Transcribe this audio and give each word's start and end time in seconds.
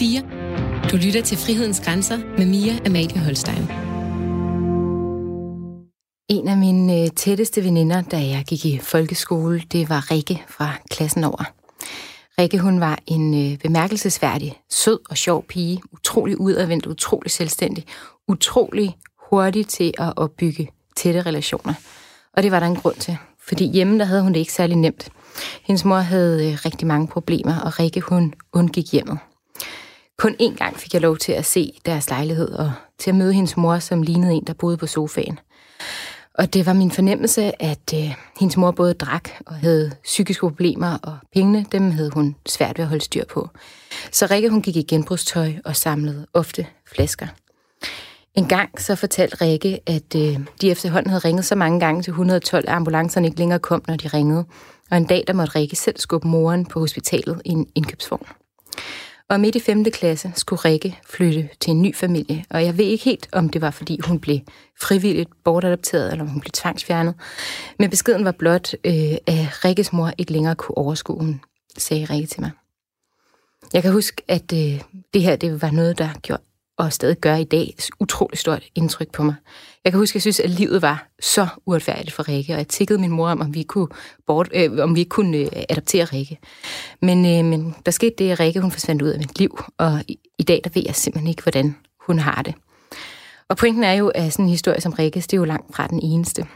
4. 0.00 0.22
Du 0.90 0.96
lytter 0.96 1.22
til 1.22 1.38
Frihedens 1.38 1.80
Grænser 1.80 2.16
med 2.38 2.46
Mia 2.46 2.78
Amalie 2.86 3.18
Holstein. 3.18 3.62
En 6.28 6.48
af 6.48 6.56
mine 6.56 7.02
øh, 7.02 7.08
tætteste 7.16 7.64
veninder, 7.64 8.02
da 8.02 8.16
jeg 8.16 8.44
gik 8.48 8.64
i 8.66 8.78
folkeskole, 8.78 9.62
det 9.72 9.88
var 9.88 10.10
Rikke 10.10 10.42
fra 10.48 10.72
klassen 10.90 11.24
over. 11.24 11.44
Rikke, 12.38 12.58
hun 12.58 12.80
var 12.80 12.98
en 13.06 13.52
øh, 13.52 13.58
bemærkelsesværdig, 13.58 14.60
sød 14.70 14.98
og 15.10 15.16
sjov 15.16 15.44
pige, 15.44 15.80
utrolig 15.92 16.40
udadvendt, 16.40 16.86
utrolig 16.86 17.30
selvstændig, 17.30 17.84
utrolig 18.28 18.96
hurtig 19.30 19.66
til 19.66 19.94
at 19.98 20.12
opbygge 20.16 20.70
tætte 20.96 21.22
relationer. 21.22 21.74
Og 22.36 22.42
det 22.42 22.52
var 22.52 22.60
der 22.60 22.66
en 22.66 22.76
grund 22.76 22.96
til, 22.96 23.16
fordi 23.48 23.70
hjemme 23.70 23.98
der 23.98 24.04
havde 24.04 24.22
hun 24.22 24.32
det 24.32 24.40
ikke 24.40 24.52
særlig 24.52 24.76
nemt. 24.76 25.08
Hendes 25.62 25.84
mor 25.84 25.98
havde 25.98 26.50
øh, 26.52 26.58
rigtig 26.64 26.86
mange 26.86 27.08
problemer, 27.08 27.60
og 27.60 27.80
Rikke 27.80 28.00
hun 28.00 28.34
undgik 28.52 28.92
hjemmet. 28.92 29.18
Kun 30.20 30.36
én 30.38 30.54
gang 30.56 30.76
fik 30.76 30.94
jeg 30.94 31.02
lov 31.02 31.16
til 31.16 31.32
at 31.32 31.44
se 31.44 31.72
deres 31.86 32.10
lejlighed, 32.10 32.48
og 32.48 32.72
til 32.98 33.10
at 33.10 33.16
møde 33.16 33.32
hendes 33.32 33.56
mor, 33.56 33.78
som 33.78 34.02
lignede 34.02 34.32
en, 34.32 34.44
der 34.46 34.52
boede 34.52 34.76
på 34.76 34.86
sofaen. 34.86 35.38
Og 36.34 36.54
det 36.54 36.66
var 36.66 36.72
min 36.72 36.90
fornemmelse, 36.90 37.62
at 37.62 37.94
øh, 37.94 38.14
hendes 38.40 38.56
mor 38.56 38.70
både 38.70 38.94
drak 38.94 39.28
og 39.46 39.54
havde 39.54 39.92
psykiske 40.04 40.40
problemer, 40.40 40.98
og 41.02 41.18
pengene, 41.32 41.66
dem 41.72 41.90
havde 41.90 42.10
hun 42.10 42.36
svært 42.46 42.78
ved 42.78 42.84
at 42.84 42.88
holde 42.88 43.04
styr 43.04 43.24
på. 43.24 43.48
Så 44.12 44.26
Rikke, 44.30 44.50
hun 44.50 44.62
gik 44.62 44.76
i 44.76 44.82
genbrugstøj 44.82 45.52
og 45.64 45.76
samlede 45.76 46.26
ofte 46.34 46.66
flasker. 46.94 47.26
En 48.34 48.48
gang 48.48 48.80
så 48.80 48.94
fortalte 48.94 49.44
Rikke, 49.44 49.80
at 49.86 50.14
øh, 50.16 50.38
de 50.60 50.70
efterhånden 50.70 51.10
havde 51.10 51.24
ringet 51.24 51.44
så 51.44 51.54
mange 51.54 51.80
gange 51.80 52.02
til 52.02 52.10
112, 52.10 52.64
at 52.68 52.74
ambulancerne 52.74 53.26
ikke 53.26 53.38
længere 53.38 53.58
kom, 53.58 53.82
når 53.88 53.96
de 53.96 54.08
ringede. 54.08 54.44
Og 54.90 54.96
en 54.96 55.04
dag, 55.04 55.24
der 55.26 55.32
måtte 55.32 55.54
Rikke 55.54 55.76
selv 55.76 55.98
skubbe 55.98 56.28
moren 56.28 56.66
på 56.66 56.80
hospitalet 56.80 57.42
i 57.44 57.50
en 57.50 57.66
indkøbsvogn. 57.74 58.26
Og 59.30 59.40
midt 59.40 59.54
i 59.54 59.60
5. 59.60 59.84
klasse 59.84 60.32
skulle 60.36 60.60
Rikke 60.64 60.98
flytte 61.06 61.48
til 61.60 61.70
en 61.70 61.82
ny 61.82 61.96
familie, 61.96 62.44
og 62.50 62.64
jeg 62.64 62.78
ved 62.78 62.84
ikke 62.84 63.04
helt, 63.04 63.28
om 63.32 63.48
det 63.48 63.60
var, 63.60 63.70
fordi 63.70 64.00
hun 64.04 64.20
blev 64.20 64.38
frivilligt 64.80 65.30
bortadopteret, 65.44 66.12
eller 66.12 66.24
om 66.24 66.30
hun 66.30 66.40
blev 66.40 66.50
tvangsfjernet. 66.50 67.14
Men 67.78 67.90
beskeden 67.90 68.24
var 68.24 68.32
blot, 68.32 68.74
øh, 68.84 68.92
at 69.26 69.64
Rikkes 69.64 69.92
mor 69.92 70.12
ikke 70.18 70.32
længere 70.32 70.54
kunne 70.54 70.78
overskue, 70.78 71.24
hende, 71.24 71.38
sagde 71.78 72.04
Rikke 72.04 72.26
til 72.26 72.40
mig. 72.40 72.50
Jeg 73.72 73.82
kan 73.82 73.92
huske, 73.92 74.22
at 74.28 74.52
øh, 74.52 74.80
det 75.14 75.22
her 75.22 75.36
det 75.36 75.62
var 75.62 75.70
noget, 75.70 75.98
der 75.98 76.08
gjorde 76.22 76.42
og 76.80 76.92
stadig 76.92 77.16
gør 77.16 77.34
i 77.34 77.44
dag, 77.44 77.74
utrolig 78.00 78.38
stort 78.38 78.64
indtryk 78.74 79.12
på 79.12 79.22
mig. 79.22 79.34
Jeg 79.84 79.92
kan 79.92 79.98
huske, 79.98 80.12
at 80.12 80.14
jeg 80.14 80.22
synes, 80.22 80.40
at 80.40 80.50
livet 80.50 80.82
var 80.82 81.08
så 81.20 81.46
uretfærdigt 81.66 82.12
for 82.12 82.28
Rikke, 82.28 82.52
og 82.52 82.58
jeg 82.58 82.68
tikkede 82.68 82.98
min 82.98 83.10
mor 83.10 83.28
om, 83.28 83.40
om 83.40 83.54
vi 83.54 83.62
kunne, 83.62 83.88
bort, 84.26 84.48
øh, 84.54 84.70
om 84.78 84.96
vi 84.96 85.04
kunne 85.04 85.36
øh, 85.36 85.48
adoptere 85.68 86.04
Rikke. 86.04 86.38
Men, 87.02 87.26
øh, 87.26 87.44
men 87.44 87.74
der 87.86 87.92
skete 87.92 88.14
det, 88.18 88.30
at 88.30 88.40
Rikke 88.40 88.60
hun 88.60 88.70
forsvandt 88.70 89.02
ud 89.02 89.08
af 89.08 89.18
mit 89.18 89.38
liv, 89.38 89.62
og 89.78 90.02
i, 90.08 90.18
i 90.38 90.42
dag 90.42 90.60
der 90.64 90.70
ved 90.74 90.82
jeg 90.86 90.94
simpelthen 90.94 91.28
ikke, 91.28 91.42
hvordan 91.42 91.76
hun 92.06 92.18
har 92.18 92.42
det. 92.42 92.54
Og 93.48 93.56
pointen 93.56 93.84
er 93.84 93.92
jo, 93.92 94.08
at 94.08 94.32
sådan 94.32 94.44
en 94.44 94.50
historie 94.50 94.80
som 94.80 94.92
Rikkes, 94.92 95.26
det 95.26 95.36
er 95.36 95.40
jo 95.40 95.44
langt 95.44 95.76
fra 95.76 95.86
den 95.86 96.00
eneste. 96.02 96.46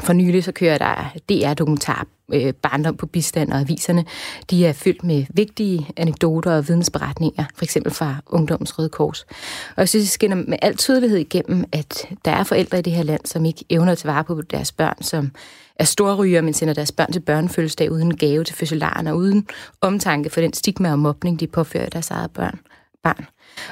For 0.00 0.12
nylig 0.12 0.44
så 0.44 0.52
kører 0.52 0.78
der 0.78 1.12
DR-dokumentar 1.28 2.06
øh, 2.32 2.52
Barndom 2.52 2.96
på 2.96 3.06
bistand 3.06 3.52
og 3.52 3.60
aviserne. 3.60 4.04
De 4.50 4.66
er 4.66 4.72
fyldt 4.72 5.04
med 5.04 5.24
vigtige 5.34 5.88
anekdoter 5.96 6.56
og 6.56 6.68
vidensberetninger, 6.68 7.44
for 7.54 7.64
eksempel 7.64 7.92
fra 7.92 8.16
Ungdommens 8.26 8.78
Røde 8.78 8.88
Kors. 8.88 9.26
Og 9.68 9.80
jeg 9.80 9.88
synes, 9.88 10.04
det 10.04 10.10
skinner 10.10 10.36
med 10.36 10.58
al 10.62 10.76
tydelighed 10.76 11.18
igennem, 11.18 11.64
at 11.72 12.08
der 12.24 12.30
er 12.30 12.44
forældre 12.44 12.78
i 12.78 12.82
det 12.82 12.92
her 12.92 13.02
land, 13.02 13.20
som 13.24 13.44
ikke 13.44 13.64
evner 13.70 13.92
at 13.92 13.98
tage 13.98 14.12
vare 14.12 14.24
på 14.24 14.42
deres 14.42 14.72
børn, 14.72 15.02
som 15.02 15.30
er 15.76 15.84
storryger, 15.84 16.40
men 16.40 16.54
sender 16.54 16.74
deres 16.74 16.92
børn 16.92 17.12
til 17.12 17.20
børnefødselsdag 17.20 17.92
uden 17.92 18.16
gave 18.16 18.44
til 18.44 18.56
fødselaren 18.56 19.06
og 19.06 19.16
uden 19.16 19.46
omtanke 19.80 20.30
for 20.30 20.40
den 20.40 20.52
stigma 20.52 20.92
og 20.92 20.98
mobning, 20.98 21.40
de 21.40 21.46
påfører 21.46 21.88
deres 21.88 22.10
eget 22.10 22.30
børn. 22.30 22.60
barn. 23.02 23.26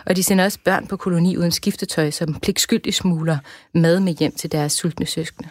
Og 0.06 0.16
de 0.16 0.22
sender 0.22 0.44
også 0.44 0.58
børn 0.64 0.86
på 0.86 0.96
koloni 0.96 1.36
uden 1.36 1.50
skiftetøj, 1.50 2.10
som 2.10 2.34
pligtskyldigt 2.34 2.96
smuler 2.96 3.38
mad 3.74 4.00
med 4.00 4.12
hjem 4.12 4.32
til 4.32 4.52
deres 4.52 4.72
sultne 4.72 5.06
søskende. 5.06 5.48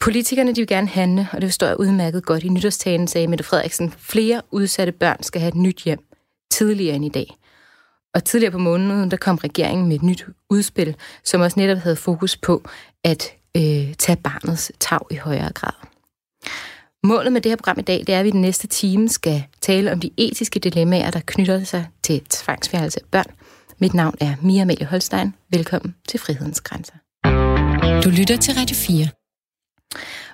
Politikerne 0.00 0.54
de 0.54 0.60
vil 0.60 0.68
gerne 0.68 0.88
handle, 0.88 1.28
og 1.32 1.40
det 1.40 1.48
forstår 1.48 1.66
jeg 1.66 1.80
udmærket 1.80 2.24
godt. 2.24 2.44
I 2.44 2.48
nytårstalen 2.48 3.08
sagde 3.08 3.28
Mette 3.28 3.44
Frederiksen, 3.44 3.94
flere 3.98 4.42
udsatte 4.50 4.92
børn 4.92 5.22
skal 5.22 5.40
have 5.40 5.48
et 5.48 5.54
nyt 5.54 5.82
hjem 5.82 5.98
tidligere 6.50 6.96
end 6.96 7.04
i 7.04 7.08
dag. 7.08 7.36
Og 8.14 8.24
tidligere 8.24 8.52
på 8.52 8.58
måneden, 8.58 9.10
der 9.10 9.16
kom 9.16 9.36
regeringen 9.36 9.88
med 9.88 9.96
et 9.96 10.02
nyt 10.02 10.26
udspil, 10.50 10.96
som 11.24 11.40
også 11.40 11.60
netop 11.60 11.78
havde 11.78 11.96
fokus 11.96 12.36
på 12.36 12.62
at 13.04 13.32
øh, 13.56 13.94
tage 13.94 14.16
barnets 14.16 14.72
tag 14.80 15.00
i 15.10 15.14
højere 15.14 15.52
grad. 15.52 15.72
Målet 17.04 17.32
med 17.32 17.40
det 17.40 17.50
her 17.50 17.56
program 17.56 17.78
i 17.78 17.82
dag, 17.82 17.98
det 17.98 18.08
er, 18.08 18.18
at 18.18 18.24
vi 18.24 18.30
den 18.30 18.40
næste 18.40 18.66
time 18.66 19.08
skal 19.08 19.44
tale 19.60 19.92
om 19.92 20.00
de 20.00 20.10
etiske 20.16 20.60
dilemmaer, 20.60 21.10
der 21.10 21.20
knytter 21.26 21.64
sig 21.64 21.86
til 22.02 22.24
tvangsfjernelse 22.30 23.00
af 23.00 23.06
børn. 23.10 23.34
Mit 23.78 23.94
navn 23.94 24.14
er 24.20 24.34
Mia 24.42 24.62
Amelie 24.62 24.86
Holstein. 24.86 25.34
Velkommen 25.50 25.94
til 26.08 26.20
Frihedens 26.20 26.60
Grænser. 26.60 26.94
Du 28.06 28.10
lytter 28.10 28.36
til 28.36 28.54
Radio 28.54 28.76
4. 28.76 29.08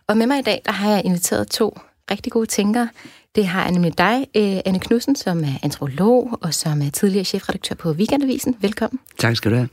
Og 0.09 0.17
med 0.17 0.27
mig 0.27 0.39
i 0.39 0.43
dag, 0.43 0.63
der 0.65 0.73
har 0.73 0.91
jeg 0.91 1.03
inviteret 1.05 1.49
to 1.49 1.79
rigtig 2.11 2.33
gode 2.33 2.47
tænkere. 2.47 2.89
Det 3.35 3.47
har 3.47 3.63
jeg 3.63 3.73
nemlig 3.73 3.99
dig, 3.99 4.27
øh, 4.37 4.61
Anne 4.65 4.81
Knudsen, 4.81 5.17
som 5.17 5.45
er 5.45 5.55
antropolog 5.63 6.39
og 6.43 6.55
som 6.55 6.83
er 6.83 6.91
tidligere 6.91 7.25
chefredaktør 7.25 7.75
på 7.75 7.91
Weekendavisen. 7.91 8.57
Velkommen. 8.61 9.01
Tak 9.19 9.37
skal 9.37 9.51
du 9.51 9.57
have. 9.57 9.69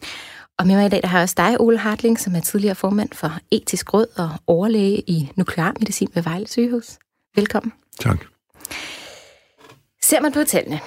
Og 0.58 0.68
med 0.68 0.76
mig 0.76 0.86
i 0.86 0.90
dag, 0.90 1.02
der 1.02 1.08
har 1.08 1.18
jeg 1.18 1.24
også 1.24 1.36
dig, 1.38 1.62
Ole 1.62 1.78
Hartling, 1.78 2.20
som 2.20 2.36
er 2.36 2.40
tidligere 2.40 2.76
formand 2.76 3.10
for 3.14 3.38
Etisk 3.52 3.94
Råd 3.94 4.06
og 4.18 4.30
overlæge 4.48 5.00
i 5.08 5.30
nuklearmedicin 5.36 6.10
ved 6.14 6.24
Vejle 6.24 6.48
Sygehus. 6.48 6.98
Velkommen. 7.36 7.74
Tak. 8.00 8.26
Ser 10.04 10.22
man 10.22 10.32
på 10.32 10.44
tallene, 10.44 10.80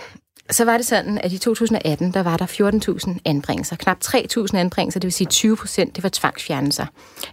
så 0.51 0.65
var 0.65 0.77
det 0.77 0.87
sådan, 0.87 1.19
at 1.19 1.33
i 1.33 1.39
2018, 1.39 2.15
der 2.15 2.23
var 2.23 2.37
der 2.37 2.47
14.000 3.07 3.19
anbringelser. 3.25 3.77
Knap 3.77 3.99
3.000 4.05 4.57
anbringelser, 4.57 5.01
det 5.01 5.07
vil 5.07 5.13
sige 5.13 5.29
20 5.29 5.57
procent, 5.57 5.97
det 5.97 6.03
var 6.03 6.11
tvangsfjernelser. 6.13 6.87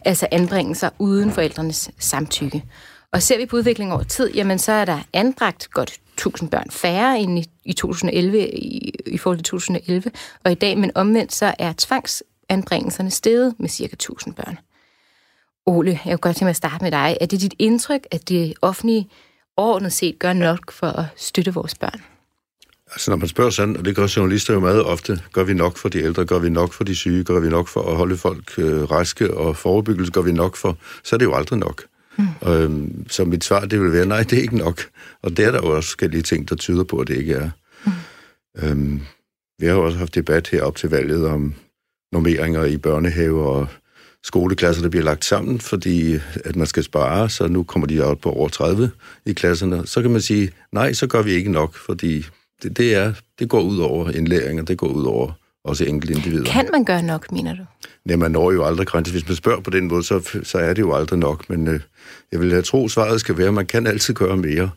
Altså 0.05 0.27
anbringelser 0.31 0.89
uden 0.99 1.31
forældrenes 1.31 1.91
samtykke. 1.99 2.63
Og 3.11 3.21
ser 3.21 3.37
vi 3.37 3.45
på 3.45 3.55
udviklingen 3.55 3.93
over 3.93 4.03
tid, 4.03 4.31
jamen 4.33 4.59
så 4.59 4.71
er 4.71 4.85
der 4.85 4.99
anbragt 5.13 5.69
godt 5.71 5.99
1000 6.13 6.49
børn 6.49 6.71
færre 6.71 7.19
end 7.19 7.39
i, 7.39 7.45
i 7.65 7.73
2011 7.73 8.49
i, 8.49 8.95
i 9.05 9.17
forhold 9.17 9.37
til 9.37 9.45
2011. 9.45 10.11
Og 10.45 10.51
i 10.51 10.55
dag, 10.55 10.77
men 10.77 10.91
omvendt, 10.95 11.33
så 11.33 11.53
er 11.59 11.73
tvangsanbringelserne 11.77 13.11
steget 13.11 13.55
med 13.59 13.69
cirka 13.69 13.93
1000 13.93 14.33
børn. 14.33 14.57
Ole, 15.65 15.91
jeg 15.91 15.99
kunne 16.03 16.17
godt 16.17 16.35
tænke 16.35 16.45
mig 16.45 16.49
at 16.49 16.55
starte 16.55 16.83
med 16.83 16.91
dig. 16.91 17.17
Er 17.21 17.25
det 17.25 17.41
dit 17.41 17.53
indtryk, 17.59 18.07
at 18.11 18.29
det 18.29 18.53
offentlige 18.61 19.09
overordnet 19.57 19.93
set 19.93 20.19
gør 20.19 20.33
nok 20.33 20.71
for 20.71 20.87
at 20.87 21.05
støtte 21.15 21.53
vores 21.53 21.75
børn? 21.75 22.01
Altså 22.91 23.11
når 23.11 23.17
man 23.17 23.27
spørger 23.27 23.49
sådan, 23.49 23.77
og 23.77 23.85
det 23.85 23.95
gør 23.95 24.13
journalister 24.17 24.53
jo 24.53 24.59
meget 24.59 24.83
ofte, 24.83 25.21
gør 25.33 25.43
vi 25.43 25.53
nok 25.53 25.77
for 25.77 25.89
de 25.89 25.99
ældre, 25.99 26.25
gør 26.25 26.39
vi 26.39 26.49
nok 26.49 26.73
for 26.73 26.83
de 26.83 26.95
syge, 26.95 27.23
gør 27.23 27.39
vi 27.39 27.49
nok 27.49 27.67
for 27.67 27.91
at 27.91 27.95
holde 27.97 28.17
folk 28.17 28.53
øh, 28.57 28.91
raske 28.91 29.33
og 29.33 29.57
forebyggelse, 29.57 30.11
gør 30.11 30.21
vi 30.21 30.31
nok 30.31 30.55
for, 30.55 30.77
så 31.03 31.15
er 31.15 31.17
det 31.17 31.25
jo 31.25 31.33
aldrig 31.33 31.59
nok. 31.59 31.83
Mm. 32.17 32.49
Øhm, 32.49 33.09
så 33.09 33.25
mit 33.25 33.43
svar, 33.43 33.65
det 33.65 33.81
vil 33.81 33.93
være, 33.93 34.05
nej, 34.05 34.23
det 34.23 34.37
er 34.37 34.41
ikke 34.41 34.57
nok. 34.57 34.81
Og 35.21 35.37
det 35.37 35.45
er 35.45 35.51
der 35.51 35.57
jo 35.57 35.75
også 35.75 35.89
forskellige 35.89 36.21
ting, 36.21 36.49
der 36.49 36.55
tyder 36.55 36.83
på, 36.83 36.99
at 36.99 37.07
det 37.07 37.17
ikke 37.17 37.33
er. 37.33 37.49
Mm. 37.85 37.91
Øhm, 38.63 39.01
vi 39.59 39.65
har 39.65 39.73
jo 39.73 39.85
også 39.85 39.97
haft 39.97 40.15
debat 40.15 40.47
her 40.47 40.63
op 40.63 40.75
til 40.75 40.89
valget 40.89 41.25
om 41.27 41.53
normeringer 42.11 42.65
i 42.65 42.77
børnehaver 42.77 43.45
og 43.45 43.67
skoleklasser, 44.23 44.81
der 44.81 44.89
bliver 44.89 45.03
lagt 45.03 45.25
sammen, 45.25 45.59
fordi 45.59 46.19
at 46.45 46.55
man 46.55 46.67
skal 46.67 46.83
spare, 46.83 47.29
så 47.29 47.47
nu 47.47 47.63
kommer 47.63 47.87
de 47.87 48.01
op 48.01 48.19
på 48.19 48.31
over 48.31 48.49
30 48.49 48.91
i 49.25 49.33
klasserne. 49.33 49.87
Så 49.87 50.01
kan 50.01 50.11
man 50.11 50.21
sige, 50.21 50.51
nej, 50.71 50.93
så 50.93 51.07
gør 51.07 51.21
vi 51.21 51.31
ikke 51.31 51.51
nok, 51.51 51.75
fordi 51.75 52.25
det, 52.63 52.77
det, 52.77 52.95
er, 52.95 53.13
det 53.39 53.49
går 53.49 53.61
ud 53.61 53.77
over 53.77 54.11
indlæring, 54.11 54.61
og 54.61 54.67
det 54.67 54.77
går 54.77 54.87
ud 54.87 55.03
over 55.03 55.31
også 55.63 55.83
enkelte 55.83 56.13
individer. 56.13 56.51
Kan 56.51 56.69
man 56.71 56.85
gøre 56.85 57.03
nok, 57.03 57.31
mener 57.31 57.55
du? 57.55 57.63
Nej, 58.05 58.15
man 58.15 58.31
når 58.31 58.51
jo 58.51 58.65
aldrig 58.65 58.87
grænser. 58.87 59.13
Hvis 59.13 59.27
man 59.27 59.35
spørger 59.35 59.61
på 59.61 59.69
den 59.69 59.87
måde, 59.87 60.03
så, 60.03 60.39
så 60.43 60.57
er 60.57 60.73
det 60.73 60.81
jo 60.81 60.93
aldrig 60.93 61.19
nok. 61.19 61.49
Men 61.49 61.67
øh, 61.67 61.79
jeg 62.31 62.39
vil 62.39 62.51
have 62.51 62.61
tro, 62.61 62.87
svaret 62.87 63.19
skal 63.19 63.37
være, 63.37 63.47
at 63.47 63.53
man 63.53 63.65
kan 63.65 63.87
altid 63.87 64.13
gøre 64.13 64.37
mere. 64.37 64.69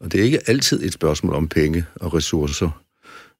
Og 0.00 0.12
det 0.12 0.20
er 0.20 0.24
ikke 0.24 0.40
altid 0.46 0.84
et 0.84 0.92
spørgsmål 0.92 1.34
om 1.34 1.48
penge 1.48 1.84
og 1.94 2.14
ressourcer. 2.14 2.82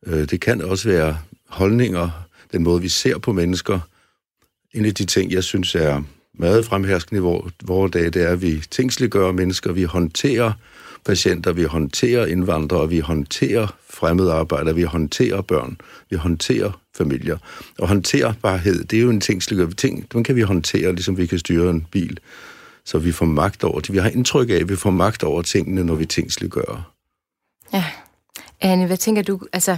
Øh, 0.06 0.31
det 0.31 0.40
kan 0.40 0.62
også 0.62 0.88
være 0.88 1.19
holdninger, 1.49 2.11
den 2.52 2.62
måde, 2.62 2.82
vi 2.82 2.88
ser 2.88 3.19
på 3.19 3.32
mennesker. 3.32 3.81
En 4.75 4.85
af 4.85 4.94
de 4.94 5.05
ting, 5.05 5.32
jeg 5.32 5.44
synes 5.44 5.75
er 5.75 6.02
meget 6.38 6.64
fremherskende 6.64 7.19
i 7.19 7.23
vores 7.64 7.93
dag, 7.93 8.05
det 8.05 8.17
er, 8.17 8.29
at 8.29 8.43
vi 8.43 8.62
tingsliggør 8.70 9.32
mennesker, 9.32 9.73
vi 9.73 9.82
håndterer 9.82 10.52
patienter, 11.05 11.53
vi 11.53 11.65
håndterer 11.65 12.27
indvandrere, 12.27 12.89
vi 12.89 12.99
håndterer 12.99 13.67
fremmede 13.91 14.33
arbejdere, 14.33 14.75
vi 14.75 14.83
håndterer 14.83 15.41
børn, 15.43 15.81
vi 16.11 16.17
håndterer 16.17 16.81
familier. 16.97 17.39
Og 17.79 17.89
håndterbarhed, 17.89 18.85
det 18.85 18.99
er 18.99 19.03
jo 19.03 19.11
en 19.11 19.21
ting, 19.21 19.43
ting, 19.77 20.12
den 20.12 20.25
kan 20.25 20.37
vi 20.37 20.43
håndtere, 20.43 20.93
ligesom 20.93 21.17
vi 21.17 21.27
kan 21.27 21.39
styre 21.39 21.71
en 21.71 21.87
bil. 21.91 22.19
Så 22.85 22.99
vi 22.99 23.12
får 23.12 23.27
magt 23.27 23.65
over 23.65 23.81
det. 23.81 23.93
Vi 23.93 23.99
har 23.99 24.11
indtryk 24.11 24.50
af, 24.50 24.55
at 24.55 24.69
vi 24.69 24.77
får 24.77 24.91
magt 24.91 25.25
over 25.25 25.43
tingene, 25.43 25.85
når 25.85 25.95
vi 25.95 26.06
tingsliggør. 26.06 26.93
Ja. 27.73 27.85
Anne, 28.61 28.87
hvad 28.87 28.97
tænker 28.97 29.23
du? 29.23 29.41
Altså, 29.53 29.77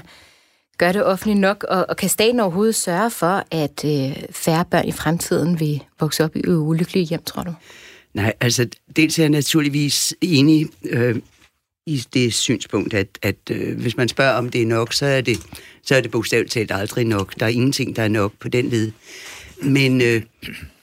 gør 0.79 0.93
det 0.93 1.05
offentligt 1.05 1.41
nok, 1.41 1.65
og, 1.69 1.87
og 1.89 1.97
kan 1.97 2.09
staten 2.09 2.41
overhovedet 2.41 2.75
sørge 2.75 3.11
for, 3.11 3.45
at 3.51 3.85
øh, 3.85 4.17
færre 4.31 4.65
børn 4.65 4.89
i 4.89 4.93
fremtiden 4.93 5.61
vil 5.61 5.85
vokse 6.01 6.25
op 6.25 6.37
i 6.37 6.49
ulykkelige 6.49 7.05
hjem, 7.05 7.23
tror 7.23 7.43
du? 7.43 7.55
Nej, 8.15 8.33
altså 8.41 8.69
dels 8.97 9.19
er 9.19 9.23
jeg 9.23 9.31
naturligvis 9.31 10.15
enig 10.21 10.69
øh, 10.85 11.17
i 11.87 12.03
det 12.15 12.35
synspunkt, 12.35 12.95
at, 12.95 13.19
at 13.23 13.37
øh, 13.51 13.81
hvis 13.81 13.97
man 13.97 14.09
spørger, 14.09 14.33
om 14.33 14.49
det 14.49 14.63
er 14.63 14.67
nok, 14.67 14.93
så 14.93 15.07
er 15.07 15.21
det, 15.21 15.39
så 15.83 15.95
er 15.97 16.01
det 16.01 16.11
bogstaveligt 16.11 16.53
talt 16.53 16.73
aldrig 16.73 17.05
nok. 17.05 17.41
Der 17.41 17.47
er 17.47 17.51
ingenting, 17.51 17.97
der 17.97 18.03
er 18.03 18.09
nok 18.09 18.33
på 18.41 18.49
den 18.49 18.69
led. 18.69 18.93
Men 19.63 20.03
øh, 20.03 20.23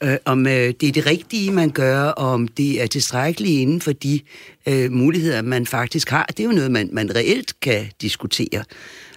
øh, 0.03 0.17
om 0.25 0.47
øh, 0.47 0.73
det 0.81 0.83
er 0.83 0.91
det 0.91 1.05
rigtige, 1.05 1.51
man 1.51 1.69
gør, 1.69 2.01
og 2.01 2.27
om 2.27 2.47
det 2.47 2.81
er 2.81 2.87
tilstrækkeligt 2.87 3.61
inden 3.61 3.81
for 3.81 3.91
de 3.91 4.19
øh, 4.67 4.91
muligheder, 4.91 5.41
man 5.41 5.65
faktisk 5.65 6.09
har, 6.09 6.25
det 6.25 6.39
er 6.39 6.43
jo 6.43 6.51
noget, 6.51 6.71
man, 6.71 6.89
man 6.93 7.15
reelt 7.15 7.59
kan 7.59 7.85
diskutere. 8.01 8.63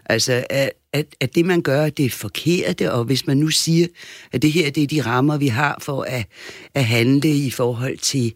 Altså, 0.07 0.45
at, 0.51 0.71
at, 0.93 1.07
at 1.21 1.35
det, 1.35 1.47
man 1.47 1.63
gør, 1.63 1.89
det 1.89 2.05
er 2.05 2.11
forkerte, 2.11 2.93
og 2.93 3.05
hvis 3.05 3.27
man 3.27 3.37
nu 3.37 3.49
siger, 3.49 3.87
at 4.33 4.43
det 4.43 4.53
her 4.53 4.71
det 4.71 4.83
er 4.83 4.87
de 4.87 5.01
rammer, 5.01 5.37
vi 5.37 5.47
har 5.49 5.79
for 5.83 6.03
at, 6.03 6.27
at 6.75 6.85
handle 6.85 7.31
i 7.31 7.51
forhold 7.51 7.99
til 7.99 8.33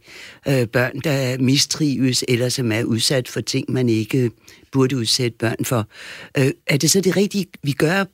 øh, 0.49 0.67
børn, 0.67 1.01
der 1.01 1.39
mistrives, 1.39 2.25
eller 2.29 2.49
som 2.49 2.73
er 2.73 2.85
udsat 2.85 3.29
for 3.29 3.41
ting, 3.41 3.73
man 3.73 3.89
ikke 3.89 4.31
burde 4.73 4.97
udsætte 4.97 5.39
børn 5.39 5.65
for, 5.65 5.89
øh, 6.39 6.51
er 6.67 6.77
det 6.77 6.91
så 6.91 7.01
det 7.01 7.17
rigtige, 7.17 7.47
vi 7.62 7.73
gør, 7.73 8.05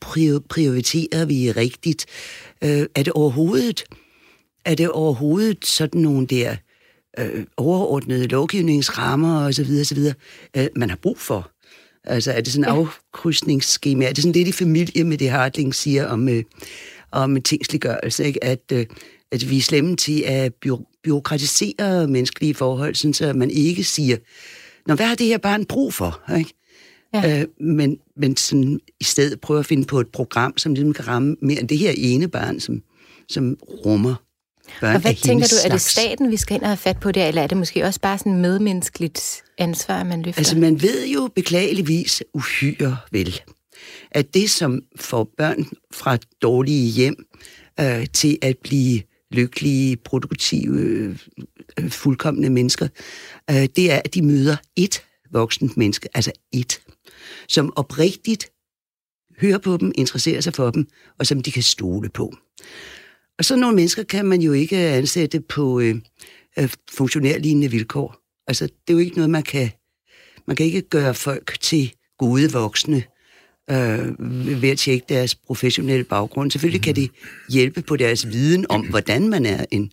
prioriterer 0.49 1.25
vi 1.25 1.53
rigtigt? 1.53 2.07
Øh, 2.65 2.87
er 2.95 3.03
det 3.03 3.13
overhovedet, 3.13 3.85
er 4.65 4.75
det 4.75 4.89
overhovedet 4.89 5.67
sådan 5.67 6.01
nogle 6.01 6.27
der 6.27 6.57
øh, 7.19 7.45
overordnede 7.57 8.27
lovgivningsrammer 8.27 9.47
osv., 9.47 9.81
osv., 9.81 9.99
øh, 10.57 10.67
man 10.77 10.91
har 10.91 10.97
brug 10.97 11.19
for? 11.19 11.51
Altså 12.05 12.33
er 12.33 12.41
det 12.41 12.53
sådan 12.53 12.65
en 12.65 12.75
ja. 12.75 12.81
afkrydsningsskema? 12.81 14.05
Er 14.05 14.13
det 14.13 14.23
sådan 14.23 14.33
lidt 14.33 14.49
i 14.49 14.53
familie 14.53 15.05
med 15.05 15.19
det, 15.19 15.31
Hartling 15.31 15.75
siger 15.75 16.07
om, 16.07 16.29
øh, 16.29 16.43
om 17.11 17.43
tingsliggørelse, 17.43 18.25
ikke? 18.25 18.45
At, 18.45 18.73
øh, 18.73 18.87
at 19.33 19.51
vi 19.51 19.57
er 19.57 19.63
slemme 19.63 19.97
til 19.97 20.23
at 20.27 20.55
by- 20.55 20.85
byråkratisere 21.05 22.09
menneskelige 22.09 22.55
forhold, 22.55 22.95
sådan 22.95 23.15
så 23.15 23.33
man 23.33 23.51
ikke 23.51 23.85
siger, 23.85 24.17
Nå, 24.87 24.95
hvad 24.95 25.07
har 25.07 25.15
det 25.15 25.27
her 25.27 25.39
barn 25.39 25.65
brug 25.65 25.95
for? 25.95 26.21
Ikke? 26.39 26.55
Ja. 27.15 27.41
Øh, 27.41 27.47
men, 27.61 27.99
men 28.17 28.37
sådan, 28.37 28.81
i 29.01 29.05
stedet 29.05 29.41
prøve 29.41 29.61
at 29.61 29.67
finde 29.67 29.87
på 29.87 30.01
et 30.01 30.09
program, 30.09 30.59
som 30.59 30.75
ligesom 30.75 30.93
kan 30.93 31.09
ramme 31.09 31.37
mere 31.43 31.61
end 31.61 31.69
det 31.69 31.79
her 31.79 31.93
ene 31.97 32.29
barn, 32.29 32.61
som, 32.61 32.83
som 33.29 33.57
rummer 33.63 34.15
børn 34.81 34.95
Og 34.95 35.01
hvad 35.01 35.15
tænker 35.15 35.47
du, 35.47 35.57
er 35.65 35.69
det 35.69 35.81
staten, 35.81 36.31
vi 36.31 36.37
skal 36.37 36.55
ind 36.55 36.63
og 36.63 36.69
have 36.69 36.77
fat 36.77 37.01
på 37.01 37.13
det, 37.13 37.29
eller 37.29 37.43
er 37.43 37.47
det 37.47 37.57
måske 37.57 37.85
også 37.85 38.01
bare 38.01 38.19
sådan 38.19 38.41
medmenneskeligt 38.41 39.43
ansvar, 39.59 40.05
man 40.05 40.23
løfter? 40.23 40.41
Altså, 40.41 40.59
man 40.59 40.83
ved 40.83 41.07
jo 41.07 41.31
beklageligvis 41.35 42.23
uhyre 42.35 42.97
vel, 43.13 43.41
at 44.11 44.35
det, 44.35 44.51
som 44.51 44.81
får 44.97 45.29
børn 45.39 45.67
fra 45.93 46.19
dårlige 46.43 46.91
hjem 46.91 47.25
øh, 47.81 48.07
til 48.13 48.39
at 48.43 48.59
blive 48.59 49.03
lykkelige, 49.31 49.97
produktive, 49.97 50.81
øh, 50.81 51.19
fuldkommende 51.89 52.51
mennesker, 52.51 52.89
øh, 53.51 53.69
det 53.77 53.93
er, 53.93 54.01
at 54.05 54.15
de 54.15 54.23
møder 54.23 54.57
et 54.77 55.03
voksent 55.33 55.77
menneske, 55.77 56.09
altså 56.15 56.33
et, 56.53 56.81
som 57.49 57.73
oprigtigt 57.77 58.51
hører 59.41 59.59
på 59.59 59.77
dem, 59.77 59.93
interesserer 59.95 60.41
sig 60.41 60.55
for 60.55 60.71
dem, 60.71 60.87
og 61.19 61.27
som 61.27 61.43
de 61.43 61.53
kan 61.53 61.63
stole 61.63 62.09
på. 62.09 62.35
Og 63.41 63.45
så 63.45 63.57
nogle 63.57 63.77
mennesker 63.77 64.03
kan 64.03 64.25
man 64.25 64.41
jo 64.41 64.53
ikke 64.53 64.77
ansætte 64.77 65.41
på 65.41 65.81
øh, 65.81 65.95
øh, 66.59 66.69
funktionærlignende 66.93 67.71
vilkår. 67.71 68.17
Altså, 68.47 68.65
det 68.65 68.73
er 68.89 68.93
jo 68.93 68.99
ikke 68.99 69.17
noget, 69.17 69.31
man 69.31 69.43
kan... 69.43 69.71
Man 70.47 70.57
kan 70.57 70.67
ikke 70.67 70.83
gøre 70.83 71.15
folk 71.15 71.57
til 71.61 71.93
gode 72.19 72.53
voksne 72.53 73.03
øh, 73.71 74.63
ved 74.63 74.69
at 74.69 74.79
tjekke 74.79 75.07
deres 75.09 75.35
professionelle 75.35 76.05
baggrund. 76.05 76.51
Selvfølgelig 76.51 76.83
kan 76.83 76.97
det 76.97 77.11
hjælpe 77.49 77.83
på 77.83 77.97
deres 77.97 78.29
viden 78.29 78.67
om, 78.69 78.87
hvordan 78.87 79.29
man 79.29 79.47
er 79.47 79.65
en, 79.71 79.93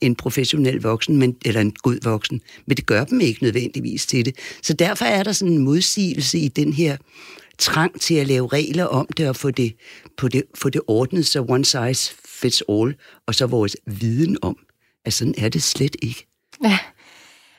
en 0.00 0.14
professionel 0.14 0.82
voksen, 0.82 1.16
men, 1.16 1.36
eller 1.44 1.60
en 1.60 1.72
god 1.82 1.98
voksen, 2.02 2.40
men 2.66 2.76
det 2.76 2.86
gør 2.86 3.04
dem 3.04 3.20
ikke 3.20 3.42
nødvendigvis 3.42 4.06
til 4.06 4.24
det. 4.24 4.36
Så 4.62 4.72
derfor 4.72 5.04
er 5.04 5.22
der 5.22 5.32
sådan 5.32 5.54
en 5.54 5.64
modsigelse 5.64 6.38
i 6.38 6.48
den 6.48 6.72
her 6.72 6.96
trang 7.58 8.00
til 8.00 8.14
at 8.14 8.26
lave 8.26 8.48
regler 8.48 8.84
om 8.84 9.06
det 9.16 9.28
og 9.28 9.36
få 9.36 9.50
det, 9.50 9.74
på 10.16 10.28
det, 10.28 10.42
få 10.54 10.68
det 10.68 10.80
ordnet, 10.86 11.26
så 11.26 11.44
one 11.48 11.64
size 11.64 12.14
fits 12.40 12.62
all, 12.68 12.94
og 13.26 13.34
så 13.34 13.46
vores 13.46 13.76
viden 13.86 14.38
om, 14.42 14.56
at 15.04 15.12
sådan 15.12 15.34
er 15.38 15.48
det 15.48 15.62
slet 15.62 15.96
ikke. 16.02 16.26
Ja. 16.64 16.78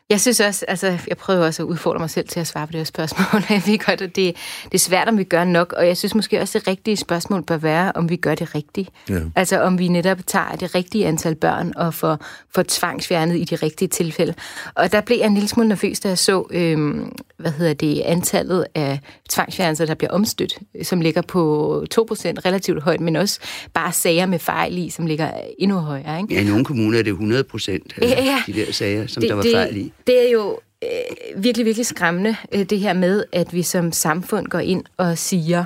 Jeg 0.09 0.21
synes 0.21 0.39
også, 0.39 0.65
altså, 0.67 0.97
jeg 1.07 1.17
prøver 1.17 1.45
også 1.45 1.63
at 1.63 1.67
udfordre 1.67 1.99
mig 1.99 2.09
selv 2.09 2.27
til 2.27 2.39
at 2.39 2.47
svare 2.47 2.67
på 2.67 2.71
det 2.71 2.79
her 2.79 2.85
spørgsmål. 2.85 3.41
Jeg 3.49 3.63
ved 3.65 3.79
godt, 3.79 4.01
at 4.01 4.15
det, 4.15 4.35
det 4.63 4.73
er 4.73 4.79
svært, 4.79 5.07
om 5.07 5.17
vi 5.17 5.23
gør 5.23 5.43
nok, 5.43 5.73
og 5.73 5.87
jeg 5.87 5.97
synes 5.97 6.15
måske 6.15 6.41
også, 6.41 6.57
at 6.57 6.61
det 6.61 6.71
rigtige 6.71 6.97
spørgsmål 6.97 7.43
bør 7.43 7.57
være, 7.57 7.91
om 7.95 8.09
vi 8.09 8.15
gør 8.15 8.35
det 8.35 8.55
rigtigt. 8.55 8.89
Ja. 9.09 9.19
Altså, 9.35 9.61
om 9.61 9.79
vi 9.79 9.87
netop 9.87 10.17
tager 10.27 10.55
det 10.59 10.75
rigtige 10.75 11.07
antal 11.07 11.35
børn 11.35 11.73
og 11.75 11.93
får, 11.93 12.17
får 12.55 12.63
tvangsfjernet 12.67 13.37
i 13.37 13.43
de 13.43 13.55
rigtige 13.55 13.87
tilfælde. 13.87 14.33
Og 14.75 14.91
der 14.91 15.01
blev 15.01 15.17
jeg 15.17 15.27
en 15.27 15.33
lille 15.33 15.49
smule 15.49 15.69
nervøs, 15.69 15.99
da 15.99 16.07
jeg 16.07 16.17
så, 16.17 16.43
øhm, 16.51 17.11
hvad 17.37 17.51
hedder 17.51 17.73
det, 17.73 18.01
antallet 18.01 18.65
af 18.75 18.99
tvangsfjernelser, 19.29 19.85
der 19.85 19.93
bliver 19.93 20.11
omstødt, 20.11 20.59
som 20.83 21.01
ligger 21.01 21.21
på 21.21 21.85
2% 21.95 22.01
relativt 22.45 22.83
højt, 22.83 22.99
men 22.99 23.15
også 23.15 23.39
bare 23.73 23.93
sager 23.93 24.25
med 24.25 24.39
fejl 24.39 24.77
i, 24.77 24.89
som 24.89 25.05
ligger 25.05 25.31
endnu 25.59 25.77
højere. 25.77 26.21
Ikke? 26.21 26.33
Ja, 26.33 26.41
i 26.41 26.43
nogle 26.43 26.65
kommuner 26.65 26.99
er 26.99 27.03
det 27.03 27.13
100% 27.13 28.01
ja, 28.01 28.23
ja. 28.23 28.43
de 28.47 28.53
der 28.53 28.71
sager, 28.71 29.07
som 29.07 29.21
det, 29.21 29.29
der 29.29 29.35
var 29.35 29.41
det, 29.41 29.51
fejl 29.51 29.77
i. 29.77 29.93
Det 30.09 30.27
er 30.27 30.31
jo 30.31 30.59
øh, 30.83 31.43
virkelig, 31.43 31.65
virkelig 31.65 31.85
skræmmende, 31.85 32.35
øh, 32.51 32.63
det 32.63 32.79
her 32.79 32.93
med, 32.93 33.23
at 33.31 33.53
vi 33.53 33.63
som 33.63 33.91
samfund 33.91 34.47
går 34.47 34.59
ind 34.59 34.83
og 34.97 35.17
siger, 35.17 35.65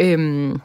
øhm, 0.00 0.60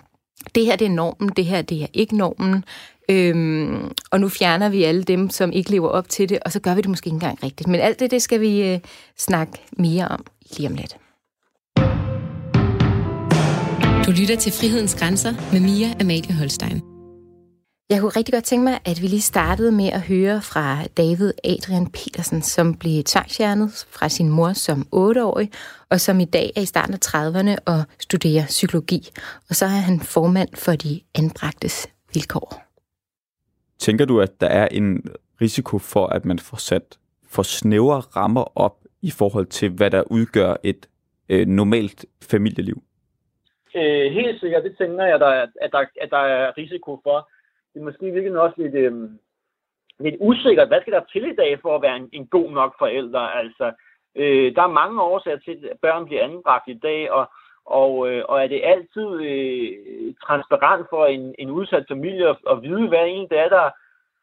det 0.55 0.65
her 0.65 0.75
det 0.75 0.85
er 0.85 0.89
normen, 0.89 1.29
det 1.29 1.45
her 1.45 1.61
det 1.61 1.83
er 1.83 1.87
ikke 1.93 2.17
normen, 2.17 2.63
øhm, 3.09 3.91
og 4.11 4.19
nu 4.19 4.29
fjerner 4.29 4.69
vi 4.69 4.83
alle 4.83 5.03
dem, 5.03 5.29
som 5.29 5.51
ikke 5.51 5.71
lever 5.71 5.89
op 5.89 6.09
til 6.09 6.29
det, 6.29 6.39
og 6.45 6.51
så 6.51 6.59
gør 6.59 6.75
vi 6.75 6.81
det 6.81 6.89
måske 6.89 7.07
ikke 7.07 7.15
engang 7.15 7.43
rigtigt. 7.43 7.67
Men 7.67 7.79
alt 7.79 7.99
det, 7.99 8.11
det 8.11 8.21
skal 8.21 8.41
vi 8.41 8.63
øh, 8.63 8.79
snakke 9.17 9.53
mere 9.71 10.07
om 10.07 10.25
lige 10.57 10.69
om 10.69 10.75
lidt. 10.75 10.97
Du 14.05 14.11
lytter 14.11 14.35
til 14.39 14.51
Frihedens 14.51 14.95
Grænser 14.95 15.33
med 15.51 15.59
Mia 15.59 15.93
Amalie 15.99 16.33
Holstein. 16.33 16.90
Jeg 17.91 17.99
kunne 17.99 18.17
rigtig 18.19 18.33
godt 18.33 18.43
tænke 18.43 18.63
mig, 18.63 18.77
at 18.91 18.97
vi 19.01 19.07
lige 19.07 19.31
startede 19.33 19.71
med 19.71 19.89
at 19.97 20.01
høre 20.11 20.37
fra 20.51 20.65
David 21.01 21.31
Adrian 21.53 21.87
Petersen, 21.97 22.41
som 22.41 22.65
blev 22.81 23.03
tvangsfjernet 23.03 23.69
fra 23.95 24.09
sin 24.09 24.29
mor 24.29 24.51
som 24.53 24.77
8-årig, 24.95 25.49
og 25.91 25.99
som 25.99 26.19
i 26.19 26.25
dag 26.25 26.47
er 26.55 26.61
i 26.61 26.65
starten 26.73 26.93
af 26.97 27.01
30'erne 27.09 27.55
og 27.71 27.79
studerer 27.99 28.45
psykologi. 28.57 29.01
Og 29.49 29.53
så 29.59 29.65
er 29.65 29.81
han 29.89 29.99
formand 29.99 30.51
for 30.65 30.71
de 30.83 30.93
anbragtes 31.19 31.75
vilkår. 32.13 32.47
Tænker 33.79 34.05
du, 34.05 34.21
at 34.21 34.41
der 34.41 34.47
er 34.47 34.67
en 34.67 34.89
risiko 35.41 35.77
for, 35.77 36.05
at 36.07 36.25
man 36.25 36.39
får 36.39 36.57
sat 36.57 36.87
for 37.33 37.43
snævre 37.43 37.99
rammer 37.99 38.45
op 38.65 38.75
i 39.01 39.11
forhold 39.19 39.45
til, 39.45 39.69
hvad 39.69 39.91
der 39.91 40.03
udgør 40.11 40.55
et 40.63 40.81
øh, 41.29 41.47
normalt 41.47 42.05
familieliv? 42.31 42.77
Øh, 43.75 44.11
helt 44.19 44.39
sikkert, 44.39 44.63
det 44.63 44.77
tænker 44.77 45.03
jeg, 45.05 45.15
at 45.15 45.21
der, 45.21 45.47
at, 45.61 45.71
der, 45.71 45.85
at 46.01 46.09
der 46.09 46.23
er 46.35 46.57
risiko 46.57 46.99
for 47.03 47.29
det 47.73 47.79
er 47.79 47.83
måske 47.83 48.11
virkelig 48.11 48.39
også 48.39 48.61
lidt, 48.61 48.75
øh, 48.75 49.09
lidt 49.99 50.15
usikkert. 50.19 50.67
Hvad 50.67 50.81
skal 50.81 50.93
der 50.93 51.03
til 51.11 51.25
i 51.31 51.35
dag 51.35 51.59
for 51.61 51.75
at 51.75 51.81
være 51.81 51.95
en, 51.95 52.09
en 52.13 52.27
god 52.27 52.51
nok 52.51 52.75
forælder? 52.79 53.19
Altså, 53.19 53.71
øh, 54.15 54.55
der 54.55 54.63
er 54.63 54.77
mange 54.81 55.01
årsager 55.01 55.37
til, 55.37 55.67
at 55.71 55.79
børn 55.81 56.05
bliver 56.05 56.23
anbragt 56.23 56.67
i 56.67 56.79
dag, 56.83 57.11
og, 57.11 57.31
og, 57.65 58.09
øh, 58.09 58.25
og 58.29 58.43
er 58.43 58.47
det 58.47 58.61
altid 58.63 59.09
øh, 59.29 60.13
transparent 60.25 60.87
for 60.89 61.05
en, 61.05 61.35
en 61.39 61.49
udsat 61.49 61.85
familie 61.87 62.29
at, 62.29 62.37
at 62.51 62.61
vide, 62.61 62.87
hvad 62.87 63.05
en 63.07 63.29
det 63.29 63.39
er, 63.39 63.49
der, 63.49 63.69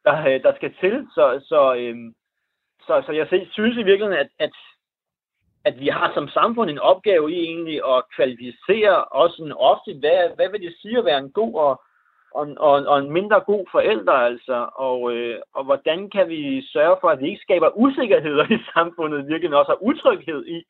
der, 0.05 0.39
der 0.39 0.55
skal 0.57 0.75
til. 0.81 1.07
Så, 1.15 1.45
så, 1.49 1.75
øh, 1.75 1.97
så, 2.87 3.03
så 3.07 3.13
jeg 3.13 3.27
synes 3.51 3.77
i 3.77 3.83
virkeligheden, 3.83 4.19
at, 4.25 4.31
at, 4.39 4.53
at 5.65 5.81
vi 5.81 5.89
har 5.89 6.15
som 6.15 6.29
samfund 6.29 6.71
en 6.71 6.79
opgave 6.79 7.33
i 7.33 7.39
egentlig 7.45 7.81
at 7.95 8.05
kvalificere 8.17 9.05
os 9.05 9.39
en 9.39 9.53
ofte, 9.53 9.95
hvad, 10.01 10.37
hvad 10.37 10.49
vil 10.51 10.61
det 10.61 10.77
sige 10.83 10.99
at 10.99 11.05
være 11.05 11.19
en 11.19 11.33
god 11.33 11.55
og, 11.55 11.83
og, 12.35 12.55
og, 12.57 12.87
og 12.87 12.99
en 12.99 13.11
mindre 13.11 13.41
god 13.41 13.65
forælder, 13.71 14.13
altså. 14.13 14.69
Og, 14.75 15.13
øh, 15.13 15.41
og 15.55 15.65
hvordan 15.65 16.11
kan 16.11 16.29
vi 16.29 16.63
sørge 16.63 16.97
for, 17.01 17.09
at 17.09 17.21
vi 17.21 17.29
ikke 17.29 17.43
skaber 17.43 17.77
usikkerheder 17.77 18.45
i 18.53 18.59
samfundet, 18.75 19.29
virkelig 19.29 19.57
også 19.57 19.71
har 19.71 19.83
utryghed 19.83 20.47
i 20.47 20.65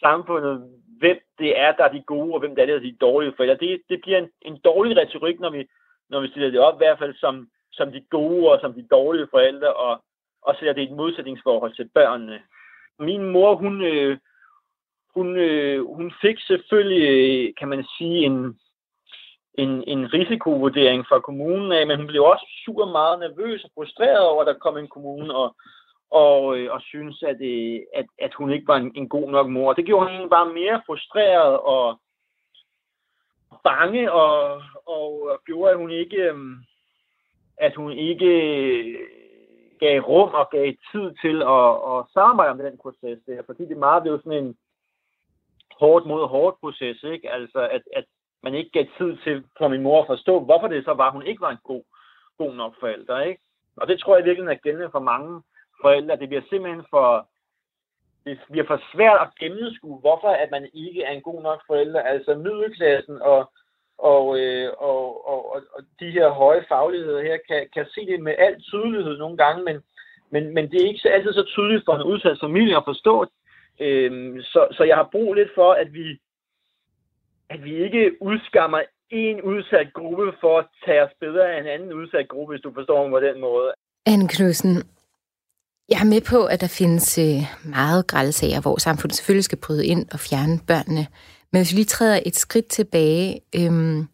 samfundet, 0.00 0.54
hvem 0.98 1.18
det 1.38 1.60
er, 1.60 1.72
der 1.72 1.84
er 1.84 1.92
de 1.92 2.02
gode, 2.02 2.34
og 2.34 2.40
hvem 2.40 2.54
det 2.54 2.62
er, 2.62 2.66
der 2.66 2.74
er 2.74 2.88
de 2.90 2.96
dårlige 3.00 3.34
forældre. 3.36 3.56
Det, 3.56 3.82
det 3.88 4.00
bliver 4.02 4.18
en, 4.18 4.28
en 4.42 4.58
dårlig 4.64 4.96
retorik, 4.96 5.40
når 5.40 5.50
vi, 5.50 5.66
når 6.10 6.20
vi 6.20 6.28
stiller 6.28 6.50
det 6.50 6.60
op, 6.60 6.74
i 6.76 6.82
hvert 6.84 6.98
fald 6.98 7.14
som, 7.14 7.48
som 7.72 7.92
de 7.92 8.04
gode 8.10 8.52
og 8.52 8.60
som 8.60 8.72
de 8.74 8.86
dårlige 8.90 9.28
forældre, 9.30 9.72
og, 9.72 10.02
og 10.42 10.54
sætter 10.54 10.72
det 10.72 10.82
i 10.82 10.84
et 10.84 10.96
modsætningsforhold 10.96 11.74
til 11.74 11.90
børnene. 11.94 12.42
Min 12.98 13.24
mor, 13.32 13.54
hun, 13.54 13.84
øh, 13.84 14.18
hun, 15.14 15.36
øh, 15.36 15.86
hun 15.86 16.12
fik 16.22 16.36
selvfølgelig, 16.40 17.56
kan 17.56 17.68
man 17.68 17.84
sige, 17.98 18.18
en, 18.24 18.58
en, 19.54 19.84
en 19.86 20.12
risikovurdering 20.12 21.06
fra 21.08 21.20
kommunen 21.20 21.72
af, 21.72 21.86
men 21.86 21.96
hun 21.96 22.06
blev 22.06 22.22
også 22.24 22.46
super 22.64 22.86
meget 22.86 23.18
nervøs 23.18 23.64
og 23.64 23.70
frustreret 23.74 24.28
over, 24.28 24.40
at 24.40 24.46
der 24.46 24.64
kom 24.64 24.76
en 24.76 24.88
kommune 24.88 25.34
og, 25.34 25.56
og, 26.10 26.58
øh, 26.58 26.72
og 26.72 26.80
synes, 26.82 27.22
at, 27.22 27.40
øh, 27.40 27.80
at, 27.94 28.06
at 28.18 28.34
hun 28.34 28.52
ikke 28.52 28.68
var 28.68 28.76
en, 28.76 28.92
en 28.94 29.08
god 29.08 29.30
nok 29.30 29.48
mor. 29.48 29.72
Det 29.72 29.86
gjorde 29.86 30.10
hende 30.10 30.28
bare 30.28 30.52
mere 30.52 30.82
frustreret 30.86 31.58
og 31.58 32.00
bange, 33.64 34.12
og, 34.12 34.62
og 34.86 35.40
gjorde, 35.46 35.70
at 35.70 35.78
hun 35.78 35.90
ikke, 35.90 36.16
øh, 36.16 36.36
at 37.56 37.74
hun 37.74 37.92
ikke 37.92 38.98
gav 39.80 40.00
rum 40.00 40.34
og 40.34 40.48
gav 40.50 40.72
tid 40.92 41.14
til 41.22 41.42
at, 41.42 41.70
at 41.92 42.04
samarbejde 42.12 42.50
om 42.50 42.58
den 42.58 42.78
proces 42.82 43.18
der, 43.26 43.42
fordi 43.46 43.64
det 43.64 43.76
meget 43.76 44.02
blev 44.02 44.18
sådan 44.18 44.44
en, 44.44 44.56
hårdt 45.82 46.06
mod 46.06 46.28
hårdt 46.28 46.56
proces, 46.60 47.02
ikke? 47.02 47.30
Altså, 47.30 47.60
at, 47.76 47.82
at 47.98 48.04
man 48.42 48.54
ikke 48.54 48.70
gav 48.70 48.86
tid 48.98 49.16
til 49.24 49.44
for 49.58 49.68
min 49.68 49.82
mor 49.82 50.00
at 50.00 50.06
forstå, 50.06 50.40
hvorfor 50.40 50.68
det 50.68 50.84
så 50.84 50.92
var, 50.92 51.06
at 51.06 51.12
hun 51.12 51.26
ikke 51.26 51.40
var 51.40 51.50
en 51.50 51.64
god, 51.64 51.82
god 52.38 52.54
nok 52.54 52.74
forælder, 52.80 53.20
ikke? 53.20 53.42
Og 53.76 53.88
det 53.88 54.00
tror 54.00 54.16
jeg 54.16 54.24
virkelig 54.24 54.48
er 54.48 54.54
gældende 54.54 54.90
for 54.90 55.00
mange 55.00 55.42
forældre. 55.82 56.16
Det 56.16 56.28
bliver 56.28 56.42
simpelthen 56.50 56.84
for, 56.90 57.28
det 58.24 58.38
bliver 58.50 58.66
for 58.66 58.80
svært 58.92 59.18
at 59.20 59.34
gennemskue, 59.40 59.98
hvorfor 60.00 60.28
at 60.28 60.50
man 60.50 60.68
ikke 60.74 61.02
er 61.02 61.12
en 61.12 61.22
god 61.22 61.42
nok 61.42 61.60
forælder. 61.66 62.00
Altså 62.00 62.34
middelklassen 62.34 63.22
og, 63.22 63.52
og, 63.98 64.38
øh, 64.38 64.72
og, 64.78 65.28
og, 65.28 65.52
og, 65.52 65.62
og 65.74 65.82
de 66.00 66.10
her 66.10 66.28
høje 66.28 66.64
fagligheder 66.68 67.22
her 67.22 67.38
kan, 67.48 67.68
kan 67.74 67.86
se 67.94 68.06
det 68.06 68.20
med 68.20 68.34
al 68.38 68.62
tydelighed 68.62 69.18
nogle 69.18 69.36
gange, 69.36 69.64
men, 69.64 69.82
men, 70.30 70.54
men 70.54 70.70
det 70.70 70.82
er 70.82 70.88
ikke 70.88 71.00
så, 71.00 71.08
altid 71.08 71.32
så 71.32 71.44
tydeligt 71.44 71.84
for 71.84 71.94
en 71.94 72.02
udsat 72.02 72.38
familie 72.40 72.76
at 72.76 72.84
forstå. 72.84 73.26
Øh, 73.80 74.42
så, 74.42 74.66
så 74.72 74.84
jeg 74.84 74.96
har 74.96 75.08
brug 75.12 75.34
lidt 75.34 75.54
for, 75.54 75.72
at 75.72 75.92
vi, 75.92 76.18
at 77.52 77.64
vi 77.64 77.84
ikke 77.84 78.04
udskammer 78.20 78.80
en 79.10 79.42
udsat 79.42 79.88
gruppe 79.98 80.26
for 80.40 80.58
at 80.58 80.66
tage 80.84 81.02
os 81.06 81.14
bedre 81.20 81.44
af 81.52 81.60
en 81.60 81.66
anden 81.74 81.92
udsat 81.92 82.28
gruppe, 82.28 82.52
hvis 82.52 82.62
du 82.66 82.72
forstår 82.74 82.98
mig 83.02 83.10
på 83.16 83.26
den 83.28 83.40
måde. 83.40 83.68
Anne 84.06 84.28
Knudsen, 84.28 84.74
jeg 85.88 86.00
er 86.00 86.12
med 86.14 86.22
på, 86.32 86.44
at 86.44 86.60
der 86.60 86.76
findes 86.80 87.18
øh, 87.18 87.42
meget 87.78 88.06
grælsager, 88.06 88.60
hvor 88.60 88.76
samfundet 88.76 89.16
selvfølgelig 89.16 89.44
skal 89.44 89.58
bryde 89.66 89.86
ind 89.86 90.06
og 90.12 90.20
fjerne 90.20 90.60
børnene. 90.66 91.06
Men 91.52 91.58
hvis 91.60 91.72
vi 91.72 91.76
lige 91.76 91.94
træder 91.96 92.20
et 92.26 92.36
skridt 92.36 92.68
tilbage, 92.68 93.40
øhm, 93.58 94.06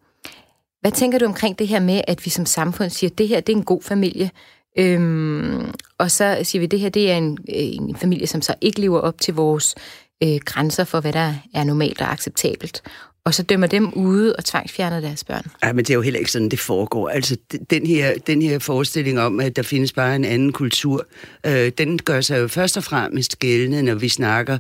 hvad 0.80 0.92
tænker 0.92 1.18
du 1.18 1.24
omkring 1.24 1.58
det 1.58 1.68
her 1.68 1.80
med, 1.80 2.00
at 2.08 2.24
vi 2.24 2.30
som 2.30 2.46
samfund 2.46 2.90
siger, 2.90 3.10
at 3.10 3.18
det 3.18 3.28
her 3.28 3.40
det 3.40 3.52
er 3.52 3.56
en 3.56 3.64
god 3.64 3.82
familie, 3.82 4.30
øhm, 4.78 5.72
og 5.98 6.10
så 6.10 6.38
siger 6.42 6.60
vi, 6.60 6.64
at 6.64 6.70
det 6.70 6.80
her 6.80 6.88
det 6.88 7.10
er 7.12 7.16
en, 7.16 7.38
øh, 7.48 7.88
en 7.88 7.96
familie, 7.96 8.26
som 8.26 8.42
så 8.42 8.54
ikke 8.60 8.80
lever 8.80 9.00
op 9.00 9.20
til 9.20 9.34
vores 9.34 9.74
øh, 10.22 10.40
grænser 10.44 10.84
for, 10.84 11.00
hvad 11.00 11.12
der 11.12 11.34
er 11.54 11.64
normalt 11.64 12.00
og 12.00 12.12
acceptabelt 12.12 12.82
og 13.28 13.34
så 13.34 13.42
dømmer 13.42 13.66
dem 13.66 13.92
ude 13.92 14.36
og 14.36 14.44
tvangsfjerner 14.44 15.00
deres 15.00 15.24
børn. 15.24 15.46
Ja, 15.64 15.72
men 15.72 15.84
det 15.84 15.90
er 15.90 15.94
jo 15.94 16.00
heller 16.00 16.18
ikke 16.18 16.32
sådan, 16.32 16.48
det 16.48 16.58
foregår. 16.58 17.08
Altså, 17.08 17.36
den 17.70 17.86
her, 17.86 18.14
den 18.26 18.42
her 18.42 18.58
forestilling 18.58 19.20
om, 19.20 19.40
at 19.40 19.56
der 19.56 19.62
findes 19.62 19.92
bare 19.92 20.16
en 20.16 20.24
anden 20.24 20.52
kultur, 20.52 21.06
øh, 21.46 21.72
den 21.78 21.98
gør 21.98 22.20
sig 22.20 22.40
jo 22.40 22.48
først 22.48 22.76
og 22.76 22.84
fremmest 22.84 23.38
gældende, 23.38 23.82
når 23.82 23.94
vi 23.94 24.08
snakker 24.08 24.58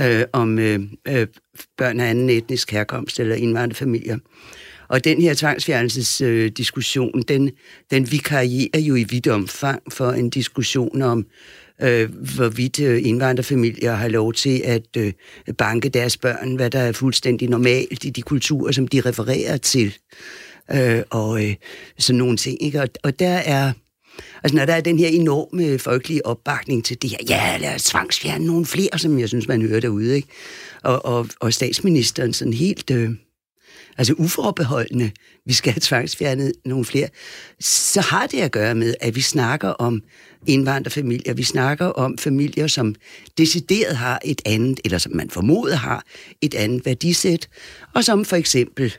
øh, 0.00 0.24
om 0.32 0.58
øh, 0.58 0.80
øh, 1.08 1.26
børn 1.78 2.00
af 2.00 2.10
anden 2.10 2.30
etnisk 2.30 2.70
herkomst 2.70 3.20
eller 3.20 3.34
indvandrerfamilier. 3.34 4.18
Og 4.88 5.04
den 5.04 5.22
her 5.22 5.34
tvangsfjernelsesdiskussion, 5.34 7.18
øh, 7.18 7.24
den, 7.28 7.50
den 7.90 8.12
vikarierer 8.12 8.80
jo 8.80 8.94
i 8.94 9.04
vidt 9.04 9.28
omfang 9.28 9.82
for 9.92 10.10
en 10.10 10.30
diskussion 10.30 11.02
om 11.02 11.26
øh, 11.82 12.10
hvorvidt 12.34 12.80
øh, 12.80 13.06
indvandrerfamilier 13.06 13.94
har 13.94 14.08
lov 14.08 14.32
til 14.32 14.62
at 14.64 14.96
øh, 14.96 15.12
banke 15.58 15.88
deres 15.88 16.16
børn, 16.16 16.54
hvad 16.56 16.70
der 16.70 16.80
er 16.80 16.92
fuldstændig 16.92 17.48
normalt 17.48 18.04
i 18.04 18.10
de 18.10 18.22
kulturer, 18.22 18.72
som 18.72 18.88
de 18.88 19.00
refererer 19.00 19.56
til. 19.56 19.94
Øh, 20.72 21.02
og 21.10 21.44
øh, 21.44 21.54
sådan 21.98 22.18
nogle 22.18 22.36
ting. 22.36 22.62
Ikke? 22.62 22.82
Og, 22.82 22.88
og 23.02 23.18
der 23.18 23.34
er... 23.34 23.72
Altså, 24.42 24.56
når 24.56 24.64
der 24.64 24.74
er 24.74 24.80
den 24.80 24.98
her 24.98 25.08
enorme 25.08 25.78
folkelige 25.78 26.26
opbakning 26.26 26.84
til 26.84 27.02
det 27.02 27.10
her, 27.10 27.18
ja, 27.28 27.56
lad 27.56 27.74
os 27.74 27.84
tvangsfjerne 27.84 28.46
nogle 28.46 28.66
flere, 28.66 28.98
som 28.98 29.18
jeg 29.18 29.28
synes, 29.28 29.48
man 29.48 29.62
hører 29.62 29.80
derude, 29.80 30.16
ikke? 30.16 30.28
Og, 30.82 31.04
og, 31.04 31.28
og 31.40 31.52
statsministeren 31.52 32.32
sådan 32.32 32.52
helt... 32.52 32.90
Øh, 32.90 33.10
altså 33.98 34.14
uforbeholdende, 34.18 35.10
vi 35.46 35.52
skal 35.52 35.72
have 35.72 35.80
tvangsfjernet 35.80 36.52
nogle 36.64 36.84
flere, 36.84 37.08
så 37.60 38.00
har 38.00 38.26
det 38.26 38.40
at 38.40 38.52
gøre 38.52 38.74
med, 38.74 38.94
at 39.00 39.16
vi 39.16 39.20
snakker 39.20 39.68
om 39.68 40.02
indvandrerfamilier. 40.46 41.34
Vi 41.34 41.42
snakker 41.42 41.86
om 41.86 42.18
familier, 42.18 42.66
som 42.66 42.94
decideret 43.38 43.96
har 43.96 44.20
et 44.24 44.42
andet, 44.46 44.80
eller 44.84 44.98
som 44.98 45.12
man 45.16 45.30
formoder 45.30 45.76
har 45.76 46.04
et 46.40 46.54
andet 46.54 46.86
værdisæt, 46.86 47.48
og 47.94 48.04
som 48.04 48.24
for 48.24 48.36
eksempel 48.36 48.94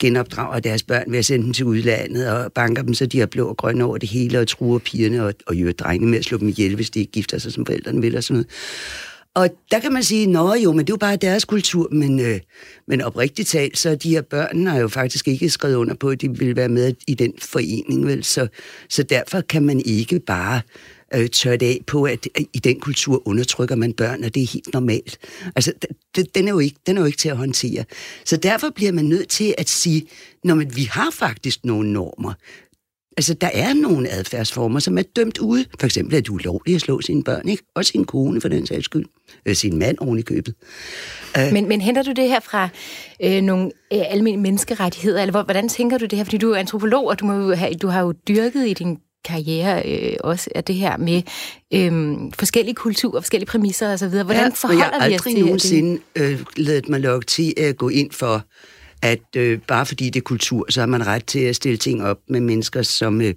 genopdrager 0.00 0.60
deres 0.60 0.82
børn 0.82 1.12
ved 1.12 1.18
at 1.18 1.24
sende 1.24 1.44
dem 1.44 1.52
til 1.52 1.64
udlandet 1.64 2.30
og 2.30 2.52
banker 2.52 2.82
dem, 2.82 2.94
så 2.94 3.06
de 3.06 3.18
har 3.18 3.26
blå 3.26 3.48
og 3.48 3.56
grønne 3.56 3.84
over 3.84 3.98
det 3.98 4.08
hele, 4.08 4.40
og 4.40 4.48
truer 4.48 4.78
pigerne 4.78 5.24
og, 5.24 5.34
og 5.46 5.54
gjør 5.54 5.72
drengene 5.72 6.10
med 6.10 6.18
at 6.18 6.24
slå 6.24 6.38
dem 6.38 6.48
ihjel, 6.48 6.74
hvis 6.74 6.90
de 6.90 7.00
ikke 7.00 7.12
gifter 7.12 7.38
sig, 7.38 7.52
som 7.52 7.66
forældrene 7.66 8.00
vil, 8.00 8.16
og 8.16 8.24
sådan 8.24 8.34
noget. 8.34 8.46
Og 9.34 9.48
der 9.70 9.78
kan 9.78 9.92
man 9.92 10.02
sige, 10.02 10.26
nå 10.26 10.54
jo, 10.54 10.72
men 10.72 10.78
det 10.78 10.90
er 10.90 10.94
jo 10.94 10.96
bare 10.96 11.16
deres 11.16 11.44
kultur, 11.44 11.88
men, 11.92 12.20
øh, 12.20 12.40
men 12.86 13.00
oprigtigt 13.00 13.48
talt, 13.48 13.78
så 13.78 13.94
de 13.94 14.10
her 14.10 14.22
børn 14.22 14.66
har 14.66 14.78
jo 14.78 14.88
faktisk 14.88 15.28
ikke 15.28 15.50
skrevet 15.50 15.74
under 15.74 15.94
på, 15.94 16.08
at 16.08 16.20
de 16.20 16.38
vil 16.38 16.56
være 16.56 16.68
med 16.68 16.94
i 17.06 17.14
den 17.14 17.32
forening, 17.38 18.06
vel? 18.06 18.24
Så, 18.24 18.48
så 18.88 19.02
derfor 19.02 19.40
kan 19.40 19.66
man 19.66 19.82
ikke 19.84 20.20
bare 20.20 20.60
øh, 21.14 21.28
tørre 21.28 21.56
det 21.56 21.66
af 21.66 21.80
på, 21.86 22.04
at 22.04 22.28
øh, 22.38 22.44
i 22.52 22.58
den 22.58 22.80
kultur 22.80 23.28
undertrykker 23.28 23.76
man 23.76 23.92
børn, 23.92 24.24
og 24.24 24.34
det 24.34 24.42
er 24.42 24.46
helt 24.46 24.72
normalt. 24.72 25.18
Altså, 25.56 25.72
det, 26.16 26.34
den, 26.34 26.48
er 26.48 26.52
jo 26.52 26.58
ikke, 26.58 26.76
den 26.86 26.96
er 26.96 27.00
jo 27.00 27.06
ikke 27.06 27.18
til 27.18 27.28
at 27.28 27.36
håndtere. 27.36 27.84
Så 28.24 28.36
derfor 28.36 28.70
bliver 28.70 28.92
man 28.92 29.04
nødt 29.04 29.28
til 29.28 29.54
at 29.58 29.68
sige, 29.68 30.06
når 30.44 30.54
men 30.54 30.76
vi 30.76 30.82
har 30.82 31.10
faktisk 31.10 31.64
nogle 31.64 31.92
normer. 31.92 32.32
Altså, 33.16 33.34
der 33.34 33.50
er 33.54 33.74
nogle 33.74 34.08
adfærdsformer, 34.08 34.78
som 34.78 34.98
er 34.98 35.02
dømt 35.02 35.38
ude. 35.38 35.64
For 35.80 35.86
eksempel 35.86 36.16
er 36.16 36.20
det 36.20 36.28
ulovligt 36.28 36.76
at 36.76 36.80
slå 36.80 37.00
sine 37.00 37.24
børn, 37.24 37.48
ikke? 37.48 37.62
Og 37.74 37.84
sin 37.84 38.04
kone, 38.04 38.40
for 38.40 38.48
den 38.48 38.66
sags 38.66 38.84
skyld. 38.84 39.04
Øh, 39.46 39.54
sin 39.54 39.78
mand 39.78 39.98
oven 40.00 40.18
i 40.18 40.22
købet. 40.22 40.54
Uh, 41.38 41.52
men, 41.52 41.68
men 41.68 41.80
henter 41.80 42.02
du 42.02 42.12
det 42.12 42.28
her 42.28 42.40
fra 42.40 42.68
øh, 43.22 43.42
nogle 43.42 43.64
øh, 43.92 44.02
almindelige 44.10 44.42
menneskerettigheder, 44.42 45.22
eller 45.22 45.44
hvordan 45.44 45.68
tænker 45.68 45.98
du 45.98 46.04
det 46.04 46.16
her? 46.16 46.24
Fordi 46.24 46.38
du 46.38 46.50
er 46.50 46.56
antropolog, 46.56 47.06
og 47.06 47.20
du, 47.20 47.24
må 47.24 47.54
have, 47.54 47.74
du 47.74 47.88
har 47.88 48.00
jo 48.00 48.12
dyrket 48.12 48.68
i 48.68 48.72
din 48.72 48.98
karriere 49.24 49.82
øh, 49.88 50.16
også 50.20 50.50
af 50.54 50.64
det 50.64 50.74
her 50.74 50.96
med 50.96 51.22
øh, 51.74 52.16
forskellige 52.34 52.74
kulturer, 52.74 53.20
forskellige 53.20 53.46
præmisser 53.46 53.92
osv. 53.92 54.08
Hvordan 54.08 54.36
ja, 54.36 54.48
forholder 54.48 55.08
vi 55.08 55.14
os 55.14 55.22
til 55.22 55.30
det? 55.30 55.38
Jeg 55.38 55.44
har 55.44 55.44
aldrig 55.44 55.44
nogensinde 55.44 56.00
øh, 56.16 56.40
ladet 56.56 56.88
mig 56.88 57.00
lukke 57.00 57.26
til 57.26 57.54
at 57.56 57.76
gå 57.76 57.88
ind 57.88 58.10
for 58.12 58.44
at 59.02 59.36
øh, 59.36 59.58
bare 59.68 59.86
fordi 59.86 60.10
det 60.10 60.20
er 60.20 60.24
kultur, 60.24 60.66
så 60.68 60.80
har 60.80 60.86
man 60.86 61.06
ret 61.06 61.24
til 61.24 61.38
at 61.38 61.56
stille 61.56 61.76
ting 61.76 62.04
op 62.04 62.18
med 62.28 62.40
mennesker, 62.40 62.82
som 62.82 63.20
øh, 63.20 63.34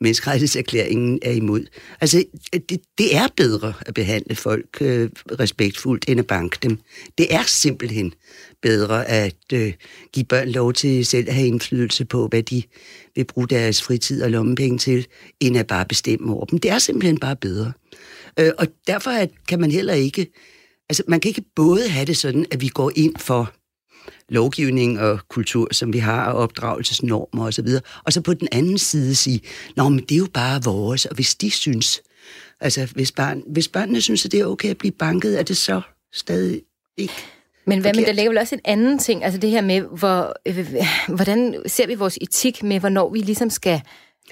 menneskerettighedserklæringen 0.00 1.18
er 1.22 1.30
imod. 1.30 1.66
Altså, 2.00 2.24
det, 2.52 2.80
det 2.98 3.16
er 3.16 3.28
bedre 3.36 3.72
at 3.80 3.94
behandle 3.94 4.34
folk 4.34 4.78
øh, 4.80 5.10
respektfuldt, 5.40 6.04
end 6.08 6.20
at 6.20 6.26
banke 6.26 6.58
dem. 6.62 6.78
Det 7.18 7.34
er 7.34 7.42
simpelthen 7.42 8.14
bedre 8.62 9.08
at 9.08 9.36
øh, 9.52 9.72
give 10.12 10.24
børn 10.24 10.48
lov 10.48 10.72
til 10.72 11.06
selv 11.06 11.28
at 11.28 11.34
have 11.34 11.46
indflydelse 11.46 12.04
på, 12.04 12.28
hvad 12.28 12.42
de 12.42 12.62
vil 13.14 13.24
bruge 13.24 13.48
deres 13.48 13.82
fritid 13.82 14.22
og 14.22 14.30
lommepenge 14.30 14.78
til, 14.78 15.06
end 15.40 15.58
at 15.58 15.66
bare 15.66 15.84
bestemme 15.84 16.34
over 16.34 16.44
dem. 16.44 16.58
Det 16.58 16.70
er 16.70 16.78
simpelthen 16.78 17.18
bare 17.18 17.36
bedre. 17.36 17.72
Øh, 18.38 18.50
og 18.58 18.66
derfor 18.86 19.10
at, 19.10 19.30
kan 19.48 19.60
man 19.60 19.70
heller 19.70 19.94
ikke... 19.94 20.26
Altså, 20.88 21.02
man 21.08 21.20
kan 21.20 21.28
ikke 21.28 21.44
både 21.56 21.88
have 21.88 22.06
det 22.06 22.16
sådan, 22.16 22.46
at 22.50 22.60
vi 22.60 22.68
går 22.68 22.92
ind 22.96 23.16
for 23.18 23.52
lovgivning 24.30 25.00
og 25.00 25.20
kultur, 25.28 25.68
som 25.72 25.92
vi 25.92 25.98
har, 25.98 26.30
og 26.30 26.38
opdragelsesnormer 26.38 27.46
osv., 27.46 27.68
og, 28.04 28.12
så 28.12 28.20
på 28.20 28.34
den 28.34 28.48
anden 28.52 28.78
side 28.78 29.14
sige, 29.14 29.40
nå, 29.76 29.88
men 29.88 30.00
det 30.00 30.12
er 30.12 30.18
jo 30.18 30.28
bare 30.34 30.62
vores, 30.64 31.04
og 31.04 31.14
hvis 31.14 31.34
de 31.34 31.50
synes, 31.50 32.02
altså 32.60 32.86
hvis, 32.94 33.12
barn, 33.12 33.42
hvis 33.46 33.68
børnene 33.68 34.00
synes, 34.00 34.24
at 34.24 34.32
det 34.32 34.40
er 34.40 34.46
okay 34.46 34.70
at 34.70 34.78
blive 34.78 34.92
banket, 34.92 35.38
er 35.38 35.42
det 35.42 35.56
så 35.56 35.80
stadig 36.12 36.62
ikke 36.96 37.14
men 37.66 37.80
hvad, 37.80 37.94
men 37.94 38.04
der 38.04 38.12
ligger 38.12 38.30
vel 38.30 38.38
også 38.38 38.54
en 38.54 38.60
anden 38.64 38.98
ting, 38.98 39.24
altså 39.24 39.40
det 39.40 39.50
her 39.50 39.60
med, 39.60 39.80
hvor, 39.80 40.34
øh, 40.46 40.74
hvordan 41.16 41.62
ser 41.66 41.86
vi 41.86 41.94
vores 41.94 42.18
etik 42.20 42.62
med, 42.62 42.80
hvornår 42.80 43.10
vi 43.10 43.18
ligesom 43.18 43.50
skal 43.50 43.80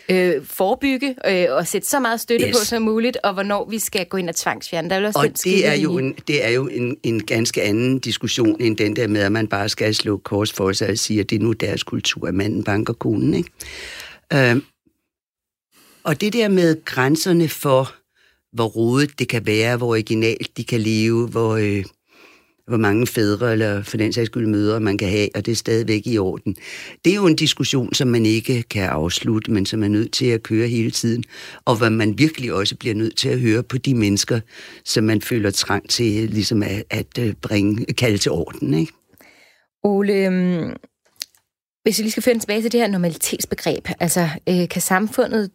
øh, 0.09 0.45
forebygge 0.45 1.15
øh, 1.27 1.47
og 1.51 1.67
sætte 1.67 1.89
så 1.89 2.01
meget 2.01 2.21
støtte 2.21 2.47
yes. 2.47 2.59
på 2.59 2.65
som 2.65 2.83
muligt, 2.83 3.17
og 3.25 3.33
hvornår 3.33 3.69
vi 3.71 3.79
skal 3.79 4.07
gå 4.07 4.17
ind 4.17 4.29
og 4.29 4.37
tvangsfjerne. 4.37 4.91
Der 4.91 4.97
er 4.97 5.07
også 5.07 5.19
og 5.19 5.45
det 5.45 5.67
er, 5.67 5.75
jo 5.75 5.99
en, 5.99 6.15
det 6.29 6.45
er 6.45 6.51
jo 6.51 6.69
en, 6.69 6.97
en 7.03 7.27
ganske 7.27 7.63
anden 7.63 7.99
diskussion 7.99 8.61
end 8.61 8.77
den 8.77 8.97
der 8.97 9.07
med, 9.07 9.21
at 9.21 9.33
man 9.33 9.49
bare 9.49 9.69
skal 9.69 9.95
slå 9.95 10.17
kors 10.17 10.53
for 10.53 10.73
sig 10.73 10.91
og 10.91 10.99
sige, 10.99 11.21
at 11.21 11.31
det 11.31 11.37
er 11.37 11.41
nu 11.41 11.53
deres 11.53 11.83
kultur, 11.83 12.29
at 12.29 12.35
manden 12.35 12.65
banker 12.65 12.93
konen. 12.93 13.35
Ikke? 13.35 13.51
Øh, 14.33 14.57
og 16.05 16.21
det 16.21 16.33
der 16.33 16.49
med 16.49 16.85
grænserne 16.85 17.49
for, 17.49 17.95
hvor 18.53 18.67
rodet 18.67 19.19
det 19.19 19.29
kan 19.29 19.47
være, 19.47 19.77
hvor 19.77 19.87
originalt 19.87 20.57
de 20.57 20.65
kan 20.65 20.81
leve, 20.81 21.27
hvor... 21.27 21.57
Øh, 21.57 21.85
hvor 22.69 22.77
mange 22.77 23.07
fædre 23.07 23.53
eller 23.53 23.83
for 23.83 23.97
den 23.97 24.13
sags 24.13 24.27
skyld 24.27 24.47
mødre 24.47 24.81
man 24.81 24.99
kan 24.99 25.09
have, 25.09 25.29
og 25.35 25.47
det 25.47 25.53
er 25.53 25.57
stadigvæk 25.57 26.03
i 26.07 26.19
orden. 26.19 26.57
Det 27.05 27.11
er 27.11 27.15
jo 27.15 27.27
en 27.27 27.37
diskussion, 27.37 27.95
som 27.95 28.09
man 28.09 28.27
ikke 28.27 28.63
kan 28.63 28.89
afslutte, 28.89 29.51
men 29.51 29.67
som 29.67 29.83
er 29.83 29.89
nødt 29.89 30.13
til 30.13 30.27
at 30.27 30.43
køre 30.43 30.69
hele 30.69 30.91
tiden, 30.91 31.25
og 31.65 31.77
hvor 31.77 31.89
man 31.89 32.19
virkelig 32.19 32.53
også 32.53 32.77
bliver 32.77 32.95
nødt 32.95 33.17
til 33.17 33.29
at 33.29 33.41
høre 33.41 33.63
på 33.63 33.79
de 33.79 33.95
mennesker, 33.95 34.41
som 34.85 35.05
man 35.05 35.23
føler 35.23 35.51
trang 35.51 35.89
til 35.89 36.31
ligesom 36.31 36.63
at, 36.63 36.85
at 36.91 37.19
øh, 37.21 37.35
bringe, 37.43 37.85
kalde 37.85 38.19
til 38.19 38.33
orden. 38.33 38.75
Ikke? 38.75 38.93
Ole, 39.83 40.13
øhm, 40.13 40.77
hvis 41.83 41.99
vi 41.99 42.03
lige 42.03 42.11
skal 42.11 42.23
føre 42.23 42.39
tilbage 42.39 42.63
til 42.63 42.73
det 42.73 42.81
her 42.81 42.89
normalitetsbegreb, 42.89 43.89
altså 44.01 44.29
øh, 44.49 44.69
kan 44.69 44.83
samfundet 44.83 45.51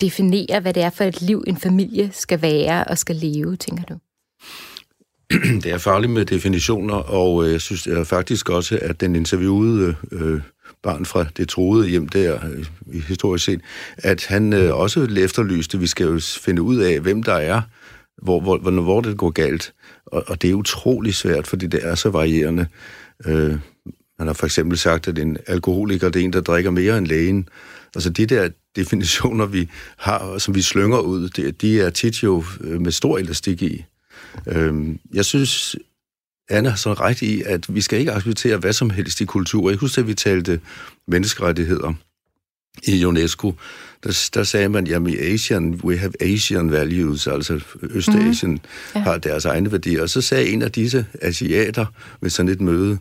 definere, 0.00 0.60
hvad 0.60 0.74
det 0.74 0.82
er 0.82 0.90
for 0.90 1.04
et 1.04 1.22
liv, 1.22 1.44
en 1.46 1.56
familie 1.56 2.10
skal 2.12 2.42
være 2.42 2.84
og 2.84 2.98
skal 2.98 3.16
leve, 3.16 3.56
tænker 3.56 3.84
du? 3.84 3.98
det 5.62 5.66
er 5.66 5.78
farligt 5.78 6.12
med 6.12 6.24
definitioner, 6.24 6.94
og 6.94 7.44
øh, 7.44 7.52
jeg 7.52 7.60
synes 7.60 7.86
jeg 7.86 8.06
faktisk 8.06 8.50
også, 8.50 8.78
at 8.82 9.00
den 9.00 9.16
interviewede 9.16 9.94
øh, 10.12 10.40
barn 10.82 11.06
fra 11.06 11.26
det 11.36 11.48
troede 11.48 11.88
hjem 11.88 12.08
der, 12.08 12.38
øh, 12.52 13.02
historisk 13.02 13.44
set, 13.44 13.60
at 13.98 14.26
han 14.26 14.52
øh, 14.52 14.76
også 14.76 15.08
efterlyste, 15.18 15.78
vi 15.78 15.86
skal 15.86 16.06
jo 16.06 16.20
finde 16.40 16.62
ud 16.62 16.76
af, 16.76 17.00
hvem 17.00 17.22
der 17.22 17.34
er 17.34 17.60
hvor, 18.22 18.40
hvor, 18.40 18.58
hvor, 18.58 18.70
hvor 18.70 19.00
det 19.00 19.16
går 19.16 19.30
galt. 19.30 19.74
Og, 20.06 20.24
og 20.26 20.42
det 20.42 20.50
er 20.50 20.54
utrolig 20.54 21.14
svært, 21.14 21.46
fordi 21.46 21.66
det 21.66 21.80
er 21.86 21.94
så 21.94 22.10
varierende. 22.10 22.66
Øh, 23.26 23.58
man 24.18 24.26
har 24.26 24.32
for 24.32 24.46
eksempel 24.46 24.78
sagt, 24.78 25.08
at 25.08 25.18
en 25.18 25.36
alkoholiker 25.46 26.08
det 26.08 26.20
er 26.20 26.24
en, 26.24 26.32
der 26.32 26.40
drikker 26.40 26.70
mere 26.70 26.98
end 26.98 27.06
lægen. 27.06 27.48
Altså 27.94 28.10
de 28.10 28.26
der 28.26 28.48
definitioner, 28.76 29.46
vi 29.46 29.68
har, 29.96 30.38
som 30.38 30.54
vi 30.54 30.62
slynger 30.62 30.98
ud, 30.98 31.28
det, 31.28 31.60
de 31.60 31.80
er 31.80 31.90
tit 31.90 32.22
jo 32.22 32.44
øh, 32.60 32.80
med 32.80 32.92
stor 32.92 33.18
elastik 33.18 33.62
i. 33.62 33.84
Øh, 34.46 34.96
jeg 35.14 35.24
synes, 35.24 35.76
Anna 36.50 36.68
har 36.68 36.76
så 36.76 36.92
ret 36.92 37.22
i, 37.22 37.42
at 37.42 37.74
vi 37.74 37.80
skal 37.80 37.98
ikke 37.98 38.12
acceptere 38.12 38.56
hvad 38.56 38.72
som 38.72 38.90
helst 38.90 39.20
i 39.20 39.24
kultur. 39.24 39.70
Jeg 39.70 39.78
husker, 39.78 40.02
at 40.02 40.08
vi 40.08 40.14
talte 40.14 40.60
menneskerettigheder 41.06 41.92
i 42.82 43.04
UNESCO, 43.04 43.54
der, 44.04 44.28
der 44.34 44.42
sagde 44.42 44.68
man, 44.68 44.86
jamen 44.86 45.12
i 45.12 45.16
Asian, 45.16 45.80
we 45.84 45.98
have 45.98 46.12
Asian 46.20 46.70
values, 46.70 47.26
altså 47.26 47.60
Østasien 47.82 48.52
mm. 48.52 48.60
ja. 48.94 49.00
har 49.00 49.18
deres 49.18 49.44
egne 49.44 49.72
værdier. 49.72 50.02
Og 50.02 50.10
så 50.10 50.20
sagde 50.20 50.48
en 50.48 50.62
af 50.62 50.72
disse 50.72 51.06
asiater 51.22 51.86
ved 52.20 52.30
sådan 52.30 52.52
et 52.52 52.60
møde, 52.60 52.98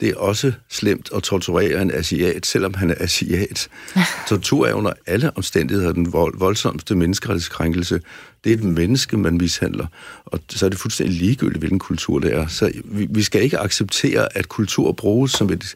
det 0.00 0.08
er 0.08 0.16
også 0.16 0.52
slemt 0.70 1.10
at 1.14 1.22
torturere 1.22 1.82
en 1.82 1.90
asiat, 1.90 2.46
selvom 2.46 2.74
han 2.74 2.90
er 2.90 2.94
asiat. 2.98 3.68
Tortur 4.28 4.66
er 4.66 4.74
under 4.74 4.92
alle 5.06 5.36
omstændigheder 5.36 5.92
den 5.92 6.12
vold, 6.12 6.38
voldsomste 6.38 6.94
menneskerettighedskrænkelse. 6.94 8.00
Det 8.44 8.52
er 8.52 8.56
et 8.56 8.64
menneske, 8.64 9.16
man 9.16 9.36
mishandler, 9.36 9.86
og 10.24 10.40
så 10.48 10.66
er 10.66 10.70
det 10.70 10.78
fuldstændig 10.78 11.16
ligegyldigt, 11.16 11.58
hvilken 11.58 11.78
kultur 11.78 12.18
det 12.18 12.34
er. 12.34 12.46
Så 12.46 12.72
vi, 12.84 13.06
vi 13.10 13.22
skal 13.22 13.42
ikke 13.42 13.58
acceptere, 13.58 14.36
at 14.36 14.48
kultur 14.48 14.92
bruges 14.92 15.32
som 15.32 15.50
et 15.50 15.74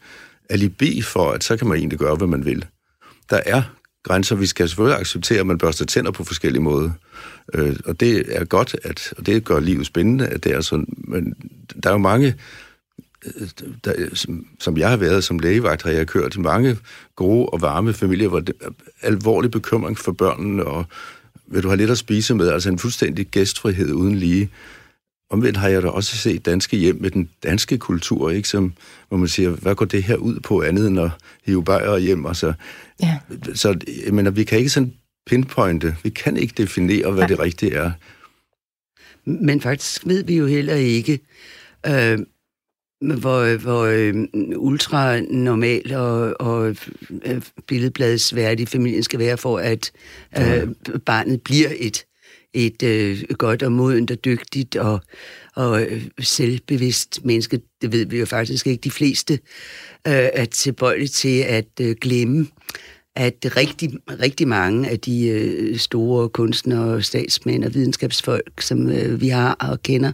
alibi 0.51 1.03
for, 1.03 1.31
at 1.33 1.45
så 1.45 1.57
kan 1.57 1.67
man 1.67 1.79
egentlig 1.79 1.99
gøre, 1.99 2.17
hvad 2.17 2.29
man 2.29 2.45
vil. 2.45 2.65
Der 3.31 3.41
er 3.47 3.63
grænser. 4.03 4.37
Vi 4.37 4.47
skal 4.47 4.69
selvfølgelig 4.69 5.01
acceptere, 5.01 5.41
at 5.41 5.47
man 5.47 5.59
børster 5.59 5.85
tænder 5.85 6.11
på 6.11 6.25
forskellige 6.25 6.63
måder. 6.63 6.91
Øh, 7.55 7.77
og 7.85 8.01
det 8.01 8.25
er 8.37 8.45
godt, 8.45 8.77
at, 8.85 9.15
og 9.19 9.27
det 9.27 9.45
gør 9.45 9.61
livet 9.61 9.87
spændende, 9.87 10.27
at 10.27 10.45
det 10.45 10.53
er 10.53 10.61
sådan. 10.61 10.87
Men 10.99 11.35
der 11.83 11.89
er 11.89 11.95
jo 11.95 11.99
mange, 11.99 12.35
der, 13.85 14.15
som, 14.15 14.47
som 14.61 14.77
jeg 14.79 14.91
har 14.91 14.97
været 14.97 15.25
som 15.25 15.39
lægevagt, 15.39 15.83
har 15.83 15.91
jeg 15.91 16.07
kørt 16.07 16.39
mange 16.39 16.77
gode 17.17 17.47
og 17.47 17.61
varme 17.61 17.93
familier, 17.93 18.29
hvor 18.29 18.41
det 18.41 18.55
er 18.61 18.71
alvorlig 19.03 19.51
bekymring 19.51 19.99
for 19.99 20.13
børnene, 20.13 20.65
og 20.65 20.85
vil 21.47 21.63
du 21.63 21.69
have 21.69 21.77
lidt 21.77 21.91
at 21.91 21.99
spise 21.99 22.35
med, 22.35 22.49
altså 22.49 22.69
en 22.69 22.79
fuldstændig 22.79 23.27
gæstfrihed 23.27 23.93
uden 23.93 24.15
lige. 24.15 24.51
Omvendt 25.31 25.57
har 25.57 25.69
jeg 25.69 25.83
da 25.83 25.89
også 25.89 26.17
set 26.17 26.47
danske 26.47 26.77
hjem 26.77 27.01
med 27.01 27.11
den 27.11 27.31
danske 27.43 27.79
kultur, 27.79 28.31
ikke? 28.31 28.49
Som, 28.49 28.73
hvor 29.09 29.19
man 29.19 29.29
siger, 29.29 29.51
hvad 29.51 29.75
går 29.75 29.85
det 29.85 30.03
her 30.03 30.17
ud 30.17 30.41
på 30.41 30.63
andet 30.63 30.87
end 30.87 31.01
at 31.01 31.11
hive 31.45 31.65
bajer 31.65 31.99
hjem? 31.99 32.27
Altså, 32.27 32.53
ja. 33.03 33.19
Så 33.55 33.77
jeg 34.07 34.15
mener, 34.15 34.31
vi 34.31 34.45
kan 34.45 34.59
ikke 34.59 34.71
sådan 34.71 34.93
pinpointe, 35.27 35.97
vi 36.03 36.11
kan 36.11 36.37
ikke 36.37 36.55
definere, 36.57 37.11
hvad 37.11 37.23
ja. 37.23 37.29
det 37.29 37.39
rigtige 37.39 37.75
er. 37.75 37.91
Men 39.25 39.61
faktisk 39.61 40.07
ved 40.07 40.25
vi 40.25 40.37
jo 40.37 40.47
heller 40.47 40.75
ikke, 40.75 41.21
øh, 41.87 42.19
hvor, 43.00 43.57
hvor 43.57 43.85
øh, 43.85 44.14
ultra 44.57 45.21
normal 45.21 45.95
og, 45.95 46.40
og 46.40 46.76
øh, 47.25 47.43
billedbladsværdig 47.67 48.69
familien 48.69 49.02
skal 49.02 49.19
være 49.19 49.37
for, 49.37 49.59
at 49.59 49.93
øh, 50.38 50.69
barnet 51.07 51.43
bliver 51.43 51.69
et 51.78 52.05
et 52.55 52.83
øh, 52.83 53.23
godt 53.38 53.62
og 53.62 53.73
modent 53.73 54.11
og 54.11 54.25
dygtigt 54.25 54.76
og, 54.76 55.00
og 55.55 55.83
øh, 55.83 56.07
selvbevidst 56.21 57.25
menneske. 57.25 57.61
Det 57.83 57.93
ved 57.93 58.07
vi 58.07 58.19
jo 58.19 58.26
faktisk 58.26 58.67
ikke. 58.67 58.81
De 58.81 58.90
fleste 58.90 59.35
øh, 60.07 60.28
er 60.33 60.45
tilbøjelige 60.45 61.09
til 61.09 61.40
at 61.40 61.69
øh, 61.81 61.97
glemme, 62.00 62.47
at 63.17 63.57
rigtig, 63.57 63.90
rigtig 64.09 64.49
mange 64.49 64.88
af 64.88 65.00
de 65.00 65.28
øh, 65.28 65.78
store 65.78 66.28
kunstnere, 66.28 67.02
statsmænd 67.02 67.64
og 67.64 67.75
videnskabsfolk, 67.75 68.61
som 68.61 68.90
øh, 68.90 69.21
vi 69.21 69.28
har 69.28 69.55
og 69.55 69.83
kender, 69.83 70.12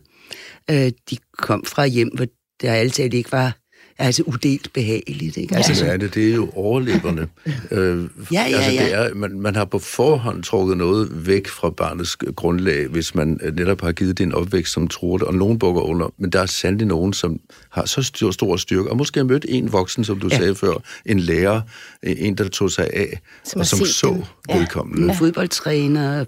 øh, 0.70 0.92
de 1.10 1.16
kom 1.38 1.64
fra 1.64 1.86
hjem, 1.86 2.08
hvor 2.08 2.26
der 2.62 2.72
altid 2.72 3.14
ikke 3.14 3.32
var 3.32 3.52
altså 3.98 4.22
udelt 4.22 4.72
behageligt. 4.72 5.36
Ikke? 5.36 5.56
Altså, 5.56 5.84
ja, 5.84 5.96
det, 5.96 6.14
det 6.14 6.30
er 6.30 6.34
jo 6.34 6.50
overleverne. 6.54 7.28
øh, 7.70 8.04
ja, 8.32 8.46
ja, 8.50 8.56
altså, 8.56 8.70
det 8.70 8.94
er, 8.94 9.14
man, 9.14 9.40
man 9.40 9.56
har 9.56 9.64
på 9.64 9.78
forhånd 9.78 10.42
trukket 10.42 10.76
noget 10.76 11.26
væk 11.26 11.48
fra 11.48 11.70
barnets 11.70 12.16
grundlag, 12.36 12.86
hvis 12.86 13.14
man 13.14 13.40
øh, 13.42 13.56
netop 13.56 13.80
har 13.80 13.92
givet 13.92 14.18
det 14.18 14.24
en 14.24 14.32
opvækst, 14.32 14.72
som 14.72 14.88
tror 14.88 15.18
det, 15.18 15.26
og 15.26 15.34
nogen 15.34 15.58
bukker 15.58 15.82
under. 15.82 16.12
Men 16.18 16.30
der 16.30 16.40
er 16.40 16.46
sandelig 16.46 16.86
nogen, 16.86 17.12
som 17.12 17.40
har 17.70 17.84
så 17.84 18.02
stor, 18.02 18.30
stor 18.30 18.56
styrke, 18.56 18.90
og 18.90 18.96
måske 18.96 19.20
har 19.20 19.24
mødt 19.24 19.46
en 19.48 19.72
voksen, 19.72 20.04
som 20.04 20.20
du 20.20 20.28
ja. 20.30 20.36
sagde 20.36 20.54
før, 20.54 20.82
en 21.06 21.20
lærer, 21.20 21.60
en, 22.02 22.34
der 22.34 22.48
tog 22.48 22.70
sig 22.70 22.90
af, 22.94 23.20
som 23.44 23.60
og 23.60 23.66
som 23.66 23.78
så 23.78 24.24
vedkommende. 24.54 25.06
Ja. 25.06 25.18
Fodboldtræner, 25.18 26.24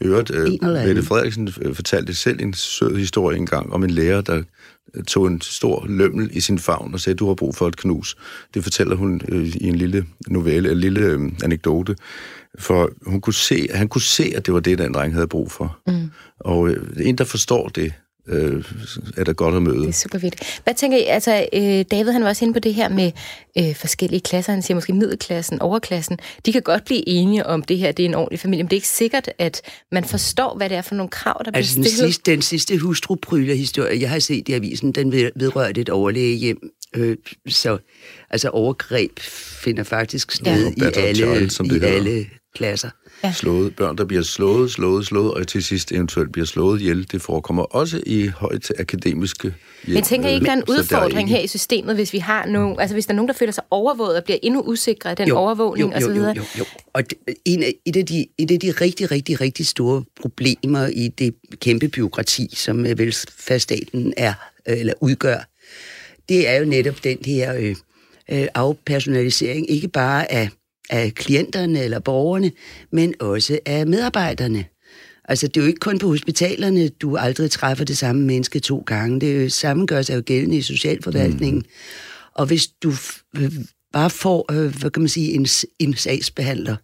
Øvrigt, 0.00 0.30
øh, 0.34 0.48
Mette 0.62 1.02
Frederiksen 1.02 1.48
øh, 1.62 1.74
fortalte 1.74 2.14
selv 2.14 2.40
en 2.40 2.54
sød 2.54 2.96
historie 2.96 3.36
engang 3.36 3.72
om 3.72 3.84
en 3.84 3.90
lærer, 3.90 4.20
der 4.20 4.42
tog 5.06 5.26
en 5.26 5.40
stor 5.40 5.86
lømmel 5.88 6.30
i 6.32 6.40
sin 6.40 6.58
favn 6.58 6.94
og 6.94 7.00
sagde, 7.00 7.16
du 7.16 7.26
har 7.26 7.34
brug 7.34 7.54
for 7.54 7.68
et 7.68 7.76
knus. 7.76 8.16
Det 8.54 8.62
fortæller 8.62 8.96
hun 8.96 9.20
øh, 9.28 9.46
i 9.46 9.68
en 9.68 9.76
lille 9.76 10.06
novelle, 10.28 10.72
en 10.72 10.78
lille 10.78 11.00
øh, 11.00 11.20
anekdote. 11.44 11.96
For 12.58 12.90
hun 13.06 13.20
kunne 13.20 13.34
se, 13.34 13.68
han 13.74 13.88
kunne 13.88 14.02
se, 14.02 14.32
at 14.36 14.46
det 14.46 14.54
var 14.54 14.60
det, 14.60 14.78
den 14.78 14.94
dreng 14.94 15.14
havde 15.14 15.26
brug 15.26 15.52
for. 15.52 15.78
Mm. 15.86 16.10
Og 16.40 16.68
øh, 16.68 16.86
en, 17.00 17.18
der 17.18 17.24
forstår 17.24 17.68
det, 17.68 17.92
øh, 18.28 18.64
er 19.16 19.24
der 19.24 19.32
godt 19.32 19.54
at 19.54 19.62
møde. 19.62 19.78
Det 19.78 19.88
er 19.88 19.92
super 19.92 20.18
vigtigt. 20.18 20.60
Hvad 20.64 20.74
tænker 20.74 20.98
I, 20.98 21.02
altså 21.02 21.46
øh, 21.52 21.84
David 21.90 22.12
han 22.12 22.22
var 22.22 22.28
også 22.28 22.44
inde 22.44 22.54
på 22.54 22.60
det 22.60 22.74
her 22.74 22.88
med 22.88 23.12
øh, 23.58 23.74
forskellige 23.74 24.20
klasser, 24.20 24.52
han 24.52 24.62
siger 24.62 24.74
måske 24.74 24.92
middelklassen, 24.92 25.62
overklassen, 25.62 26.18
de 26.46 26.52
kan 26.52 26.62
godt 26.62 26.84
blive 26.84 27.08
enige 27.08 27.46
om 27.46 27.62
det 27.62 27.78
her, 27.78 27.92
det 27.92 28.02
er 28.02 28.08
en 28.08 28.14
ordentlig 28.14 28.40
familie, 28.40 28.62
men 28.62 28.70
det 28.70 28.76
er 28.76 28.78
ikke 28.78 28.88
sikkert, 28.88 29.30
at 29.38 29.62
man 29.92 30.04
forstår, 30.04 30.56
hvad 30.56 30.68
det 30.68 30.76
er 30.76 30.82
for 30.82 30.94
nogle 30.94 31.10
krav, 31.10 31.42
der 31.44 31.50
altså, 31.54 31.74
bliver 31.74 31.88
stillet. 31.88 32.00
Den 32.00 32.12
sidste, 32.12 32.30
den 32.30 32.42
sidste 32.42 32.78
hustrupryler-historie, 32.78 34.00
jeg 34.00 34.10
har 34.10 34.18
set 34.18 34.48
i 34.48 34.52
avisen, 34.52 34.92
den 34.92 35.12
vedrørte 35.12 35.80
et 35.80 35.88
overlæge 35.88 36.36
hjem, 36.36 36.70
øh, 36.96 37.16
så 37.48 37.78
altså 38.30 38.48
overgreb 38.48 39.18
finder 39.64 39.82
faktisk 39.82 40.32
sted 40.32 40.72
ja. 40.76 40.88
i, 40.88 40.92
alle, 40.96 41.14
child, 41.14 41.50
som 41.50 41.66
i 41.66 41.78
alle 41.82 42.26
klasser. 42.54 42.90
Ja. 43.24 43.32
Slået, 43.32 43.76
børn, 43.76 43.98
der 43.98 44.04
bliver 44.04 44.22
slået, 44.22 44.70
slået, 44.70 45.06
slået, 45.06 45.34
og 45.34 45.46
til 45.46 45.62
sidst 45.62 45.92
eventuelt 45.92 46.32
bliver 46.32 46.46
slået 46.46 46.80
ihjel. 46.80 47.12
Det 47.12 47.22
forekommer 47.22 47.62
også 47.62 48.00
i 48.06 48.26
højt 48.26 48.72
akademiske 48.78 49.54
hjem. 49.86 49.94
Men 49.94 50.02
tænker 50.04 50.28
I 50.28 50.34
ikke, 50.34 50.46
der 50.46 50.52
er 50.52 50.56
en 50.56 50.64
udfordring 50.68 51.14
er 51.14 51.18
ikke... 51.18 51.30
her 51.30 51.40
i 51.40 51.46
systemet, 51.46 51.94
hvis 51.94 52.12
vi 52.12 52.18
har 52.18 52.46
nogen, 52.46 52.80
altså 52.80 52.94
hvis 52.94 53.06
der 53.06 53.12
er 53.12 53.16
nogen, 53.16 53.28
der 53.28 53.34
føler 53.34 53.52
sig 53.52 53.64
overvåget 53.70 54.16
og 54.16 54.24
bliver 54.24 54.38
endnu 54.42 54.60
usikre 54.60 55.10
af 55.10 55.16
den 55.16 55.28
jo, 55.28 55.36
overvågning 55.36 55.92
jo, 55.94 56.00
jo, 56.00 56.12
videre? 56.12 56.34
Jo, 56.36 56.42
jo, 56.42 56.58
jo. 56.58 56.64
Og 56.92 57.02
en 57.44 57.62
af, 57.62 57.74
et, 57.84 57.96
af 57.96 58.06
de, 58.06 58.26
et 58.38 58.50
af 58.50 58.60
de 58.60 58.70
rigtig, 58.70 59.10
rigtig, 59.10 59.40
rigtig 59.40 59.66
store 59.66 60.04
problemer 60.20 60.86
i 60.86 61.08
det 61.08 61.34
kæmpe 61.60 61.88
byråkrati, 61.88 62.50
som 62.54 62.86
øh, 62.86 62.98
velfærdsstaten 62.98 64.14
er, 64.16 64.34
eller 64.66 64.94
udgør, 65.00 65.48
det 66.28 66.48
er 66.48 66.54
jo 66.54 66.64
netop 66.64 67.04
den 67.04 67.18
her 67.24 67.54
øh, 67.54 67.76
øh, 68.30 68.48
afpersonalisering, 68.54 69.70
ikke 69.70 69.88
bare 69.88 70.32
af 70.32 70.48
af 70.90 71.14
klienterne 71.14 71.82
eller 71.82 71.98
borgerne, 71.98 72.52
men 72.92 73.14
også 73.20 73.58
af 73.66 73.86
medarbejderne. 73.86 74.64
Altså, 75.24 75.46
det 75.46 75.56
er 75.56 75.60
jo 75.60 75.66
ikke 75.66 75.80
kun 75.80 75.98
på 75.98 76.08
hospitalerne, 76.08 76.88
du 76.88 77.16
aldrig 77.16 77.50
træffer 77.50 77.84
det 77.84 77.98
samme 77.98 78.22
menneske 78.22 78.60
to 78.60 78.82
gange. 78.86 79.20
Det 79.20 79.52
samme 79.52 79.86
gør 79.86 80.02
sig 80.02 80.16
jo 80.16 80.22
gældende 80.26 80.56
i 80.56 80.62
socialforvaltningen. 80.62 81.58
Mm. 81.58 81.68
Og 82.34 82.46
hvis 82.46 82.66
du 82.66 82.92
bare 83.92 84.10
får, 84.10 84.52
øh, 84.52 84.80
hvad 84.80 84.90
kan 84.90 85.02
man 85.02 85.08
sige, 85.08 85.32
en, 85.32 85.46
en 85.78 85.96
sagsbehandler, 85.96 86.76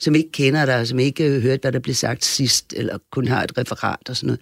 som 0.00 0.14
ikke 0.14 0.32
kender 0.32 0.66
dig, 0.66 0.88
som 0.88 0.98
ikke 0.98 1.24
øh, 1.24 1.42
hørt, 1.42 1.60
hvad 1.60 1.72
der 1.72 1.78
blev 1.78 1.94
sagt 1.94 2.24
sidst, 2.24 2.74
eller 2.76 2.98
kun 3.12 3.28
har 3.28 3.42
et 3.42 3.58
referat 3.58 4.08
og 4.08 4.16
sådan 4.16 4.26
noget, 4.26 4.40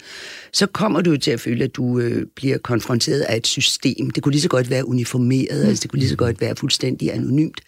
så 0.53 0.67
kommer 0.67 1.01
du 1.01 1.17
til 1.17 1.31
at 1.31 1.41
føle, 1.41 1.65
at 1.65 1.77
du 1.77 1.99
øh, 1.99 2.27
bliver 2.37 2.59
konfronteret 2.59 3.21
af 3.21 3.37
et 3.37 3.47
system. 3.47 4.11
Det 4.11 4.23
kunne 4.23 4.33
lige 4.33 4.43
så 4.43 4.49
godt 4.49 4.71
være 4.71 4.89
uniformeret, 4.89 5.63
mm. 5.63 5.69
altså 5.69 5.83
det 5.83 5.91
kunne 5.91 6.01
lige 6.01 6.11
så 6.11 6.17
godt 6.17 6.41
være 6.41 6.57
fuldstændig 6.57 7.15
anonymt. 7.15 7.61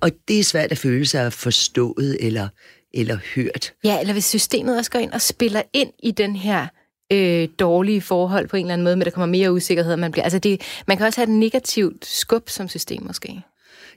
Og 0.00 0.10
det 0.28 0.38
er 0.38 0.44
svært 0.44 0.72
at 0.72 0.78
føle 0.78 1.06
sig 1.06 1.32
forstået 1.32 2.16
eller, 2.20 2.48
eller 2.94 3.18
hørt. 3.34 3.72
Ja, 3.84 4.00
eller 4.00 4.12
hvis 4.12 4.24
systemet 4.24 4.78
også 4.78 4.90
går 4.90 4.98
ind 4.98 5.12
og 5.12 5.20
spiller 5.20 5.62
ind 5.72 5.90
i 6.02 6.10
den 6.10 6.36
her 6.36 6.66
øh, 7.12 7.48
dårlige 7.58 8.00
forhold 8.00 8.48
på 8.48 8.56
en 8.56 8.64
eller 8.64 8.72
anden 8.72 8.84
måde, 8.84 8.96
men 8.96 9.04
der 9.04 9.10
kommer 9.10 9.26
mere 9.26 9.52
usikkerhed, 9.52 9.92
og 9.92 9.98
man 9.98 10.12
bliver... 10.12 10.24
Altså 10.24 10.38
det, 10.38 10.60
man 10.86 10.96
kan 10.96 11.06
også 11.06 11.20
have 11.20 11.32
et 11.32 11.38
negativt 11.38 12.06
skub 12.06 12.48
som 12.48 12.68
system 12.68 13.02
måske. 13.02 13.42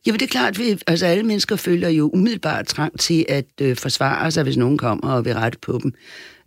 Ja, 0.08 0.12
det 0.12 0.22
er 0.22 0.28
klart, 0.28 0.60
at 0.60 0.84
altså 0.88 1.06
alle 1.06 1.24
mennesker 1.24 1.56
føler 1.56 1.90
jo 1.90 2.10
umiddelbart 2.14 2.68
trang 2.68 3.00
til 3.00 3.26
at 3.30 3.46
øh, 3.62 3.76
forsvare 3.76 4.32
sig, 4.32 4.44
hvis 4.44 4.58
nogen 4.58 4.78
kommer 4.78 5.12
og 5.12 5.26
vil 5.26 5.34
rette 5.34 5.58
på 5.62 5.80
dem. 5.84 5.94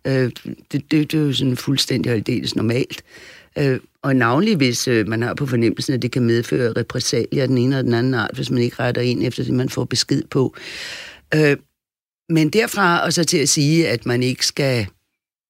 Øh, 0.05 0.31
det, 0.73 0.91
det, 0.91 1.13
det 1.13 1.15
er 1.15 1.19
jo 1.19 1.33
sådan 1.33 1.57
fuldstændig 1.57 2.13
aldeles 2.13 2.57
normalt. 2.57 3.03
Øh, 3.59 3.81
og 4.03 4.17
navnlig 4.17 4.57
hvis 4.57 4.89
øh, 4.89 5.09
man 5.09 5.23
har 5.23 5.35
på 5.35 5.47
fornemmelsen, 5.47 5.95
at 5.95 6.03
det 6.03 6.13
kan 6.13 6.23
medføre 6.23 6.73
repressalier 6.73 7.47
den 7.47 7.59
ene 7.59 7.79
og 7.79 7.85
den 7.85 7.95
anden 7.95 8.15
art, 8.15 8.35
hvis 8.35 8.51
man 8.51 8.63
ikke 8.63 8.77
retter 8.81 9.03
ind 9.03 9.23
efter 9.23 9.45
det, 9.45 9.55
man 9.55 9.69
får 9.69 9.85
besked 9.85 10.23
på. 10.31 10.57
Øh, 11.35 11.57
men 12.29 12.51
derfra 12.51 13.05
og 13.05 13.13
så 13.13 13.25
til 13.25 13.39
at 13.39 13.49
sige, 13.49 13.89
at 13.89 14.07
man 14.07 14.23
ikke 14.23 14.47
skal 14.47 14.87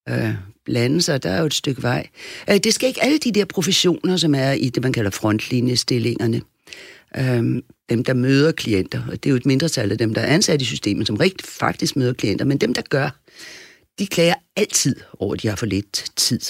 øh, 0.08 0.34
blande 0.64 1.02
sig, 1.02 1.22
der 1.22 1.30
er 1.30 1.40
jo 1.40 1.46
et 1.46 1.54
stykke 1.54 1.82
vej. 1.82 2.06
Øh, 2.50 2.56
det 2.56 2.74
skal 2.74 2.88
ikke 2.88 3.02
alle 3.02 3.18
de 3.18 3.32
der 3.32 3.44
professioner, 3.44 4.16
som 4.16 4.34
er 4.34 4.52
i 4.52 4.68
det, 4.68 4.82
man 4.82 4.92
kalder 4.92 5.10
frontlinjestillingerne. 5.10 6.42
Øh, 7.16 7.62
dem, 7.90 8.04
der 8.04 8.14
møder 8.14 8.52
klienter, 8.52 9.02
og 9.06 9.12
det 9.12 9.26
er 9.26 9.30
jo 9.30 9.36
et 9.36 9.46
mindretal 9.46 9.92
af 9.92 9.98
dem, 9.98 10.14
der 10.14 10.20
er 10.20 10.34
ansat 10.34 10.62
i 10.62 10.64
systemet, 10.64 11.06
som 11.06 11.16
rigtig 11.16 11.46
faktisk 11.48 11.96
møder 11.96 12.12
klienter, 12.12 12.44
men 12.44 12.58
dem, 12.58 12.74
der 12.74 12.82
gør, 12.82 13.10
de 13.98 14.06
klager 14.06 14.34
altid 14.56 14.96
over, 15.18 15.34
at 15.34 15.42
de 15.42 15.48
har 15.48 15.56
for 15.56 15.66
lidt 15.66 16.04
tid. 16.16 16.40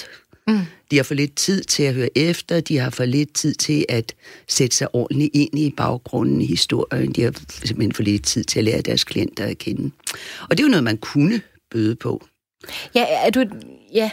Mm. 0.47 0.59
De 0.91 0.95
har 0.95 1.03
for 1.03 1.13
lidt 1.13 1.35
tid 1.35 1.63
til 1.63 1.83
at 1.83 1.93
høre 1.93 2.17
efter, 2.17 2.59
de 2.59 2.77
har 2.77 2.89
for 2.89 3.05
lidt 3.05 3.33
tid 3.33 3.53
til 3.53 3.85
at 3.89 4.15
sætte 4.47 4.75
sig 4.75 4.95
ordentligt 4.95 5.31
ind 5.33 5.59
i 5.59 5.73
baggrunden 5.77 6.41
i 6.41 6.45
historien, 6.45 7.11
de 7.11 7.21
har 7.21 7.33
simpelthen 7.49 7.91
for 7.91 8.03
lidt 8.03 8.23
tid 8.23 8.43
til 8.43 8.59
at 8.59 8.65
lære 8.65 8.81
deres 8.81 9.03
klienter 9.03 9.45
at 9.45 9.57
kende. 9.57 9.91
Og 10.41 10.49
det 10.49 10.59
er 10.59 10.63
jo 10.63 10.69
noget, 10.69 10.83
man 10.83 10.97
kunne 10.97 11.41
bøde 11.71 11.95
på. 11.95 12.25
Ja, 12.95 13.05
er 13.25 13.29
du, 13.29 13.45
ja, 13.93 14.11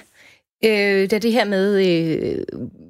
Øh, 0.64 1.11
da 1.11 1.18
det 1.18 1.33
her 1.33 1.44
med, 1.44 1.87
øh, 1.87 2.44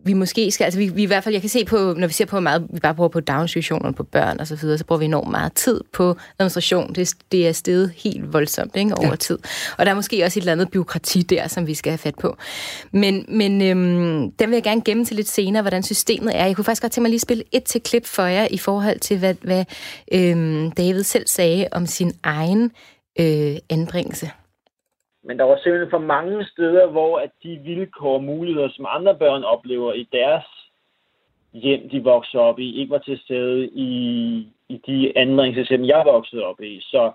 vi 0.05 0.13
måske 0.13 0.51
skal, 0.51 0.65
altså 0.65 0.79
vi, 0.79 0.89
vi 0.89 1.03
i 1.03 1.07
hvert 1.07 1.25
fald, 1.25 1.35
jeg 1.35 1.43
kan 1.43 1.51
se 1.51 1.65
på, 1.65 1.95
når 1.97 2.07
vi 2.07 2.13
ser 2.13 2.25
på 2.25 2.41
meget, 2.41 2.67
vi 2.73 2.81
bare 2.81 2.95
bruger 2.95 3.09
på 3.09 3.21
daginstitutioner, 3.21 3.93
på 3.93 4.03
børn 4.03 4.41
og 4.41 4.47
så 4.47 4.57
videre, 4.57 4.79
så 4.79 4.85
bruger 4.85 4.99
vi 4.99 5.05
enormt 5.05 5.31
meget 5.31 5.53
tid 5.53 5.81
på 5.93 6.17
administration. 6.39 6.95
Det, 6.95 7.15
det 7.33 7.49
er 7.49 7.53
steget 7.53 7.93
helt 7.97 8.33
voldsomt 8.33 8.77
ikke, 8.77 8.95
over 8.99 9.09
ja. 9.09 9.17
tid. 9.17 9.39
Og 9.79 9.87
der 9.87 9.93
er 9.93 9.95
måske 9.95 10.25
også 10.25 10.39
et 10.39 10.43
eller 10.43 10.53
andet 10.53 10.71
byråkrati 10.71 11.23
der, 11.23 11.49
som 11.49 11.67
vi 11.67 11.75
skal 11.75 11.91
have 11.91 11.99
fat 11.99 12.15
på. 12.15 12.37
Men, 12.93 13.25
men 13.29 13.63
øhm, 13.63 14.31
den 14.31 14.51
vil 14.51 14.57
jeg 14.57 14.63
gerne 14.63 14.83
gemme 14.85 15.05
til 15.05 15.17
lidt 15.17 15.29
senere, 15.29 15.63
hvordan 15.63 15.83
systemet 15.83 16.37
er. 16.37 16.47
Jeg 16.47 16.57
kunne 16.57 16.65
faktisk 16.65 16.83
godt 16.83 16.93
tænke 16.93 17.03
mig 17.03 17.11
lige 17.11 17.19
at 17.19 17.23
spille 17.23 17.45
et 17.53 17.65
til 17.65 17.81
klip 17.81 18.07
for 18.07 18.23
jer 18.23 18.49
i 18.51 18.59
forhold 18.59 19.01
til, 19.01 19.19
hvad, 19.19 19.35
hvad 19.43 19.65
øhm, 20.13 20.71
David 20.71 21.03
selv 21.03 21.27
sagde 21.27 21.69
om 21.73 21.87
sin 21.87 22.13
egen 22.23 22.71
øh, 23.21 23.57
anbringelse. 23.71 24.31
Men 25.29 25.39
der 25.39 25.45
var 25.45 25.59
simpelthen 25.59 25.91
for 25.91 25.99
mange 26.17 26.47
steder, 26.47 26.87
hvor 26.87 27.19
at 27.19 27.31
de 27.43 27.61
vilkår 27.65 28.15
og 28.15 28.25
muligheder, 28.25 28.69
som 28.69 28.87
andre 28.89 29.15
børn 29.15 29.45
oplever 29.45 29.93
i 29.93 30.09
deres 30.13 30.45
hjem, 31.53 31.89
de 31.89 32.05
vokser 32.05 32.39
op 32.39 32.59
i, 32.59 32.81
ikke 32.81 32.91
var 32.91 32.99
til 32.99 33.19
stede 33.19 33.67
i, 33.67 33.93
i 34.69 34.77
de 34.87 35.19
anbringelseshjem, 35.19 35.85
jeg 35.85 36.03
voksede 36.07 36.45
op 36.45 36.61
i. 36.61 36.81
Så, 36.81 37.13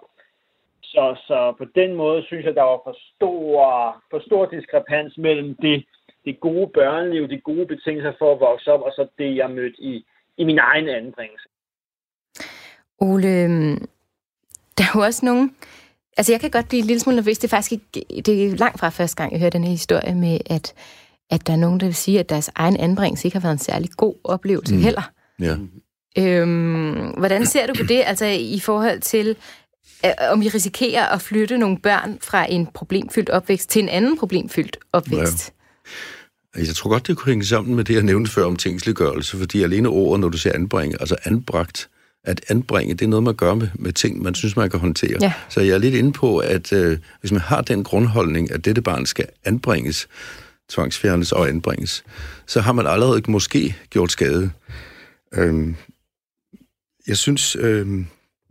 så, 0.84 1.16
så 1.28 1.54
på 1.58 1.66
den 1.76 1.94
måde 1.94 2.24
synes 2.24 2.46
jeg, 2.46 2.56
der 2.56 2.62
var 2.62 2.82
for 2.84 2.98
stor, 3.16 3.58
for 4.12 4.20
stor 4.28 4.46
diskrepans 4.46 5.18
mellem 5.18 5.56
det, 5.56 5.86
det 6.26 6.40
gode 6.40 6.68
børneliv, 6.68 7.30
de 7.30 7.40
gode 7.40 7.66
betingelser 7.66 8.14
for 8.20 8.34
at 8.34 8.40
vokse 8.40 8.72
op, 8.72 8.82
og 8.82 8.92
så 8.92 9.08
det, 9.18 9.36
jeg 9.36 9.52
mødte 9.52 9.82
i, 9.82 10.06
i 10.38 10.44
min 10.44 10.60
egen 10.60 10.90
anbringelse. 10.90 11.50
Ole, 13.00 13.28
øhm, 13.44 13.78
der 14.78 14.84
er 14.84 14.94
jo 14.96 15.02
også 15.02 15.26
nogle 15.26 15.50
Altså, 16.18 16.34
jeg 16.34 16.42
kan 16.42 16.52
godt 16.52 16.68
blive 16.68 16.80
en 16.80 16.88
lille 16.88 17.00
smule 17.00 17.16
nervøs. 17.16 17.38
Det 17.38 17.44
er 17.44 17.50
faktisk 17.50 17.72
ikke, 17.72 18.22
det 18.22 18.46
er 18.46 18.56
langt 18.56 18.80
fra 18.80 18.90
første 18.90 19.16
gang, 19.16 19.32
jeg 19.32 19.40
hører 19.40 19.50
den 19.50 19.64
her 19.64 19.72
historie 19.72 20.16
med, 20.16 20.40
at, 20.46 20.74
at 21.30 21.48
der 21.48 21.54
er 21.54 21.58
nogen, 21.58 21.80
der 21.80 21.86
vil 21.86 21.96
sige, 21.96 22.20
at 22.20 22.30
deres 22.30 22.50
egen 22.56 22.78
anbringelse 22.78 23.28
ikke 23.28 23.36
har 23.36 23.42
været 23.42 23.54
en 23.54 23.60
særlig 23.60 23.90
god 23.98 24.16
oplevelse 24.24 24.76
mm. 24.76 24.82
heller. 24.82 25.12
Ja. 25.40 25.56
Øhm, 26.18 26.94
hvordan 27.18 27.46
ser 27.46 27.68
du 27.68 27.74
på 27.74 27.84
det, 27.84 28.04
altså 28.06 28.26
i 28.26 28.60
forhold 28.60 29.02
til, 29.02 29.36
øh, 30.06 30.12
om 30.30 30.42
vi 30.42 30.50
risikerer 30.50 31.06
at 31.06 31.22
flytte 31.22 31.58
nogle 31.58 31.78
børn 31.78 32.18
fra 32.22 32.52
en 32.52 32.68
problemfyldt 32.74 33.30
opvækst 33.30 33.70
til 33.70 33.84
en 33.84 33.90
anden 33.90 34.18
problemfyldt 34.18 34.78
opvækst? 34.94 35.54
Ja. 36.56 36.62
Jeg 36.62 36.76
tror 36.76 36.90
godt, 36.90 37.08
det 37.08 37.18
kunne 37.18 37.32
hænge 37.32 37.46
sammen 37.46 37.76
med 37.76 37.84
det, 37.84 37.94
jeg 37.94 38.04
nævnte 38.04 38.32
før 38.32 38.46
om 38.46 38.56
tingsliggørelse, 38.56 39.38
fordi 39.38 39.64
alene 39.64 39.90
ordet, 39.90 40.20
når 40.20 40.30
du 40.30 40.38
ser 40.38 40.54
anbringe, 40.54 40.98
altså 41.00 41.16
anbragt, 41.24 41.90
at 42.24 42.42
anbringe, 42.50 42.94
det 42.94 43.06
er 43.06 43.10
noget, 43.10 43.24
man 43.24 43.36
gør 43.36 43.54
med, 43.54 43.68
med 43.76 43.94
ting, 43.94 44.22
man 44.22 44.36
synes, 44.36 44.56
man 44.56 44.70
kan 44.70 44.80
håndtere. 44.80 45.18
Ja. 45.22 45.34
Så 45.50 45.62
jeg 45.62 45.74
er 45.74 45.78
lidt 45.78 45.96
inde 45.96 46.12
på, 46.12 46.38
at 46.38 46.74
øh, 46.74 46.98
hvis 47.20 47.32
man 47.32 47.42
har 47.42 47.62
den 47.62 47.84
grundholdning, 47.84 48.52
at 48.52 48.66
dette 48.66 48.82
barn 48.82 49.06
skal 49.06 49.26
anbringes, 49.46 50.08
tvangsfjernes 50.70 51.32
og 51.32 51.50
anbringes, 51.50 52.04
så 52.48 52.62
har 52.62 52.74
man 52.74 52.88
allerede 52.88 53.32
måske 53.32 53.76
gjort 53.90 54.12
skade. 54.12 54.52
Øhm, 55.34 55.76
jeg 57.08 57.18
synes, 57.18 57.56
øhm, 57.60 58.08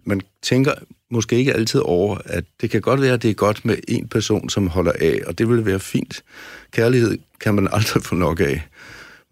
man 0.07 0.21
tænker 0.43 0.73
måske 1.11 1.37
ikke 1.37 1.55
altid 1.55 1.81
over, 1.81 2.19
at 2.25 2.45
det 2.61 2.71
kan 2.71 2.81
godt 2.81 3.01
være, 3.01 3.15
at 3.15 3.23
det 3.23 3.31
er 3.31 3.35
godt 3.35 3.65
med 3.65 3.77
en 3.89 4.09
person, 4.09 4.49
som 4.49 4.67
holder 4.67 4.93
af, 5.01 5.21
og 5.27 5.39
det 5.39 5.49
vil 5.49 5.67
være 5.67 5.81
fint. 5.81 6.23
Kærlighed 6.71 7.19
kan 7.41 7.55
man 7.55 7.69
aldrig 7.75 8.03
få 8.03 8.15
nok 8.15 8.41
af. 8.41 8.63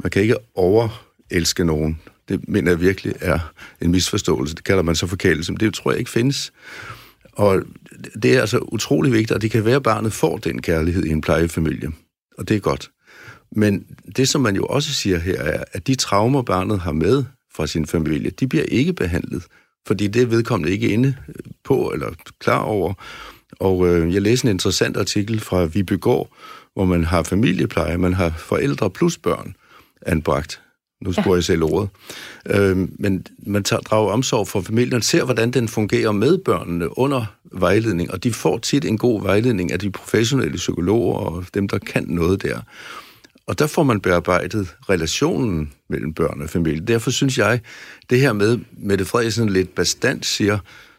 Man 0.02 0.10
kan 0.10 0.22
ikke 0.22 0.36
overelske 0.54 1.64
nogen. 1.64 2.00
Det 2.30 2.48
mener 2.48 2.70
jeg 2.70 2.80
virkelig 2.80 3.14
er 3.20 3.38
en 3.80 3.90
misforståelse. 3.90 4.54
Det 4.54 4.64
kalder 4.64 4.82
man 4.82 4.94
så 4.94 5.06
forkælelse, 5.06 5.52
men 5.52 5.60
det 5.60 5.74
tror 5.74 5.90
jeg 5.90 5.98
ikke 5.98 6.10
findes. 6.10 6.52
Og 7.32 7.62
det 8.22 8.36
er 8.36 8.40
altså 8.40 8.58
utrolig 8.58 9.12
vigtigt, 9.12 9.32
at 9.32 9.42
det 9.42 9.50
kan 9.50 9.64
være, 9.64 9.76
at 9.76 9.82
barnet 9.82 10.12
får 10.12 10.36
den 10.36 10.62
kærlighed 10.62 11.04
i 11.04 11.10
en 11.10 11.20
plejefamilie. 11.20 11.90
Og 12.38 12.48
det 12.48 12.56
er 12.56 12.60
godt. 12.60 12.90
Men 13.52 13.86
det, 14.16 14.28
som 14.28 14.40
man 14.40 14.56
jo 14.56 14.64
også 14.64 14.92
siger 14.92 15.18
her, 15.18 15.42
er, 15.42 15.64
at 15.72 15.86
de 15.86 15.94
traumer, 15.94 16.42
barnet 16.42 16.80
har 16.80 16.92
med 16.92 17.24
fra 17.54 17.66
sin 17.66 17.86
familie, 17.86 18.30
de 18.30 18.46
bliver 18.46 18.64
ikke 18.64 18.92
behandlet, 18.92 19.46
fordi 19.86 20.06
det 20.06 20.22
er 20.22 20.26
vedkommende 20.26 20.72
ikke 20.72 20.88
inde 20.88 21.14
på 21.64 21.90
eller 21.94 22.12
klar 22.40 22.60
over. 22.60 22.94
Og 23.60 23.88
øh, 23.88 24.14
jeg 24.14 24.22
læste 24.22 24.44
en 24.44 24.50
interessant 24.50 24.96
artikel 24.96 25.40
fra 25.40 25.64
Vibygård, 25.64 26.32
hvor 26.74 26.84
man 26.84 27.04
har 27.04 27.22
familiepleje, 27.22 27.98
man 27.98 28.14
har 28.14 28.30
forældre 28.38 28.90
plus 28.90 29.18
børn 29.18 29.54
anbragt 30.06 30.60
nu 31.00 31.12
spørger 31.12 31.30
ja. 31.30 31.34
jeg 31.34 31.44
selv 31.44 31.62
ordet. 31.64 31.88
Øh, 32.46 32.88
men 32.98 33.26
man 33.38 33.64
tager, 33.64 33.80
drager 33.80 34.12
omsorg 34.12 34.48
for 34.48 34.60
familien, 34.60 35.02
ser, 35.02 35.24
hvordan 35.24 35.50
den 35.50 35.68
fungerer 35.68 36.12
med 36.12 36.38
børnene 36.38 36.98
under 36.98 37.24
vejledning, 37.52 38.10
og 38.10 38.24
de 38.24 38.32
får 38.32 38.58
tit 38.58 38.84
en 38.84 38.98
god 38.98 39.22
vejledning 39.22 39.72
af 39.72 39.78
de 39.78 39.90
professionelle 39.90 40.56
psykologer 40.56 41.18
og 41.18 41.44
dem, 41.54 41.68
der 41.68 41.78
kan 41.78 42.04
noget 42.08 42.42
der. 42.42 42.60
Og 43.46 43.58
der 43.58 43.66
får 43.66 43.82
man 43.82 44.00
bearbejdet 44.00 44.76
relationen 44.90 45.72
mellem 45.88 46.14
børn 46.14 46.42
og 46.42 46.50
familie. 46.50 46.80
Derfor 46.80 47.10
synes 47.10 47.38
jeg, 47.38 47.60
det 48.10 48.20
her 48.20 48.32
med, 48.32 48.58
Mette 48.72 49.04
Frederiksen 49.04 49.48
lidt 49.48 49.74
bestandt 49.74 50.26
siger, 50.26 50.58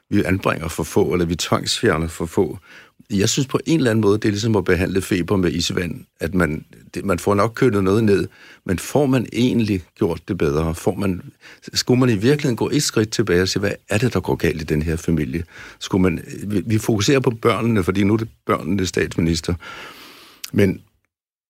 vi 0.10 0.24
anbringer 0.24 0.68
for 0.68 0.84
få, 0.84 1.14
eller 1.14 1.26
vi 1.26 1.36
tvangsfjerner 1.36 2.08
for 2.08 2.26
få, 2.26 2.58
jeg 3.10 3.30
synes 3.30 3.48
på 3.48 3.60
en 3.66 3.78
eller 3.78 3.92
anden 3.92 4.02
måde, 4.02 4.18
det 4.18 4.26
er 4.26 4.32
ligesom 4.32 4.56
at 4.56 4.64
behandle 4.64 5.02
feber 5.02 5.36
med 5.36 5.52
isvand, 5.52 6.06
at 6.20 6.34
man, 6.34 6.66
det, 6.94 7.06
man 7.06 7.20
får 7.20 7.36
nok 7.36 7.52
kølet 7.56 7.84
noget 7.84 8.04
ned, 8.04 8.28
men 8.66 8.80
får 8.80 9.06
man 9.06 9.26
egentlig 9.34 9.84
gjort 9.96 10.22
det 10.28 10.38
bedre? 10.38 10.76
Får 10.76 10.96
man, 10.96 11.22
skulle 11.74 12.00
man 12.00 12.10
i 12.10 12.16
virkeligheden 12.16 12.56
gå 12.56 12.70
et 12.70 12.84
skridt 12.84 13.12
tilbage 13.12 13.42
og 13.42 13.48
sige, 13.48 13.60
hvad 13.60 13.72
er 13.90 13.98
det, 13.98 14.14
der 14.14 14.20
går 14.20 14.36
galt 14.36 14.62
i 14.62 14.66
den 14.66 14.82
her 14.82 14.96
familie? 14.96 15.44
Skulle 15.80 16.02
man, 16.02 16.24
vi, 16.48 16.64
vi 16.66 16.78
fokuserer 16.78 17.20
på 17.20 17.30
børnene, 17.30 17.84
fordi 17.84 18.04
nu 18.04 18.14
er 18.14 18.18
det 18.18 18.30
børnene 18.46 18.86
statsminister, 18.86 19.54
men 20.54 20.82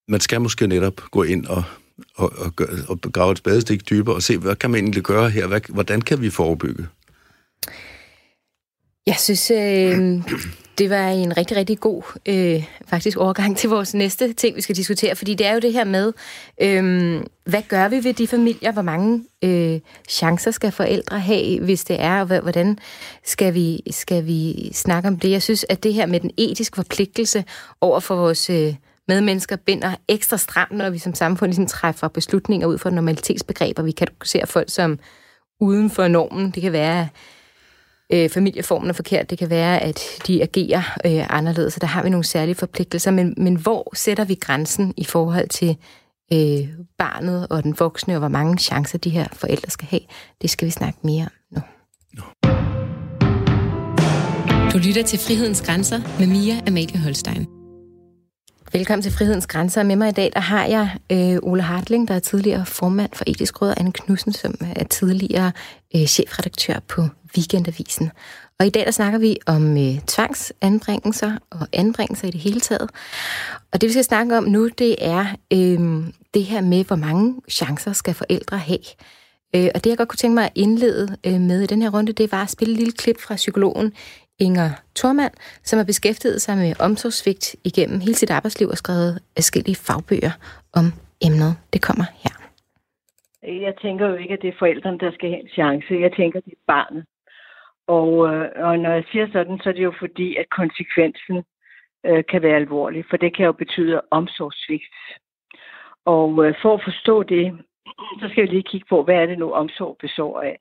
man 0.08 0.20
skal 0.20 0.40
måske 0.40 0.66
netop 0.66 1.00
gå 1.10 1.22
ind 1.22 1.46
og, 1.46 1.62
og, 2.14 2.32
og, 2.38 2.52
og 2.88 3.12
grave 3.12 3.32
et 3.32 3.38
spadestik 3.38 3.90
dybere 3.90 4.14
og 4.14 4.22
se, 4.22 4.38
hvad 4.38 4.56
kan 4.56 4.70
man 4.70 4.84
egentlig 4.84 5.02
gøre 5.02 5.30
her? 5.30 5.46
Hvad, 5.46 5.60
hvordan 5.68 6.00
kan 6.00 6.20
vi 6.20 6.30
forebygge? 6.30 6.86
Jeg 9.06 9.16
synes, 9.18 9.50
øh, 9.50 10.22
det 10.78 10.90
var 10.90 11.08
en 11.08 11.36
rigtig, 11.36 11.56
rigtig 11.56 11.80
god 11.80 12.02
øh, 12.26 12.64
faktisk 12.86 13.16
overgang 13.16 13.56
til 13.56 13.70
vores 13.70 13.94
næste 13.94 14.32
ting, 14.32 14.56
vi 14.56 14.60
skal 14.60 14.76
diskutere, 14.76 15.16
fordi 15.16 15.34
det 15.34 15.46
er 15.46 15.52
jo 15.52 15.60
det 15.60 15.72
her 15.72 15.84
med, 15.84 16.12
øh, 16.62 17.22
hvad 17.44 17.62
gør 17.68 17.88
vi 17.88 18.04
ved 18.04 18.14
de 18.14 18.26
familier? 18.26 18.72
Hvor 18.72 18.82
mange 18.82 19.24
øh, 19.44 19.80
chancer 20.08 20.50
skal 20.50 20.72
forældre 20.72 21.20
have, 21.20 21.60
hvis 21.60 21.84
det 21.84 21.96
er, 22.00 22.20
og 22.20 22.26
hvordan 22.26 22.78
skal 23.24 23.54
vi, 23.54 23.80
skal 23.90 24.26
vi 24.26 24.70
snakke 24.72 25.08
om 25.08 25.18
det? 25.18 25.30
Jeg 25.30 25.42
synes, 25.42 25.66
at 25.68 25.82
det 25.82 25.94
her 25.94 26.06
med 26.06 26.20
den 26.20 26.30
etiske 26.38 26.76
forpligtelse 26.76 27.44
over 27.80 28.00
for 28.00 28.16
vores 28.16 28.50
øh, 28.50 28.74
medmennesker 29.08 29.56
binder 29.56 29.94
ekstra 30.08 30.36
stramt, 30.36 30.72
når 30.72 30.90
vi 30.90 30.98
som 30.98 31.14
samfund 31.14 31.48
ligesom 31.48 31.66
træffer 31.66 32.08
beslutninger 32.08 32.66
ud 32.66 32.78
fra 32.78 32.90
normalitetsbegreber. 32.90 33.82
Vi 33.82 33.90
kategoriserer 33.90 34.46
folk 34.46 34.70
som 34.70 34.98
uden 35.60 35.90
for 35.90 36.08
normen. 36.08 36.50
Det 36.50 36.62
kan 36.62 36.72
være 36.72 37.08
øh, 38.12 38.30
familieformen 38.30 38.88
er 38.88 38.92
forkert. 38.92 39.30
Det 39.30 39.38
kan 39.38 39.50
være, 39.50 39.82
at 39.82 40.00
de 40.26 40.42
agerer 40.42 40.82
øh, 41.06 41.26
anderledes, 41.30 41.74
så 41.74 41.80
der 41.80 41.86
har 41.86 42.02
vi 42.02 42.10
nogle 42.10 42.24
særlige 42.24 42.54
forpligtelser. 42.54 43.10
Men, 43.10 43.34
men 43.36 43.56
hvor 43.56 43.92
sætter 43.94 44.24
vi 44.24 44.34
grænsen 44.34 44.94
i 44.96 45.04
forhold 45.04 45.48
til 45.48 45.76
øh, 46.32 46.68
barnet 46.98 47.46
og 47.50 47.62
den 47.62 47.74
voksne, 47.78 48.14
og 48.14 48.18
hvor 48.18 48.28
mange 48.28 48.58
chancer 48.58 48.98
de 48.98 49.10
her 49.10 49.26
forældre 49.32 49.70
skal 49.70 49.88
have? 49.90 50.02
Det 50.42 50.50
skal 50.50 50.66
vi 50.66 50.70
snakke 50.70 50.98
mere 51.02 51.22
om 51.22 51.30
nu. 51.50 51.62
Du 54.72 54.78
lytter 54.78 55.02
til 55.02 55.18
Frihedens 55.18 55.62
Grænser 55.62 56.00
med 56.18 56.26
Mia 56.26 56.60
Amalie 56.66 56.98
Holstein. 56.98 57.61
Velkommen 58.74 59.02
til 59.02 59.12
Frihedens 59.12 59.46
Grænser. 59.46 59.82
Med 59.82 59.96
mig 59.96 60.08
i 60.08 60.12
dag 60.12 60.30
der 60.34 60.40
har 60.40 60.64
jeg 60.66 60.96
øh, 61.12 61.38
Ole 61.42 61.62
Hartling, 61.62 62.08
der 62.08 62.14
er 62.14 62.18
tidligere 62.18 62.66
formand 62.66 63.10
for 63.14 63.24
Etisk 63.26 63.62
Råd, 63.62 63.68
og 63.68 63.80
Anne 63.80 63.92
Knudsen, 63.92 64.32
som 64.32 64.54
er 64.76 64.84
tidligere 64.84 65.52
øh, 65.96 66.06
chefredaktør 66.06 66.78
på 66.88 67.08
Weekendavisen. 67.36 68.10
Og 68.60 68.66
i 68.66 68.70
dag 68.70 68.84
der 68.84 68.90
snakker 68.90 69.18
vi 69.18 69.36
om 69.46 69.76
øh, 69.78 70.00
tvangsanbringelser 70.06 71.38
og 71.50 71.68
anbringelser 71.72 72.28
i 72.28 72.30
det 72.30 72.40
hele 72.40 72.60
taget. 72.60 72.90
Og 73.72 73.80
det 73.80 73.86
vi 73.88 73.92
skal 73.92 74.04
snakke 74.04 74.38
om 74.38 74.44
nu, 74.44 74.68
det 74.68 74.96
er 74.98 75.26
øh, 75.52 76.04
det 76.34 76.44
her 76.44 76.60
med, 76.60 76.84
hvor 76.84 76.96
mange 76.96 77.34
chancer 77.50 77.92
skal 77.92 78.14
forældre 78.14 78.58
have. 78.58 78.78
Øh, 79.56 79.68
og 79.74 79.84
det 79.84 79.90
jeg 79.90 79.98
godt 79.98 80.08
kunne 80.08 80.16
tænke 80.16 80.34
mig 80.34 80.44
at 80.44 80.52
indlede 80.54 81.16
øh, 81.24 81.40
med 81.40 81.60
i 81.60 81.66
den 81.66 81.82
her 81.82 81.90
runde, 81.90 82.12
det 82.12 82.32
var 82.32 82.42
at 82.42 82.50
spille 82.50 82.72
et 82.72 82.78
lille 82.78 82.92
klip 82.92 83.20
fra 83.20 83.34
psykologen 83.34 83.92
Inger 84.38 84.70
Thormand, 84.96 85.34
som 85.62 85.76
har 85.76 85.84
beskæftiget 85.84 86.42
sig 86.42 86.56
med 86.56 86.80
omsorgsvigt 86.80 87.56
igennem 87.64 88.00
hele 88.00 88.14
sit 88.14 88.30
arbejdsliv 88.30 88.68
og 88.68 88.76
skrevet 88.76 89.22
forskellige 89.36 89.76
fagbøger 89.76 90.34
om 90.74 90.86
emnet. 91.26 91.52
Det 91.72 91.82
kommer 91.82 92.06
her. 92.22 92.34
Jeg 93.42 93.74
tænker 93.82 94.06
jo 94.06 94.14
ikke, 94.14 94.34
at 94.34 94.42
det 94.42 94.48
er 94.48 94.58
forældrene, 94.58 94.98
der 94.98 95.12
skal 95.12 95.28
have 95.28 95.40
en 95.40 95.48
chance. 95.48 95.94
Jeg 95.94 96.12
tænker, 96.16 96.38
at 96.38 96.44
det 96.44 96.52
er 96.52 96.66
barnet. 96.66 97.04
Og, 97.86 98.34
øh, 98.34 98.50
og 98.56 98.78
når 98.78 98.90
jeg 98.90 99.04
siger 99.12 99.26
sådan, 99.32 99.58
så 99.58 99.68
er 99.68 99.72
det 99.72 99.82
jo 99.82 99.94
fordi, 99.98 100.36
at 100.36 100.46
konsekvensen 100.50 101.36
øh, 102.06 102.24
kan 102.30 102.42
være 102.42 102.56
alvorlig, 102.56 103.04
for 103.10 103.16
det 103.16 103.36
kan 103.36 103.46
jo 103.46 103.52
betyde 103.52 104.00
omsorgssvigt. 104.10 104.96
Og 106.04 106.46
øh, 106.46 106.54
for 106.62 106.74
at 106.74 106.84
forstå 106.84 107.22
det, 107.22 107.58
så 108.20 108.28
skal 108.30 108.42
vi 108.42 108.48
lige 108.48 108.70
kigge 108.70 108.86
på, 108.88 109.02
hvad 109.02 109.14
er 109.14 109.26
det 109.26 109.38
nu 109.38 109.52
omsorg 109.52 109.96
består 110.00 110.40
af. 110.40 110.58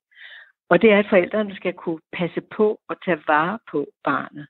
Og 0.72 0.82
det 0.82 0.92
er, 0.92 1.00
at 1.00 1.10
forældrene 1.10 1.56
skal 1.56 1.74
kunne 1.74 2.02
passe 2.14 2.42
på 2.42 2.80
og 2.90 2.96
tage 3.06 3.24
vare 3.28 3.60
på 3.72 3.88
barnet. 4.04 4.48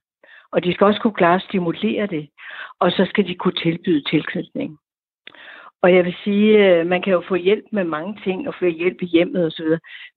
Og 0.51 0.63
de 0.63 0.73
skal 0.73 0.85
også 0.85 1.01
kunne 1.01 1.19
klare 1.21 1.35
at 1.35 1.41
stimulere 1.41 2.07
det. 2.07 2.29
Og 2.79 2.91
så 2.91 3.05
skal 3.09 3.27
de 3.27 3.35
kunne 3.35 3.59
tilbyde 3.63 4.03
tilknytning. 4.03 4.77
Og 5.81 5.95
jeg 5.95 6.05
vil 6.05 6.15
sige, 6.23 6.49
øh, 6.67 6.87
man 6.87 7.01
kan 7.01 7.13
jo 7.13 7.23
få 7.27 7.35
hjælp 7.35 7.65
med 7.71 7.83
mange 7.83 8.19
ting, 8.23 8.47
og 8.47 8.55
få 8.59 8.65
hjælp 8.65 9.01
i 9.01 9.05
hjemmet 9.05 9.45
osv. 9.45 9.65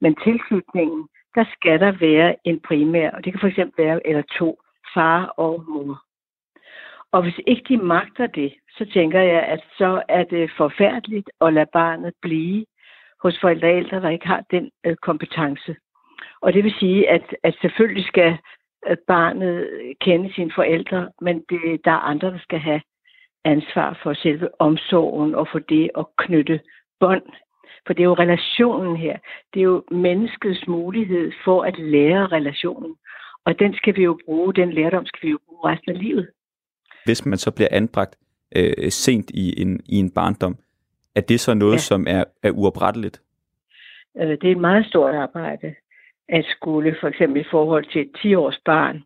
Men 0.00 0.16
tilknytningen, 0.24 1.08
der 1.34 1.44
skal 1.52 1.80
der 1.80 1.92
være 1.92 2.36
en 2.44 2.60
primær, 2.60 3.10
og 3.10 3.24
det 3.24 3.32
kan 3.32 3.40
for 3.40 3.48
eksempel 3.48 3.84
være 3.84 4.06
eller 4.06 4.22
to, 4.38 4.60
far 4.94 5.24
og 5.26 5.64
mor. 5.68 6.02
Og 7.12 7.22
hvis 7.22 7.40
ikke 7.46 7.64
de 7.68 7.76
magter 7.76 8.26
det, 8.26 8.54
så 8.78 8.84
tænker 8.94 9.20
jeg, 9.20 9.42
at 9.42 9.60
så 9.78 10.02
er 10.08 10.24
det 10.24 10.50
forfærdeligt 10.56 11.30
at 11.40 11.52
lade 11.52 11.70
barnet 11.72 12.12
blive 12.22 12.64
hos 13.22 13.40
forældre, 13.40 14.00
der 14.00 14.08
ikke 14.08 14.26
har 14.26 14.44
den 14.50 14.70
øh, 14.86 14.96
kompetence. 14.96 15.76
Og 16.40 16.52
det 16.52 16.64
vil 16.64 16.74
sige, 16.78 17.10
at, 17.10 17.36
at 17.42 17.54
selvfølgelig 17.60 18.06
skal 18.06 18.38
barnet 19.06 19.68
kende 20.00 20.34
sine 20.34 20.52
forældre, 20.54 21.08
men 21.20 21.36
det, 21.50 21.84
der 21.84 21.90
er 21.90 22.06
andre, 22.10 22.30
der 22.30 22.38
skal 22.38 22.58
have 22.58 22.80
ansvar 23.44 24.00
for 24.02 24.14
selve 24.14 24.60
omsorgen 24.60 25.34
og 25.34 25.48
for 25.52 25.58
det 25.58 25.90
at 25.98 26.06
knytte 26.18 26.60
bånd. 27.00 27.22
For 27.86 27.92
det 27.92 28.00
er 28.00 28.04
jo 28.04 28.14
relationen 28.14 28.96
her. 28.96 29.18
Det 29.54 29.60
er 29.60 29.64
jo 29.64 29.84
menneskets 29.90 30.68
mulighed 30.68 31.32
for 31.44 31.62
at 31.62 31.78
lære 31.78 32.26
relationen. 32.26 32.96
Og 33.44 33.58
den 33.58 33.74
skal 33.74 33.96
vi 33.96 34.02
jo 34.02 34.18
bruge, 34.24 34.54
den 34.54 34.72
lærdom 34.72 35.06
skal 35.06 35.26
vi 35.26 35.30
jo 35.30 35.38
bruge 35.46 35.72
resten 35.72 35.92
af 35.92 35.98
livet. 35.98 36.28
Hvis 37.04 37.26
man 37.26 37.38
så 37.38 37.50
bliver 37.50 37.68
anbragt 37.70 38.16
øh, 38.56 38.90
sent 38.90 39.30
i 39.30 39.62
en, 39.62 39.80
i 39.86 39.96
en 39.96 40.10
barndom, 40.10 40.56
er 41.14 41.20
det 41.20 41.40
så 41.40 41.54
noget, 41.54 41.72
ja. 41.72 41.78
som 41.78 42.06
er, 42.08 42.24
er 42.42 42.50
uopretteligt? 42.50 43.22
Øh, 44.20 44.28
det 44.28 44.44
er 44.44 44.52
et 44.52 44.60
meget 44.60 44.86
stort 44.86 45.14
arbejde 45.14 45.74
at 46.28 46.44
skulle 46.44 46.96
for 47.00 47.08
eksempel 47.08 47.40
i 47.40 47.50
forhold 47.50 47.84
til 47.84 48.00
et 48.00 48.10
10-års 48.16 48.60
barn 48.64 49.02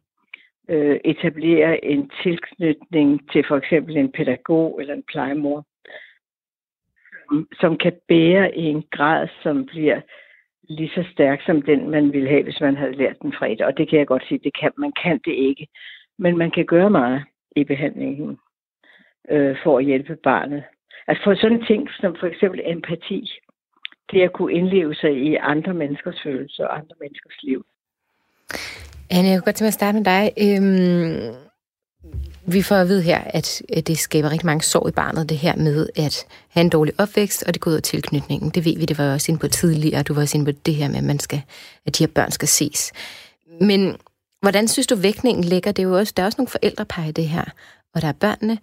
øh, 0.69 1.01
etablere 1.05 1.85
en 1.85 2.11
tilknytning 2.23 3.31
til 3.33 3.45
for 3.49 3.57
eksempel 3.57 3.97
en 3.97 4.13
pædagog 4.13 4.81
eller 4.81 4.95
en 4.95 5.05
plejemor, 5.13 5.67
som 7.61 7.77
kan 7.77 7.93
bære 8.09 8.57
i 8.57 8.63
en 8.63 8.85
grad, 8.91 9.29
som 9.43 9.67
bliver 9.67 10.01
lige 10.69 10.91
så 10.95 11.05
stærk 11.13 11.43
som 11.47 11.63
den, 11.63 11.91
man 11.91 12.13
ville 12.13 12.29
have, 12.29 12.43
hvis 12.43 12.61
man 12.61 12.77
havde 12.77 12.97
lært 12.97 13.23
den 13.23 13.33
fredag. 13.33 13.67
Og 13.67 13.79
det 13.79 13.89
kan 13.89 13.99
jeg 13.99 14.07
godt 14.07 14.25
sige, 14.29 14.41
det 14.45 14.57
kan, 14.61 14.71
man 14.79 14.93
kan 15.03 15.21
det 15.25 15.33
ikke. 15.33 15.69
Men 16.19 16.39
man 16.39 16.51
kan 16.51 16.67
gøre 16.67 16.91
meget 16.91 17.25
i 17.57 17.65
behandlingen 17.65 18.39
øh, 19.31 19.57
for 19.63 19.79
at 19.79 19.85
hjælpe 19.85 20.17
barnet. 20.17 20.65
Altså 21.07 21.25
for 21.25 21.35
sådan 21.35 21.65
ting 21.65 21.89
som 22.01 22.17
for 22.21 22.27
eksempel 22.27 22.61
empati, 22.65 23.31
det 24.13 24.23
at 24.23 24.33
kunne 24.33 24.53
indleve 24.53 24.95
sig 24.95 25.13
i 25.13 25.35
andre 25.35 25.75
menneskers 25.75 26.21
følelser 26.25 26.65
og 26.65 26.79
andre 26.79 26.95
menneskers 27.01 27.43
liv. 27.43 27.67
Anne, 29.11 29.29
jeg 29.29 29.39
kunne 29.39 29.45
godt 29.45 29.57
tænke 29.57 29.65
mig 29.65 29.69
at 29.69 29.75
starte 29.75 29.97
med 29.99 30.05
dig. 30.05 30.33
Øhm, 30.45 31.35
vi 32.53 32.63
får 32.63 32.77
at 32.77 32.89
vide 32.89 33.03
her, 33.03 33.21
at 33.25 33.63
det 33.87 33.99
skaber 33.99 34.31
rigtig 34.31 34.47
mange 34.47 34.63
sorg 34.63 34.89
i 34.89 34.93
barnet, 34.93 35.29
det 35.29 35.37
her 35.39 35.57
med 35.57 35.89
at 35.97 36.27
have 36.49 36.65
en 36.65 36.71
dårlig 36.71 36.95
opvækst, 36.99 37.43
og 37.47 37.55
det 37.55 37.63
går 37.63 37.71
ud 37.71 37.77
af 37.77 37.83
tilknytningen. 37.83 38.51
Det 38.51 38.65
ved 38.65 38.79
vi, 38.79 38.85
det 38.85 38.99
var 38.99 39.13
også 39.13 39.33
inde 39.33 39.41
på 39.41 39.49
tidligere, 39.49 40.03
du 40.03 40.15
var 40.15 40.23
også 40.23 40.39
inde 40.39 40.53
på 40.53 40.59
det 40.67 40.75
her 40.75 40.89
med, 40.89 40.97
at, 40.97 41.05
man 41.05 41.19
skal, 41.19 41.43
at 41.87 41.99
de 41.99 42.03
her 42.03 42.13
børn 42.15 42.31
skal 42.31 42.49
ses. 42.49 42.93
Men 43.61 43.97
hvordan 44.41 44.69
synes 44.69 44.87
du, 44.87 44.97
vækningen 44.97 45.45
ligger? 45.45 45.73
Det 45.73 45.83
er 45.83 45.89
jo 45.89 45.97
også, 45.97 46.13
der 46.17 46.23
er 46.23 46.27
også 46.27 46.37
nogle 46.39 46.51
forældrepar 46.51 47.05
i 47.05 47.13
det 47.13 47.29
her, 47.29 47.45
og 47.95 48.03
der 48.03 48.09
er 48.09 48.13
børnene, 48.13 48.59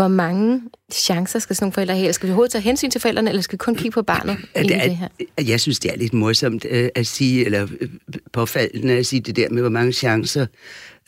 hvor 0.00 0.08
mange 0.08 0.62
chancer 0.92 1.38
skal 1.38 1.56
sådan 1.56 1.64
nogle 1.64 1.72
forældre 1.72 1.96
have? 1.96 2.12
Skal 2.12 2.26
vi 2.26 2.30
overhovedet 2.30 2.52
tage 2.52 2.62
hensyn 2.62 2.90
til 2.90 3.00
forældrene, 3.00 3.30
eller 3.30 3.42
skal 3.42 3.52
vi 3.52 3.58
kun 3.58 3.74
kigge 3.74 3.90
på 3.90 4.02
barnet 4.02 4.36
ja, 4.56 4.62
det, 4.62 4.76
er, 4.76 4.82
det 4.82 4.96
her? 4.96 5.08
Jeg 5.46 5.60
synes, 5.60 5.78
det 5.78 5.92
er 5.92 5.96
lidt 5.96 6.12
morsomt 6.12 6.66
øh, 6.70 6.88
at 6.94 7.06
sige, 7.06 7.44
eller 7.44 7.68
øh, 7.80 7.88
påfaldende 8.32 8.94
at 8.94 9.06
sige 9.06 9.20
det 9.20 9.36
der 9.36 9.48
med, 9.50 9.62
hvor 9.62 9.70
mange 9.70 9.92
chancer 9.92 10.46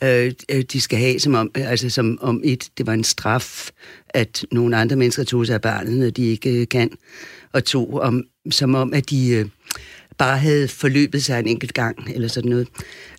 øh, 0.03 0.31
de 0.71 0.81
skal 0.81 0.99
have, 0.99 1.19
som 1.19 1.33
om, 1.33 1.51
altså 1.55 1.89
som 1.89 2.17
om 2.21 2.41
et, 2.43 2.69
det 2.77 2.87
var 2.87 2.93
en 2.93 3.03
straf, 3.03 3.69
at 4.09 4.45
nogle 4.51 4.77
andre 4.77 4.95
mennesker 4.95 5.23
tog 5.23 5.45
sig 5.45 5.53
af 5.53 5.61
barnet, 5.61 5.93
når 5.93 6.09
de 6.09 6.25
ikke 6.25 6.61
øh, 6.61 6.67
kan, 6.67 6.89
og 7.53 7.63
to, 7.63 7.97
om, 7.97 8.23
som 8.51 8.75
om, 8.75 8.93
at 8.93 9.09
de... 9.09 9.29
Øh, 9.29 9.45
bare 10.17 10.37
havde 10.37 10.67
forløbet 10.67 11.23
sig 11.23 11.39
en 11.39 11.47
enkelt 11.47 11.73
gang, 11.73 12.11
eller 12.13 12.27
sådan 12.27 12.49
noget. 12.49 12.67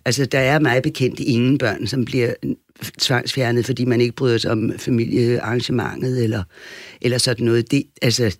Altså, 0.05 0.25
der 0.25 0.39
er 0.39 0.59
meget 0.59 0.83
bekendt 0.83 1.19
ingen 1.19 1.57
børn, 1.57 1.87
som 1.87 2.05
bliver 2.05 2.33
tvangsfjernet, 2.99 3.65
fordi 3.65 3.85
man 3.85 4.01
ikke 4.01 4.15
bryder 4.15 4.37
sig 4.37 4.51
om 4.51 4.71
familiearrangementet, 4.77 6.23
eller, 6.23 6.43
eller 7.01 7.17
sådan 7.17 7.45
noget. 7.45 7.71
Det, 7.71 7.83
altså, 8.01 8.35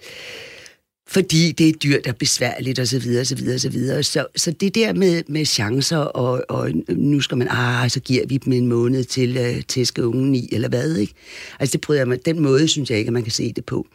fordi 1.08 1.52
det 1.52 1.70
er 1.70 1.74
dyrt 1.74 2.08
og 2.08 2.16
besværligt 2.16 2.80
og 2.80 2.88
så 2.88 3.00
videre, 3.00 3.22
og 3.22 3.28
så 3.28 3.36
videre, 3.36 3.56
og 3.56 3.60
så 3.60 3.70
videre. 3.70 4.04
Så, 4.04 4.26
så 4.36 4.52
det 4.52 4.76
der 4.76 4.94
med, 4.94 5.24
med 5.28 5.46
chancer, 5.46 5.98
og, 5.98 6.46
og 6.50 6.72
nu 6.90 7.22
skal 7.22 7.38
man, 7.38 7.48
ah, 7.52 7.90
så 7.90 8.00
giver 8.00 8.28
vi 8.28 8.38
dem 8.38 8.54
en 8.54 8.68
måned 8.68 9.04
til 9.04 9.38
at 9.38 9.56
uh, 9.56 9.62
tæske 9.68 10.08
ungen 10.08 10.36
i, 10.36 10.50
eller 10.52 10.70
hvad, 10.70 10.96
ikke? 10.96 11.14
Altså 11.60 11.74
det 11.74 11.82
bryder 11.82 12.06
mig, 12.06 12.26
den 12.26 12.40
måde 12.40 12.68
synes 12.68 12.90
jeg 12.90 12.98
ikke, 12.98 13.10
at 13.10 13.14
man 13.14 13.24
kan 13.24 13.32
se 13.32 13.54
det 13.54 13.66
på. 13.66 13.88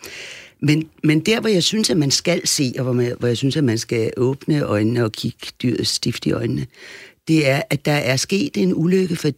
Men, 0.62 0.88
men 1.04 1.20
der, 1.20 1.40
hvor 1.40 1.48
jeg 1.48 1.62
synes, 1.62 1.90
at 1.90 1.96
man 1.96 2.10
skal 2.10 2.46
se, 2.46 2.72
og 2.78 2.84
hvor, 2.84 2.92
man, 2.92 3.16
hvor 3.18 3.28
jeg 3.28 3.36
synes, 3.36 3.56
at 3.56 3.64
man 3.64 3.78
skal 3.78 4.12
åbne 4.16 4.60
øjnene 4.62 5.04
og 5.04 5.12
kigge 5.12 5.46
dyret 5.62 5.86
stift 5.86 6.26
i 6.26 6.32
øjnene, 6.32 6.66
det 7.28 7.48
er, 7.48 7.62
at 7.70 7.84
der 7.84 7.92
er 7.92 8.16
sket 8.16 8.56
en 8.56 8.74
ulykke 8.74 9.16
for 9.16 9.28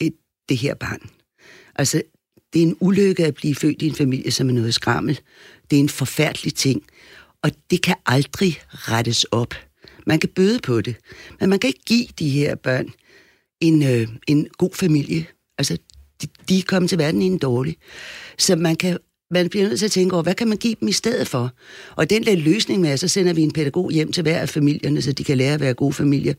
et, 0.00 0.14
det 0.48 0.56
her 0.56 0.74
barn. 0.74 1.10
Altså, 1.76 2.02
det 2.52 2.62
er 2.62 2.66
en 2.66 2.76
ulykke 2.80 3.26
at 3.26 3.34
blive 3.34 3.54
født 3.54 3.82
i 3.82 3.86
en 3.86 3.94
familie, 3.94 4.30
som 4.30 4.48
er 4.48 4.52
noget 4.52 4.74
skrammel. 4.74 5.20
Det 5.70 5.76
er 5.76 5.80
en 5.80 5.88
forfærdelig 5.88 6.54
ting, 6.54 6.82
og 7.42 7.50
det 7.70 7.82
kan 7.82 7.96
aldrig 8.06 8.60
rettes 8.72 9.24
op. 9.24 9.54
Man 10.06 10.18
kan 10.18 10.28
bøde 10.28 10.58
på 10.58 10.80
det, 10.80 10.96
men 11.40 11.50
man 11.50 11.58
kan 11.58 11.68
ikke 11.68 11.84
give 11.86 12.06
de 12.18 12.28
her 12.28 12.54
børn 12.54 12.88
en, 13.60 13.82
øh, 13.82 14.08
en 14.26 14.48
god 14.58 14.74
familie. 14.74 15.26
Altså, 15.58 15.78
de, 16.22 16.26
de 16.48 16.58
er 16.58 16.62
kommet 16.66 16.88
til 16.88 16.98
verden 16.98 17.22
i 17.22 17.24
en 17.24 17.38
dårlig. 17.38 17.76
Så 18.38 18.56
man 18.56 18.76
kan 18.76 18.98
man 19.30 19.48
bliver 19.48 19.68
nødt 19.68 19.78
til 19.78 19.86
at 19.86 19.92
tænke 19.92 20.14
over, 20.14 20.22
hvad 20.22 20.34
kan 20.34 20.48
man 20.48 20.58
give 20.58 20.74
dem 20.80 20.88
i 20.88 20.92
stedet 20.92 21.28
for? 21.28 21.52
Og 21.96 22.10
den 22.10 22.24
der 22.24 22.36
løsning 22.36 22.80
med, 22.80 22.90
at 22.90 23.00
så 23.00 23.08
sender 23.08 23.32
vi 23.32 23.42
en 23.42 23.52
pædagog 23.52 23.90
hjem 23.90 24.12
til 24.12 24.22
hver 24.22 24.38
af 24.38 24.48
familierne, 24.48 25.02
så 25.02 25.12
de 25.12 25.24
kan 25.24 25.36
lære 25.36 25.54
at 25.54 25.60
være 25.60 25.74
gode 25.74 25.92
familier. 25.92 26.34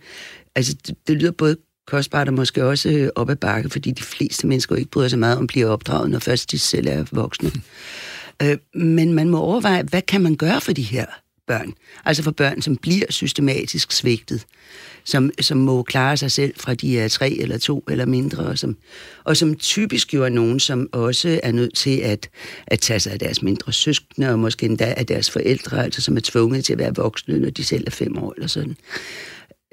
Altså, 0.56 0.76
det, 0.88 0.96
det 1.08 1.16
lyder 1.16 1.32
både 1.32 1.58
kostbart 1.88 2.28
og 2.28 2.34
måske 2.34 2.66
også 2.66 2.90
øh, 2.90 3.10
op 3.16 3.30
ad 3.30 3.36
bakke, 3.36 3.70
fordi 3.70 3.92
de 3.92 4.04
fleste 4.04 4.48
mennesker 4.48 4.76
ikke 4.76 4.92
bryder 4.92 5.08
sig 5.08 5.20
meget 5.20 5.38
om 5.38 5.44
at 5.44 5.48
blive 5.48 5.68
opdraget, 5.68 6.10
når 6.10 6.20
først 6.20 6.52
de 6.52 6.60
selv 6.60 6.88
er 6.88 7.06
voksne. 7.12 7.52
Øh, 8.44 8.58
men 8.76 9.14
man 9.14 9.30
må 9.30 9.40
overveje, 9.40 9.84
hvad 9.84 10.02
kan 10.02 10.22
man 10.22 10.36
gøre 10.36 10.62
for 10.62 10.74
de 10.74 10.82
her 10.82 11.06
børn? 11.48 11.74
Altså 12.06 12.24
for 12.24 12.32
børn, 12.32 12.62
som 12.62 12.78
bliver 12.78 13.06
systematisk 13.10 13.92
svigtet 13.92 14.46
som, 15.04 15.32
som 15.42 15.58
må 15.58 15.84
klare 15.84 16.18
sig 16.18 16.32
selv 16.32 16.54
fra 16.58 16.74
de 16.74 17.00
er 17.00 17.08
tre 17.08 17.30
eller 17.30 17.58
to 17.58 17.84
eller 17.90 18.06
mindre, 18.06 18.46
og 18.46 18.58
som, 18.58 18.78
og 19.24 19.38
som 19.38 19.56
typisk 19.56 20.14
jo 20.14 20.24
er 20.24 20.30
nogen, 20.30 20.60
som 20.60 20.90
også 20.92 21.40
er 21.44 21.52
nødt 21.52 21.76
til 21.76 21.98
at, 21.98 22.30
at 22.68 22.80
tage 22.80 23.00
sig 23.00 23.14
af 23.14 23.20
deres 23.20 23.42
mindre 23.42 23.74
søskende, 23.74 24.30
og 24.30 24.40
måske 24.40 24.66
endda 24.66 24.94
af 24.98 25.06
deres 25.06 25.32
forældre, 25.32 25.84
altså 25.84 26.02
som 26.02 26.18
er 26.18 26.22
tvunget 26.24 26.66
til 26.66 26.74
at 26.74 26.80
være 26.80 26.96
voksne, 26.96 27.40
når 27.40 27.50
de 27.50 27.64
selv 27.64 27.84
er 27.88 27.92
fem 27.92 28.18
år 28.18 28.34
eller 28.34 28.48
sådan. 28.48 28.78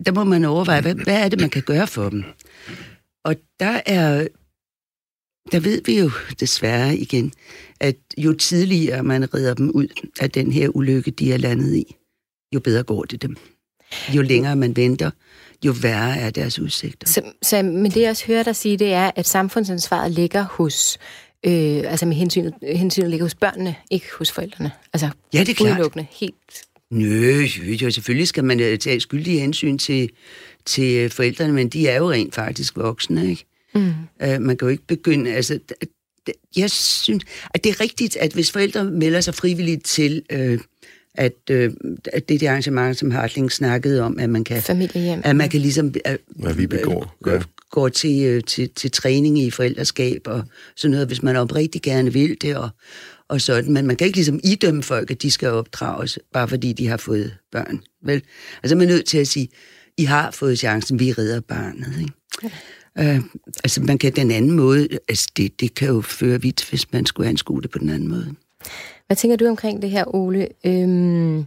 Der 0.07 0.13
må 0.13 0.25
man 0.25 0.45
overveje, 0.45 0.81
hvad, 0.81 0.95
hvad 0.95 1.25
er 1.25 1.29
det, 1.29 1.41
man 1.41 1.51
kan 1.51 1.63
gøre 1.63 1.87
for 1.87 2.09
dem? 2.09 2.25
Og 3.25 3.37
der 3.61 3.81
er 3.87 4.27
der 5.53 5.61
ved 5.61 5.83
vi 5.85 5.99
jo 5.99 6.11
desværre 6.41 6.97
igen, 6.97 7.33
at 7.81 7.97
jo 8.19 8.33
tidligere 8.33 9.03
man 9.03 9.35
redder 9.35 9.55
dem 9.55 9.71
ud 9.71 9.87
af 10.21 10.31
den 10.31 10.53
her 10.53 10.69
ulykke, 10.69 11.11
de 11.11 11.33
er 11.33 11.37
landet 11.37 11.75
i, 11.75 11.97
jo 12.55 12.61
bedre 12.61 12.83
går 12.83 13.03
det 13.03 13.23
dem. 13.23 13.37
Jo 14.15 14.23
længere 14.23 14.57
man 14.57 14.77
venter, 14.77 15.11
jo 15.67 15.75
værre 15.83 16.17
er 16.17 16.31
deres 16.31 16.59
udsigter. 16.59 17.09
Så, 17.09 17.23
så, 17.43 17.63
men 17.63 17.91
det 17.91 18.01
jeg 18.01 18.11
også 18.11 18.27
hører 18.27 18.43
dig 18.43 18.57
sige, 18.57 18.77
det 18.77 18.93
er, 18.93 19.11
at 19.17 19.27
samfundsansvaret 19.27 20.13
ligger 20.13 20.43
hos, 20.51 20.99
øh, 21.47 21.83
altså 21.87 22.07
med 22.07 22.17
hensyn, 22.17 22.51
hensynet 22.63 23.11
ligger 23.11 23.25
hos 23.25 23.35
børnene, 23.35 23.75
ikke 23.91 24.07
hos 24.19 24.33
forældrene. 24.33 24.73
Altså 24.93 25.11
ja, 25.35 25.41
det 25.41 25.49
er 25.49 25.55
klart. 25.55 26.09
helt. 26.11 26.35
Nø, 26.91 27.47
jo, 27.83 27.91
selvfølgelig 27.91 28.29
skal 28.29 28.45
man 28.45 28.61
øh, 28.61 28.79
tage 28.79 29.01
skyldige 29.01 29.41
hensyn 29.41 29.79
til, 29.79 30.11
til 30.65 30.95
øh, 30.95 31.11
forældrene, 31.11 31.53
men 31.53 31.69
de 31.69 31.89
er 31.89 31.97
jo 31.97 32.11
rent 32.11 32.35
faktisk 32.35 32.77
voksne, 32.77 33.31
ikke? 33.31 33.45
Mm. 33.75 33.93
Uh, 34.25 34.41
man 34.41 34.57
kan 34.57 34.67
jo 34.67 34.69
ikke 34.69 34.87
begynde, 34.87 35.35
altså, 35.35 35.59
jeg 36.57 36.71
synes, 36.71 37.25
at 37.55 37.65
det 37.65 37.71
er 37.71 37.81
rigtigt, 37.81 38.17
at 38.17 38.33
hvis 38.33 38.53
forældre 38.53 38.85
melder 38.85 39.21
sig 39.21 39.35
frivilligt 39.35 39.85
til 39.85 40.23
øh, 40.33 40.59
at, 41.17 41.51
øh, 41.51 41.73
at 42.13 42.29
det 42.29 42.35
er 42.35 42.39
det 42.39 42.47
arrangement, 42.47 42.97
som 42.97 43.11
Hartling 43.11 43.53
snakkede 43.53 44.03
om, 44.03 44.19
at 44.19 44.31
man 44.31 44.45
kan, 44.45 44.63
Familiehjem. 44.63 45.21
at 45.25 45.37
man 45.37 45.49
kan 45.49 45.61
ligesom 45.61 45.95
øh, 46.07 46.17
Hvad 46.29 46.55
vi 46.55 46.67
begår. 46.67 47.17
Øh, 47.27 47.43
gå 47.71 47.89
til, 47.89 48.25
øh, 48.25 48.43
til, 48.45 48.71
til 48.77 48.91
træning 48.91 49.39
i 49.39 49.51
forældreskab 49.51 50.23
og 50.27 50.45
sådan 50.77 50.91
noget, 50.91 51.07
hvis 51.07 51.23
man 51.23 51.37
oprigtigt 51.37 51.85
gerne 51.85 52.13
vil 52.13 52.37
det, 52.41 52.57
og, 52.57 52.69
og 53.29 53.41
sådan. 53.41 53.73
Men 53.73 53.87
man 53.87 53.97
kan 53.97 54.07
ikke 54.07 54.17
ligesom 54.17 54.41
idømme 54.45 54.83
folk, 54.83 55.11
at 55.11 55.23
de 55.23 55.31
skal 55.31 55.49
opdrages, 55.49 56.19
bare 56.33 56.49
fordi 56.49 56.73
de 56.73 56.87
har 56.89 56.97
fået 56.97 57.35
børn. 57.53 57.81
Vel? 58.05 58.23
Altså 58.63 58.77
man 58.77 58.89
er 58.89 58.93
nødt 58.93 59.07
til 59.07 59.19
at 59.19 59.29
sige, 59.29 59.49
I 59.97 60.05
har 60.05 60.31
fået 60.31 60.59
chancen, 60.59 60.99
vi 60.99 61.13
redder 61.13 61.41
barnet. 61.41 61.95
Ikke? 62.01 62.13
Øh, 62.99 63.21
altså 63.65 63.81
man 63.83 63.99
kan 63.99 64.13
den 64.13 64.31
anden 64.31 64.51
måde, 64.51 64.89
altså 65.09 65.29
det, 65.37 65.61
det 65.61 65.75
kan 65.75 65.89
jo 65.89 66.01
føre 66.01 66.43
vidt, 66.43 66.71
hvis 66.71 66.93
man 66.93 67.07
skulle 67.07 67.29
anskue 67.29 67.63
det 67.63 67.71
på 67.71 67.79
den 67.79 67.91
anden 67.91 68.09
måde. 68.09 68.35
Hvad 69.07 69.17
tænker 69.17 69.37
du 69.37 69.47
omkring 69.47 69.83
det 69.83 69.91
her, 69.91 70.15
Ole? 70.15 70.49
Øhm, 70.65 71.47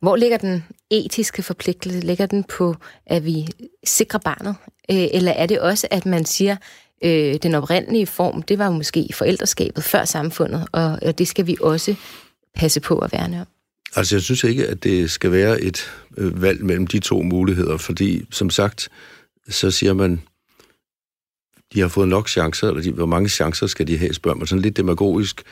hvor 0.00 0.16
ligger 0.16 0.36
den 0.36 0.64
etiske 0.90 1.42
forpligtelse? 1.42 2.00
Ligger 2.00 2.26
den 2.26 2.44
på, 2.44 2.76
at 3.06 3.24
vi 3.24 3.48
sikrer 3.84 4.18
barnet? 4.18 4.56
Øh, 4.90 5.06
eller 5.12 5.32
er 5.32 5.46
det 5.46 5.60
også, 5.60 5.88
at 5.90 6.06
man 6.06 6.24
siger, 6.24 6.56
øh, 7.04 7.34
den 7.42 7.54
oprindelige 7.54 8.06
form, 8.06 8.42
det 8.42 8.58
var 8.58 8.70
måske 8.70 9.08
forældreskabet 9.14 9.84
før 9.84 10.04
samfundet, 10.04 10.68
og, 10.72 10.98
og 11.02 11.18
det 11.18 11.28
skal 11.28 11.46
vi 11.46 11.56
også 11.60 11.94
passe 12.54 12.80
på 12.80 12.98
at 12.98 13.12
værne 13.12 13.40
om? 13.40 13.46
Altså, 13.96 14.14
jeg 14.14 14.22
synes 14.22 14.44
ikke, 14.44 14.66
at 14.66 14.84
det 14.84 15.10
skal 15.10 15.32
være 15.32 15.60
et 15.60 15.90
øh, 16.16 16.42
valg 16.42 16.64
mellem 16.64 16.86
de 16.86 16.98
to 16.98 17.22
muligheder, 17.22 17.76
fordi, 17.76 18.26
som 18.30 18.50
sagt, 18.50 18.88
så 19.48 19.70
siger 19.70 19.94
man, 19.94 20.22
de 21.74 21.80
har 21.80 21.88
fået 21.88 22.08
nok 22.08 22.28
chancer, 22.28 22.68
eller 22.68 22.82
de, 22.82 22.92
hvor 22.92 23.06
mange 23.06 23.28
chancer 23.28 23.66
skal 23.66 23.86
de 23.86 23.98
have, 23.98 24.14
spørger 24.14 24.38
man 24.38 24.46
sådan 24.46 24.62
lidt 24.62 24.76
demagogisk. 24.76 25.42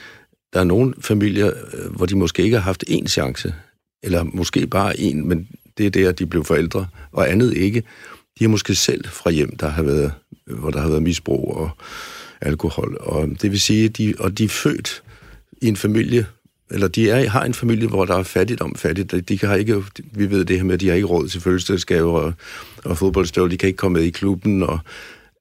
Der 0.52 0.60
er 0.60 0.64
nogle 0.64 0.94
familier, 1.00 1.52
øh, 1.72 1.96
hvor 1.96 2.06
de 2.06 2.16
måske 2.16 2.42
ikke 2.42 2.56
har 2.56 2.64
haft 2.64 2.84
én 2.88 3.06
chance, 3.06 3.54
eller 4.02 4.24
måske 4.24 4.66
bare 4.66 4.94
én, 4.94 5.14
men 5.14 5.48
det 5.78 5.86
er 5.86 5.90
der, 5.90 6.08
at 6.08 6.18
de 6.18 6.26
blev 6.26 6.44
forældre, 6.44 6.86
og 7.12 7.30
andet 7.30 7.56
ikke. 7.56 7.82
De 8.38 8.44
er 8.44 8.48
måske 8.48 8.74
selv 8.74 9.04
fra 9.04 9.30
hjem, 9.30 9.56
der 9.56 9.68
har 9.68 9.82
været, 9.82 10.12
hvor 10.46 10.70
der 10.70 10.80
har 10.80 10.88
været 10.88 11.02
misbrug 11.02 11.56
og 11.56 11.70
alkohol. 12.40 12.96
Og 13.00 13.28
det 13.42 13.50
vil 13.50 13.60
sige, 13.60 13.88
de, 13.88 14.14
og 14.18 14.38
de 14.38 14.44
er 14.44 14.48
født 14.48 15.02
i 15.62 15.68
en 15.68 15.76
familie, 15.76 16.26
eller 16.70 16.88
de 16.88 17.10
er, 17.10 17.28
har 17.28 17.44
en 17.44 17.54
familie, 17.54 17.88
hvor 17.88 18.04
der 18.04 18.16
er 18.16 18.22
fattigdom 18.22 18.74
fattigt. 18.74 19.28
De 19.28 19.38
kan 19.38 19.58
ikke, 19.58 19.84
vi 20.12 20.30
ved 20.30 20.44
det 20.44 20.56
her 20.56 20.64
med, 20.64 20.74
at 20.74 20.80
de 20.80 20.88
har 20.88 20.94
ikke 20.94 21.06
råd 21.06 21.28
til 21.28 21.40
fødselsdagsgaver 21.40 22.20
og, 22.20 22.32
og 22.84 22.98
fodboldstøvler, 22.98 23.50
de 23.50 23.58
kan 23.58 23.66
ikke 23.66 23.76
komme 23.76 23.98
med 23.98 24.06
i 24.06 24.10
klubben, 24.10 24.62
og 24.62 24.78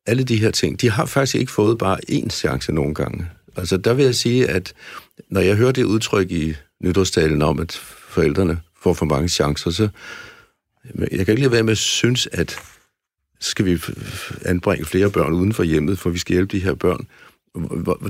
alle 0.06 0.24
de 0.24 0.38
her 0.38 0.52
ting. 0.52 0.82
De 0.82 0.89
har 0.89 1.06
faktisk 1.06 1.36
ikke 1.36 1.52
fået 1.52 1.78
bare 1.78 1.97
én 2.10 2.30
chance 2.30 2.71
nogle 2.71 2.93
gange. 2.93 3.26
Altså 3.55 3.77
der 3.77 3.93
vil 3.93 4.05
jeg 4.05 4.15
sige, 4.15 4.47
at 4.47 4.73
når 5.29 5.41
jeg 5.41 5.55
hører 5.55 5.71
det 5.71 5.83
udtryk 5.83 6.31
i 6.31 6.53
nytårstalen 6.83 7.41
om, 7.41 7.59
at 7.59 7.71
forældrene 8.09 8.59
får 8.81 8.93
for 8.93 9.05
mange 9.05 9.29
chancer, 9.29 9.71
så 9.71 9.89
jeg 10.95 11.09
kan 11.09 11.19
ikke 11.19 11.41
lade 11.41 11.51
være 11.51 11.63
med 11.63 11.71
at 11.71 11.77
synes, 11.77 12.27
at 12.31 12.55
skal 13.39 13.65
vi 13.65 13.81
anbringe 14.45 14.85
flere 14.85 15.11
børn 15.11 15.33
uden 15.33 15.53
for 15.53 15.63
hjemmet, 15.63 15.99
for 15.99 16.09
vi 16.09 16.17
skal 16.17 16.33
hjælpe 16.33 16.57
de 16.57 16.63
her 16.63 16.73
børn. 16.73 17.07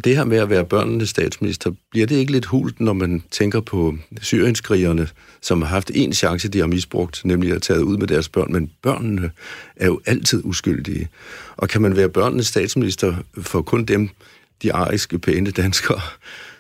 Det 0.04 0.16
her 0.16 0.24
med 0.24 0.38
at 0.38 0.50
være 0.50 0.66
børnenes 0.66 1.10
statsminister, 1.10 1.72
bliver 1.92 2.08
det 2.08 2.16
ikke 2.16 2.32
lidt 2.32 2.46
hult, 2.46 2.80
når 2.80 2.94
man 2.94 3.24
tænker 3.32 3.60
på 3.60 3.98
syrienskrigerne, 4.22 5.08
som 5.42 5.62
har 5.62 5.70
haft 5.70 5.92
en 5.94 6.14
chance, 6.14 6.48
de 6.48 6.60
har 6.60 6.68
misbrugt, 6.68 7.22
nemlig 7.26 7.54
at 7.54 7.62
tage 7.62 7.86
ud 7.86 7.98
med 7.98 8.08
deres 8.08 8.30
børn, 8.30 8.54
men 8.54 8.72
børnene 8.82 9.32
er 9.76 9.86
jo 9.86 10.02
altid 10.06 10.42
uskyldige. 10.46 11.10
Og 11.58 11.70
kan 11.70 11.82
man 11.82 11.96
være 11.96 12.10
børnenes 12.10 12.48
statsminister 12.48 13.16
for 13.42 13.62
kun 13.62 13.86
dem, 13.86 14.10
de 14.64 14.74
ariske, 14.74 15.20
pæne 15.20 15.52
danskere, 15.52 16.02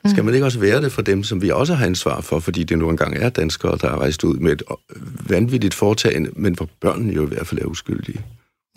skal 0.05 0.23
man 0.23 0.33
ikke 0.33 0.45
også 0.45 0.59
være 0.59 0.81
det 0.81 0.91
for 0.91 1.01
dem, 1.01 1.23
som 1.23 1.41
vi 1.41 1.49
også 1.49 1.73
har 1.73 1.85
ansvar 1.85 2.21
for, 2.21 2.39
fordi 2.39 2.63
det 2.63 2.77
nu 2.77 2.89
engang 2.89 3.17
er 3.17 3.29
danskere, 3.29 3.77
der 3.81 3.89
er 3.89 3.97
rejst 3.97 4.23
ud 4.23 4.37
med 4.37 4.51
et 4.51 4.63
øh, 4.71 5.29
vanvittigt 5.29 5.73
foretagende, 5.73 6.29
men 6.35 6.53
hvor 6.53 6.69
børnene 6.81 7.13
jo 7.13 7.25
i 7.25 7.29
hvert 7.29 7.47
fald 7.47 7.61
er 7.61 7.65
uskyldige? 7.65 8.21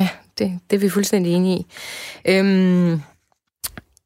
Ja, 0.00 0.08
det, 0.38 0.58
det 0.70 0.76
er 0.76 0.80
vi 0.80 0.88
fuldstændig 0.88 1.32
enige 1.32 1.58
i. 1.58 1.66
Øhm, 2.28 3.00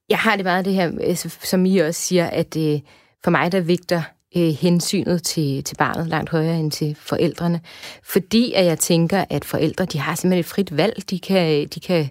jeg 0.09 0.19
har 0.19 0.37
det 0.37 0.45
meget 0.45 0.65
det 0.65 0.75
her, 0.75 0.93
øh, 1.09 1.17
som 1.43 1.67
I 1.67 1.79
også 1.79 2.01
siger, 2.01 2.27
at 2.27 2.57
øh, 2.57 2.81
for 3.25 3.31
mig 3.31 3.53
der 3.53 3.61
vigter 3.61 4.03
øh, 4.37 4.49
hensynet 4.61 5.23
til, 5.23 5.65
til 5.65 5.77
barnet 5.77 6.09
langt 6.09 6.31
højere 6.31 6.61
end 6.61 6.71
til 6.71 6.97
forældrene. 7.01 7.61
Fordi 8.05 8.53
at 8.53 8.65
jeg 8.65 8.79
tænker, 8.79 9.25
at 9.31 9.45
forældre 9.45 9.85
de 9.85 9.99
har 9.99 10.15
simpelthen 10.15 10.41
et 10.41 10.47
frit 10.47 10.77
valg. 10.77 11.11
De 11.11 11.19
kan, 11.19 11.69
de 11.75 11.81
kan 11.81 12.09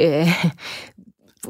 øh, 0.00 0.28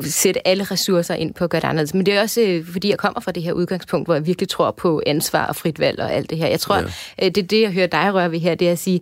sætte 0.03 0.49
alle 0.49 0.65
ressourcer 0.65 1.15
ind 1.15 1.35
på 1.35 1.45
at 1.45 1.51
gøre 1.51 1.61
det 1.61 1.67
anderledes. 1.67 1.95
Men 1.95 2.07
det 2.07 2.15
er 2.15 2.21
også, 2.21 2.41
øh, 2.41 2.67
fordi 2.73 2.89
jeg 2.89 2.99
kommer 2.99 3.21
fra 3.21 3.33
det 3.33 3.43
her 3.43 3.53
udgangspunkt, 3.53 4.07
hvor 4.07 4.15
jeg 4.15 4.27
virkelig 4.27 4.49
tror 4.49 4.71
på 4.71 5.03
ansvar 5.07 5.47
og 5.47 5.57
frit 5.57 5.79
valg 5.79 6.01
og 6.01 6.13
alt 6.13 6.31
det 6.31 6.39
her. 6.39 6.47
Jeg 6.47 6.61
tror, 6.61 6.77
ja. 6.77 6.83
Øh, 7.23 7.31
det 7.31 7.39
er 7.39 7.47
det, 7.47 7.63
jeg 7.63 7.73
hører 7.73 7.87
dig 7.87 8.15
røre 8.15 8.31
ved 8.31 8.39
her, 8.39 8.55
det 8.55 8.69
er 8.69 8.73
at 8.73 8.79
sige, 8.79 9.01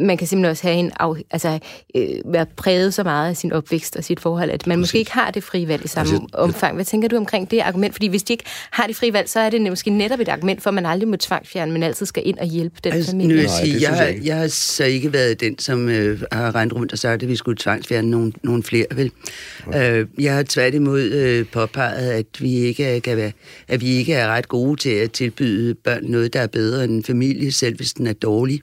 man 0.00 0.16
kan 0.16 0.26
simpelthen 0.26 0.50
også 0.50 0.62
have 0.62 0.76
en 0.76 0.92
af, 1.00 1.14
altså, 1.30 1.58
øh, 1.94 2.08
være 2.24 2.46
præget 2.56 2.94
så 2.94 3.02
meget 3.02 3.30
af 3.30 3.36
sin 3.36 3.52
opvækst 3.52 3.96
og 3.96 4.04
sit 4.04 4.20
forhold, 4.20 4.50
at 4.50 4.66
man 4.66 4.78
Præcis. 4.78 4.82
måske 4.82 4.98
ikke 4.98 5.12
har 5.12 5.30
det 5.30 5.44
frie 5.44 5.68
valg 5.68 5.84
i 5.84 5.88
samme 5.88 6.12
altså, 6.12 6.26
omfang. 6.32 6.74
Hvad 6.74 6.84
tænker 6.84 7.08
du 7.08 7.16
omkring 7.16 7.50
det 7.50 7.60
argument? 7.60 7.94
Fordi 7.94 8.06
hvis 8.06 8.22
de 8.22 8.32
ikke 8.32 8.44
har 8.70 8.86
det 8.86 8.96
frie 8.96 9.12
valg, 9.12 9.28
så 9.28 9.40
er 9.40 9.50
det 9.50 9.62
måske 9.62 9.90
netop 9.90 10.20
et 10.20 10.28
argument 10.28 10.62
for, 10.62 10.70
at 10.70 10.74
man 10.74 10.86
aldrig 10.86 11.08
må 11.08 11.16
tvangfjerne, 11.16 11.72
men 11.72 11.82
altid 11.82 12.06
skal 12.06 12.22
ind 12.26 12.38
og 12.38 12.46
hjælpe 12.46 12.76
den 12.84 12.92
altså, 12.92 13.10
familie. 13.10 13.28
Nu 13.28 13.34
vil 13.34 13.42
jeg, 13.42 13.50
sige, 13.50 13.90
jeg, 13.90 14.14
jeg, 14.14 14.26
jeg 14.26 14.36
har 14.36 14.48
så 14.48 14.84
ikke 14.84 15.12
været 15.12 15.40
den, 15.40 15.58
som 15.58 15.88
øh, 15.88 16.22
har 16.32 16.54
rendt 16.54 16.74
rundt 16.74 16.92
og 16.92 16.98
sagt, 16.98 17.22
at 17.22 17.28
vi 17.28 17.36
skulle 17.36 17.58
tvangsfjerne 17.58 18.10
nogle, 18.10 18.32
nogle 18.42 18.62
flere. 18.62 18.86
Vel? 18.94 19.10
Okay. 19.66 20.00
Øh, 20.00 20.06
jeg 20.18 20.34
har 20.34 20.44
tværtimod 20.48 21.00
øh, 21.00 21.46
påpeget, 21.46 22.10
at 22.10 22.26
vi, 22.38 22.54
ikke 22.54 23.00
kan 23.00 23.16
være, 23.16 23.32
at 23.68 23.80
vi 23.80 23.86
ikke 23.86 24.14
er 24.14 24.28
ret 24.28 24.48
gode 24.48 24.76
til 24.76 24.90
at 24.90 25.12
tilbyde 25.12 25.74
børn 25.74 26.04
noget, 26.04 26.32
der 26.32 26.40
er 26.40 26.46
bedre 26.46 26.84
end 26.84 26.92
en 26.92 27.04
familie, 27.04 27.52
selv 27.52 27.76
hvis 27.76 27.92
den 27.92 28.06
er 28.06 28.12
dårlig. 28.12 28.60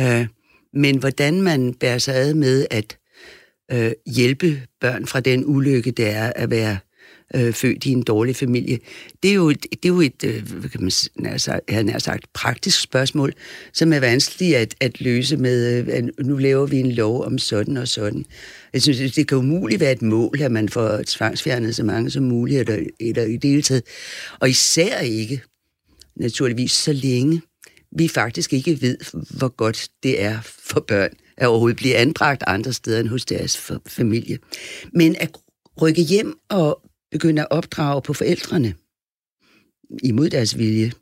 Øh, 0.00 0.26
men 0.74 0.98
hvordan 0.98 1.42
man 1.42 1.74
bærer 1.74 1.98
sig 1.98 2.14
ad 2.14 2.34
med 2.34 2.66
at 2.70 2.98
øh, 3.72 3.92
hjælpe 4.06 4.62
børn 4.80 5.06
fra 5.06 5.20
den 5.20 5.44
ulykke, 5.46 5.90
det 5.90 6.08
er 6.10 6.32
at 6.36 6.50
være 6.50 6.78
øh, 7.34 7.52
født 7.52 7.86
i 7.86 7.90
en 7.90 8.02
dårlig 8.02 8.36
familie, 8.36 8.78
det 9.22 9.30
er 9.30 9.34
jo 9.34 9.50
et, 9.50 9.62
det 9.62 9.84
er 9.84 9.88
jo 9.88 10.00
et 10.00 10.24
øh, 10.24 10.70
kan 10.72 10.80
man 10.80 10.90
nær 11.16 11.36
sagt, 11.36 11.60
jeg 11.70 11.84
nær 11.84 11.98
sagt, 11.98 12.32
praktisk 12.32 12.80
spørgsmål, 12.80 13.32
som 13.72 13.92
er 13.92 14.00
vanskeligt 14.00 14.56
at, 14.56 14.74
at 14.80 15.00
løse 15.00 15.36
med, 15.36 15.78
øh, 15.78 15.88
at 15.96 16.26
nu 16.26 16.36
laver 16.36 16.66
vi 16.66 16.80
en 16.80 16.92
lov 16.92 17.24
om 17.24 17.38
sådan 17.38 17.76
og 17.76 17.88
sådan. 17.88 18.24
Jeg 18.72 18.82
synes, 18.82 19.12
det 19.12 19.28
kan 19.28 19.38
umuligt 19.38 19.80
være 19.80 19.92
et 19.92 20.02
mål, 20.02 20.42
at 20.42 20.52
man 20.52 20.68
får 20.68 21.00
tvangsfjernet 21.06 21.76
så 21.76 21.84
mange 21.84 22.10
som 22.10 22.22
muligt, 22.22 22.60
eller, 22.60 22.86
eller 23.00 23.22
i 23.22 23.36
det 23.36 23.50
hele 23.50 23.62
taget. 23.62 23.82
Og 24.40 24.50
især 24.50 25.00
ikke, 25.00 25.40
naturligvis, 26.16 26.72
så 26.72 26.92
længe 26.92 27.42
vi 27.94 28.08
faktisk 28.08 28.52
ikke 28.52 28.80
ved, 28.80 28.96
hvor 29.38 29.48
godt 29.48 29.88
det 30.02 30.22
er 30.22 30.38
for 30.42 30.80
børn 30.80 31.10
at 31.36 31.46
overhovedet 31.46 31.76
blive 31.76 31.96
anbragt 31.96 32.42
andre 32.46 32.72
steder 32.72 33.00
end 33.00 33.08
hos 33.08 33.24
deres 33.24 33.72
familie. 33.86 34.38
Men 34.92 35.16
at 35.20 35.30
rykke 35.82 36.02
hjem 36.02 36.38
og 36.48 36.80
begynde 37.10 37.42
at 37.42 37.48
opdrage 37.50 38.02
på 38.02 38.12
forældrene 38.12 38.74
imod 40.02 40.30
deres 40.30 40.58
vilje, 40.58 40.92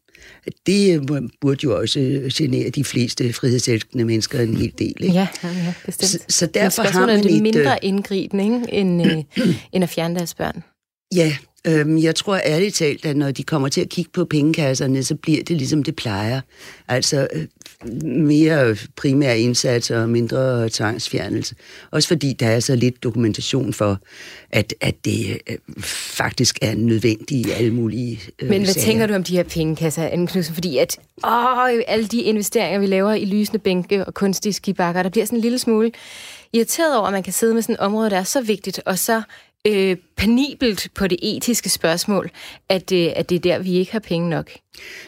det 0.67 1.07
burde 1.41 1.61
jo 1.65 1.79
også 1.81 2.31
genere 2.35 2.71
de 2.71 2.85
fleste 2.85 3.33
frihedselskende 3.33 4.05
mennesker 4.05 4.41
en 4.41 4.57
hel 4.57 4.73
del. 4.79 4.95
Ikke? 5.01 5.15
Ja, 5.15 5.29
ja, 5.45 5.75
bestemt. 5.87 6.11
Så, 6.11 6.19
så 6.29 6.47
derfor 6.47 6.83
har 6.83 7.07
man 7.07 7.27
et... 7.27 7.43
mindre 7.43 7.73
øh, 7.73 7.77
indgriben, 7.83 8.41
ikke? 8.41 8.63
End, 8.69 9.07
øh, 9.07 9.25
end 9.73 9.85
at 9.85 9.91
fjerne 9.91 10.15
deres 10.15 10.35
børn. 10.35 10.63
Ja, 11.15 11.37
Øhm, 11.67 11.99
jeg 11.99 12.15
tror 12.15 12.41
ærligt 12.45 12.75
talt, 12.75 13.07
at 13.07 13.17
når 13.17 13.31
de 13.31 13.43
kommer 13.43 13.69
til 13.69 13.81
at 13.81 13.89
kigge 13.89 14.11
på 14.15 14.25
pengekasserne, 14.25 15.05
så 15.05 15.15
bliver 15.15 15.45
det 15.45 15.57
ligesom 15.57 15.83
det 15.83 15.97
plejer. 15.97 16.41
Altså 16.89 17.29
øh, 17.33 17.45
mere 18.05 18.77
primære 18.97 19.41
indsatser 19.41 20.03
og 20.03 20.09
mindre 20.09 20.69
tvangsfjernelse. 20.69 21.55
Også 21.91 22.09
fordi 22.09 22.33
der 22.33 22.47
er 22.47 22.61
så 22.61 22.77
lidt 22.77 23.03
dokumentation 23.03 23.73
for, 23.73 23.99
at, 24.51 24.75
at 24.81 25.05
det 25.05 25.39
øh, 25.51 25.57
faktisk 25.85 26.59
er 26.63 26.75
nødvendigt 26.75 27.47
i 27.47 27.51
alle 27.51 27.75
mulige 27.75 28.21
øh, 28.39 28.49
Men 28.49 28.63
hvad 28.63 28.75
sager. 28.75 28.87
tænker 28.87 29.07
du 29.07 29.15
om 29.15 29.25
de 29.25 29.37
her 29.37 29.43
pengekasser, 29.43 30.03
Anne 30.03 30.27
Knudsen? 30.27 30.55
Fordi 30.55 30.79
at 30.79 30.97
åh, 31.25 31.69
alle 31.87 32.07
de 32.07 32.21
investeringer, 32.23 32.81
vi 32.81 32.87
laver 32.87 33.13
i 33.13 33.25
lysende 33.25 33.59
bænke 33.59 34.05
og 34.05 34.15
kunstige 34.15 34.53
skibakker, 34.53 35.03
der 35.03 35.11
bliver 35.11 35.27
sådan 35.27 35.39
en 35.39 35.43
lille 35.43 35.59
smule 35.59 35.93
irriteret 36.53 36.97
over, 36.97 37.07
at 37.07 37.13
man 37.13 37.23
kan 37.23 37.33
sidde 37.33 37.55
med 37.55 37.63
sådan 37.63 37.75
et 37.75 37.81
område, 37.81 38.11
der 38.11 38.17
er 38.17 38.25
så 38.25 38.41
vigtigt, 38.41 38.81
og 38.87 38.99
så 38.99 39.23
øh, 39.67 39.97
penibelt 40.17 40.89
på 40.95 41.07
det 41.07 41.19
etiske 41.23 41.69
spørgsmål, 41.69 42.31
at, 42.69 42.93
øh, 42.93 43.09
at 43.17 43.29
det 43.31 43.37
er 43.37 43.41
der, 43.41 43.59
vi 43.59 43.73
ikke 43.73 43.93
har 43.93 43.99
penge 43.99 44.31
nok? 44.31 44.51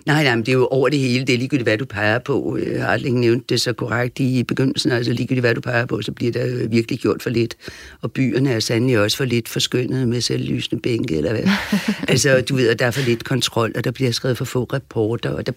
Nej, 0.06 0.24
nej, 0.24 0.34
men 0.36 0.46
det 0.46 0.52
er 0.52 0.56
jo 0.56 0.66
over 0.66 0.88
det 0.88 0.98
hele. 0.98 1.24
Det 1.24 1.34
er 1.34 1.38
ligegyldigt, 1.38 1.66
hvad 1.66 1.78
du 1.78 1.84
peger 1.84 2.18
på. 2.18 2.58
Jeg 2.58 2.82
har 2.82 2.88
aldrig 2.88 3.12
nævnt 3.12 3.48
det 3.48 3.60
så 3.60 3.72
korrekt 3.72 4.20
i 4.20 4.42
begyndelsen. 4.42 4.92
Altså 4.92 5.12
ligegyldigt, 5.12 5.42
hvad 5.42 5.54
du 5.54 5.60
peger 5.60 5.86
på, 5.86 6.02
så 6.02 6.12
bliver 6.12 6.32
der 6.32 6.68
virkelig 6.68 6.98
gjort 6.98 7.22
for 7.22 7.30
lidt. 7.30 7.56
Og 8.00 8.12
byerne 8.12 8.52
er 8.52 8.60
sandelig 8.60 8.98
også 8.98 9.16
for 9.16 9.24
lidt 9.24 9.48
forskønnet 9.48 10.08
med 10.08 10.20
selvlysende 10.20 10.82
bænke, 10.82 11.16
eller 11.16 11.30
hvad. 11.30 11.48
altså, 12.08 12.40
du 12.40 12.54
ved, 12.54 12.68
at 12.68 12.78
der 12.78 12.86
er 12.86 12.90
for 12.90 13.02
lidt 13.02 13.24
kontrol, 13.24 13.72
og 13.76 13.84
der 13.84 13.90
bliver 13.90 14.10
skrevet 14.10 14.38
for 14.38 14.44
få 14.44 14.64
rapporter. 14.64 15.30
Og 15.30 15.46
der, 15.46 15.52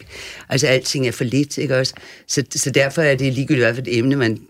altså, 0.50 0.68
alting 0.68 1.08
er 1.08 1.12
for 1.12 1.24
lidt, 1.24 1.58
ikke 1.58 1.78
også? 1.78 1.93
Så, 2.28 2.43
så 2.52 2.70
derfor 2.70 3.02
er 3.02 3.16
det 3.16 3.34
ligegyldigt, 3.34 3.66
hvad 3.66 3.74
for 3.74 3.82
et 3.82 3.98
emne, 3.98 4.16
man 4.16 4.41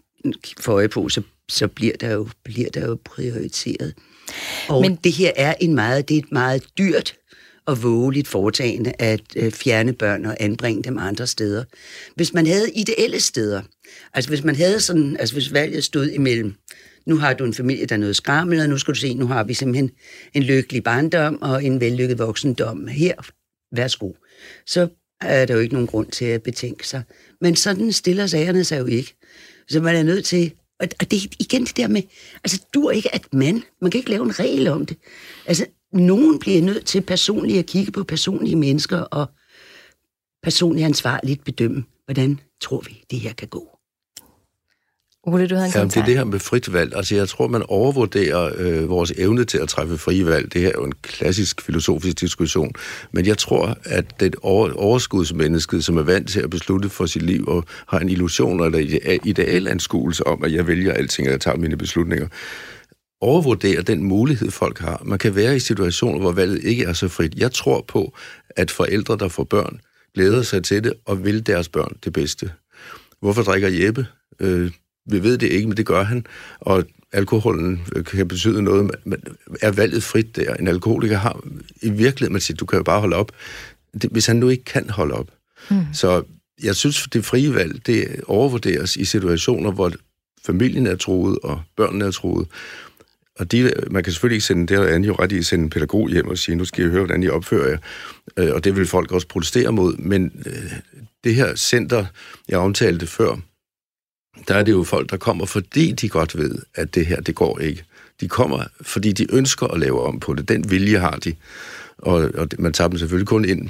får 0.60 0.74
øje 0.74 0.90
på, 0.90 1.10
så, 1.10 1.22
så 1.50 1.68
bliver, 1.68 1.94
der 2.02 2.12
jo, 2.12 2.28
bliver 2.44 2.70
der 2.70 2.88
jo 2.88 2.98
prioriteret. 3.06 3.94
Og 4.70 4.82
Men... 4.82 4.96
det 5.04 5.12
her 5.12 5.32
er 5.36 5.54
en 5.62 5.76
meget, 5.76 6.10
det 6.10 6.16
er 6.16 6.22
et 6.22 6.32
meget 6.32 6.64
dyrt 6.78 7.16
og 7.66 7.84
vågeligt 7.84 8.28
foretagende 8.28 8.94
at 9.00 9.22
øh, 9.36 9.52
fjerne 9.52 9.94
børn 9.94 10.26
og 10.26 10.38
anbringe 10.40 10.84
dem 10.84 10.98
andre 10.98 11.28
steder. 11.28 11.64
Hvis 12.16 12.34
man 12.34 12.48
havde 12.48 12.72
ideelle 12.72 13.20
steder, 13.20 13.62
altså 14.14 14.30
hvis 14.30 14.44
man 14.44 14.56
havde 14.56 14.80
sådan, 14.80 15.18
altså 15.20 15.36
hvis 15.36 15.54
valget 15.54 15.84
stod 15.84 16.10
imellem, 16.10 16.56
nu 17.06 17.18
har 17.18 17.34
du 17.34 17.46
en 17.46 17.54
familie, 17.54 17.86
der 17.86 17.96
er 17.96 18.00
noget 18.00 18.16
skrammel, 18.16 18.60
og 18.60 18.70
nu 18.70 18.78
skal 18.78 18.94
du 18.94 19.00
se, 19.00 19.14
nu 19.14 19.28
har 19.28 19.44
vi 19.44 19.54
simpelthen 19.54 19.92
en 20.34 20.44
lykkelig 20.44 20.84
barndom 20.84 21.42
og 21.42 21.64
en 21.64 21.82
vellykket 21.82 22.20
voksendom. 22.20 22.88
Her, 22.88 23.14
værsgo. 23.76 24.12
Så 24.66 24.88
er 25.22 25.46
der 25.46 25.54
jo 25.54 25.60
ikke 25.60 25.74
nogen 25.74 25.88
grund 25.88 26.08
til 26.08 26.26
at 26.26 26.44
betænke 26.44 26.88
sig. 26.88 27.04
Men 27.42 27.56
sådan 27.56 27.92
stiller 27.92 28.28
sagerne 28.28 28.64
sig 28.64 28.80
jo 28.80 28.86
ikke. 28.86 29.16
Så 29.70 29.82
man 29.82 29.96
er 29.96 30.04
nødt 30.04 30.26
til 30.26 30.52
og, 30.80 30.88
og 31.00 31.12
det 31.12 31.24
er 31.24 31.28
igen 31.40 31.66
det 31.66 31.78
der 31.78 31.88
med, 31.88 32.02
altså 32.44 32.66
du 32.74 32.86
er 32.86 32.92
ikke 32.92 33.16
at 33.16 33.34
mand. 33.34 33.62
Man 33.82 33.92
kan 33.92 34.00
ikke 34.00 34.10
lave 34.10 34.24
en 34.24 34.40
regel 34.40 34.68
om 34.68 34.86
det. 34.86 34.98
Altså, 35.46 35.66
nogen 35.94 36.40
bliver 36.40 36.62
nødt 36.62 36.86
til 36.86 37.02
personligt 37.02 37.60
at 37.60 37.66
kigge 37.66 37.92
på 37.92 38.04
personlige 38.04 38.56
mennesker 38.56 39.00
og 39.00 39.28
personligt 40.44 40.86
ansvarligt 40.86 41.44
bedømme, 41.44 41.84
hvordan 42.06 42.40
tror 42.62 42.82
vi, 42.82 43.04
det 43.12 43.20
her 43.20 43.34
kan 43.34 43.48
gå. 43.48 43.77
Ole, 45.28 45.48
du 45.48 45.56
havde 45.56 45.68
en 45.68 45.74
Ja, 45.76 45.84
det 45.84 45.98
er 45.98 46.06
det 46.06 46.18
her 46.18 46.24
med 46.24 46.40
frit 46.40 46.74
valg. 46.74 46.96
Altså, 46.96 47.16
jeg 47.16 47.30
tror, 47.30 47.48
man 47.48 47.64
overvurderer 47.68 48.52
øh, 48.58 48.90
vores 48.90 49.14
evne 49.18 49.44
til 49.44 49.58
at 49.58 49.70
træffe 49.70 49.98
frie 49.98 50.26
valg. 50.26 50.54
Det 50.54 50.62
her 50.62 50.68
er 50.68 50.74
jo 50.76 50.84
en 50.84 50.94
klassisk 51.02 51.62
filosofisk 51.62 52.20
diskussion. 52.20 52.72
Men 53.12 53.26
jeg 53.26 53.38
tror, 53.38 53.78
at 53.86 54.20
det 54.20 54.36
over, 54.42 54.74
overskudsmennesket, 54.74 55.84
som 55.84 55.98
er 55.98 56.02
vant 56.04 56.30
til 56.30 56.40
at 56.40 56.50
beslutte 56.50 56.90
for 56.90 57.06
sit 57.06 57.22
liv, 57.22 57.46
og 57.48 57.64
har 57.88 58.00
en 58.00 58.10
illusion 58.10 58.64
eller 58.64 58.80
ide- 58.80 59.20
idealanskuelse 59.24 60.28
om, 60.28 60.44
at 60.44 60.54
jeg 60.54 60.68
vælger 60.68 60.94
alting, 60.94 61.28
og 61.28 61.32
jeg 61.32 61.42
tager 61.42 61.58
mine 61.58 61.78
beslutninger, 61.78 62.28
overvurderer 63.22 63.82
den 63.82 64.04
mulighed, 64.04 64.52
folk 64.52 64.80
har. 64.80 65.02
Man 65.06 65.20
kan 65.20 65.36
være 65.36 65.56
i 65.56 65.60
situationer, 65.60 66.20
hvor 66.20 66.32
valget 66.32 66.64
ikke 66.64 66.84
er 66.84 66.94
så 66.94 67.08
frit. 67.08 67.34
Jeg 67.38 67.52
tror 67.52 67.86
på, 67.88 68.14
at 68.50 68.72
forældre, 68.72 69.18
der 69.18 69.28
får 69.28 69.44
børn, 69.44 69.80
glæder 70.16 70.42
sig 70.42 70.64
til 70.64 70.84
det 70.84 70.94
og 71.06 71.26
vil 71.26 71.48
deres 71.48 71.70
børn 71.70 71.92
det 72.04 72.14
bedste. 72.14 72.52
Hvorfor 73.22 73.42
drikker 73.42 73.70
Jeppe? 73.86 74.06
Øh, 74.40 74.72
vi 75.08 75.24
ved 75.24 75.38
det 75.38 75.48
ikke, 75.48 75.68
men 75.68 75.78
det 75.78 75.86
gør 75.86 76.04
han. 76.04 76.26
Og 76.60 76.84
alkoholen 77.12 77.82
øh, 77.96 78.04
kan 78.04 78.28
betyde 78.28 78.62
noget. 78.62 78.92
Men 79.06 79.20
er 79.62 79.72
valget 79.72 80.04
frit 80.04 80.36
der? 80.36 80.54
En 80.54 80.68
alkoholiker 80.68 81.18
har 81.18 81.44
i 81.82 81.90
virkeligheden, 81.90 82.34
man 82.34 82.42
siger, 82.42 82.58
du 82.58 82.66
kan 82.66 82.78
jo 82.78 82.84
bare 82.84 83.00
holde 83.00 83.16
op. 83.16 83.32
Det, 84.02 84.10
hvis 84.12 84.26
han 84.26 84.36
nu 84.36 84.50
ikke 84.50 84.64
kan 84.64 84.90
holde 84.90 85.14
op. 85.14 85.28
Mm. 85.72 85.82
Så 85.94 86.24
jeg 86.64 86.76
synes, 86.76 87.08
det 87.14 87.26
frie 87.26 87.56
valg, 87.56 87.86
det 87.86 88.08
overvurderes 88.26 88.96
i 88.96 89.06
situationer, 89.06 89.72
hvor 89.72 89.92
familien 90.46 90.88
er 90.88 90.96
troet, 90.96 91.40
og 91.44 91.62
børnene 91.78 92.06
er 92.06 92.12
troet. 92.12 92.48
Og 93.40 93.52
de, 93.52 93.72
man 93.92 94.04
kan 94.04 94.14
selvfølgelig 94.14 94.36
ikke 94.36 94.46
sende, 94.46 94.68
det 94.68 94.78
er 94.78 95.00
jo 95.00 95.16
ret 95.20 95.32
i, 95.32 95.38
at 95.38 95.46
sende 95.46 95.64
en 95.64 95.70
pædagog 95.70 96.10
hjem 96.10 96.28
og 96.28 96.38
sige, 96.38 96.56
nu 96.56 96.66
skal 96.66 96.86
I 96.86 96.90
høre, 96.90 97.06
hvordan 97.06 97.24
I 97.24 97.28
opfører 97.28 97.70
jer. 97.70 97.78
Øh, 98.38 98.54
Og 98.56 98.64
det 98.64 98.76
vil 98.76 98.86
folk 98.88 99.12
også 99.12 99.28
protestere 99.28 99.72
mod. 99.72 99.98
Men 99.98 100.32
øh, 100.46 100.72
det 101.24 101.36
her 101.36 101.56
center, 101.56 102.06
jeg 102.50 102.60
omtalte 102.60 103.08
før, 103.08 103.40
der 104.48 104.56
er 104.56 104.64
det 104.64 104.72
jo 104.72 104.84
folk, 104.84 105.10
der 105.12 105.18
kommer, 105.18 105.46
fordi 105.46 105.92
de 105.92 106.10
godt 106.10 106.38
ved, 106.38 106.56
at 106.76 106.96
det 106.96 107.06
her, 107.06 107.22
det 107.22 107.36
går 107.36 107.60
ikke. 107.60 107.84
De 108.22 108.28
kommer, 108.28 108.64
fordi 108.82 109.12
de 109.12 109.34
ønsker 109.34 109.68
at 109.68 109.80
lave 109.80 110.02
om 110.02 110.20
på 110.20 110.34
det. 110.34 110.50
Den 110.50 110.72
vilje 110.72 111.00
har 111.00 111.16
de. 111.16 111.36
Og, 111.98 112.32
og 112.36 112.48
man 112.60 112.74
tager 112.74 112.88
dem 112.88 112.98
selvfølgelig 112.98 113.28
kun 113.28 113.46
ind, 113.46 113.70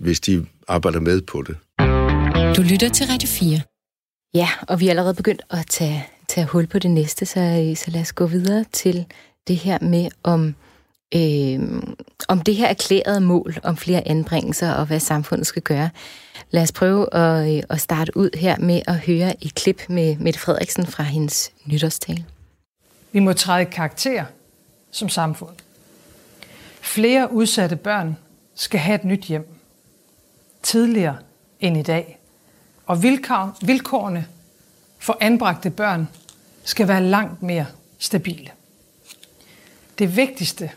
hvis 0.00 0.20
de 0.20 0.46
arbejder 0.68 1.00
med 1.00 1.20
på 1.20 1.42
det. 1.42 1.56
Du 2.56 2.62
lytter 2.62 2.88
til 2.88 3.06
Radio 3.06 3.28
4. 3.28 3.60
Ja, 4.34 4.48
og 4.68 4.80
vi 4.80 4.86
er 4.86 4.90
allerede 4.90 5.14
begyndt 5.14 5.42
at 5.50 5.66
tage, 5.66 6.06
tage 6.28 6.46
hul 6.46 6.66
på 6.66 6.78
det 6.78 6.90
næste, 6.90 7.26
så, 7.26 7.72
så 7.76 7.90
lad 7.90 8.00
os 8.00 8.12
gå 8.12 8.26
videre 8.26 8.64
til 8.72 9.04
det 9.48 9.56
her 9.56 9.78
med, 9.80 10.08
om, 10.22 10.54
øh, 11.14 11.82
om 12.28 12.40
det 12.40 12.56
her 12.56 12.66
erklærede 12.66 13.20
mål 13.20 13.56
om 13.62 13.76
flere 13.76 14.08
anbringelser 14.08 14.72
og 14.72 14.86
hvad 14.86 15.00
samfundet 15.00 15.46
skal 15.46 15.62
gøre. 15.62 15.90
Lad 16.50 16.62
os 16.62 16.72
prøve 16.72 17.14
at, 17.14 17.56
øh, 17.56 17.62
at 17.70 17.80
starte 17.80 18.16
ud 18.16 18.30
her 18.38 18.58
med 18.58 18.82
at 18.86 18.98
høre 18.98 19.44
et 19.44 19.54
klip 19.54 19.82
med 19.88 20.16
Mette 20.16 20.40
Frederiksen 20.40 20.86
fra 20.86 21.02
hendes 21.02 21.52
nytårstale. 21.66 22.24
Vi 23.12 23.18
må 23.18 23.32
træde 23.32 23.64
karakter 23.64 24.24
som 24.90 25.08
samfund. 25.08 25.54
Flere 26.80 27.32
udsatte 27.32 27.76
børn 27.76 28.16
skal 28.54 28.80
have 28.80 28.94
et 28.94 29.04
nyt 29.04 29.24
hjem. 29.24 29.48
Tidligere 30.62 31.16
end 31.60 31.76
i 31.76 31.82
dag. 31.82 32.18
Og 32.86 33.02
vilkår, 33.02 33.56
vilkårene 33.62 34.26
for 34.98 35.16
anbragte 35.20 35.70
børn 35.70 36.08
skal 36.64 36.88
være 36.88 37.02
langt 37.02 37.42
mere 37.42 37.66
stabile. 37.98 38.50
Det 39.98 40.16
vigtigste, 40.16 40.70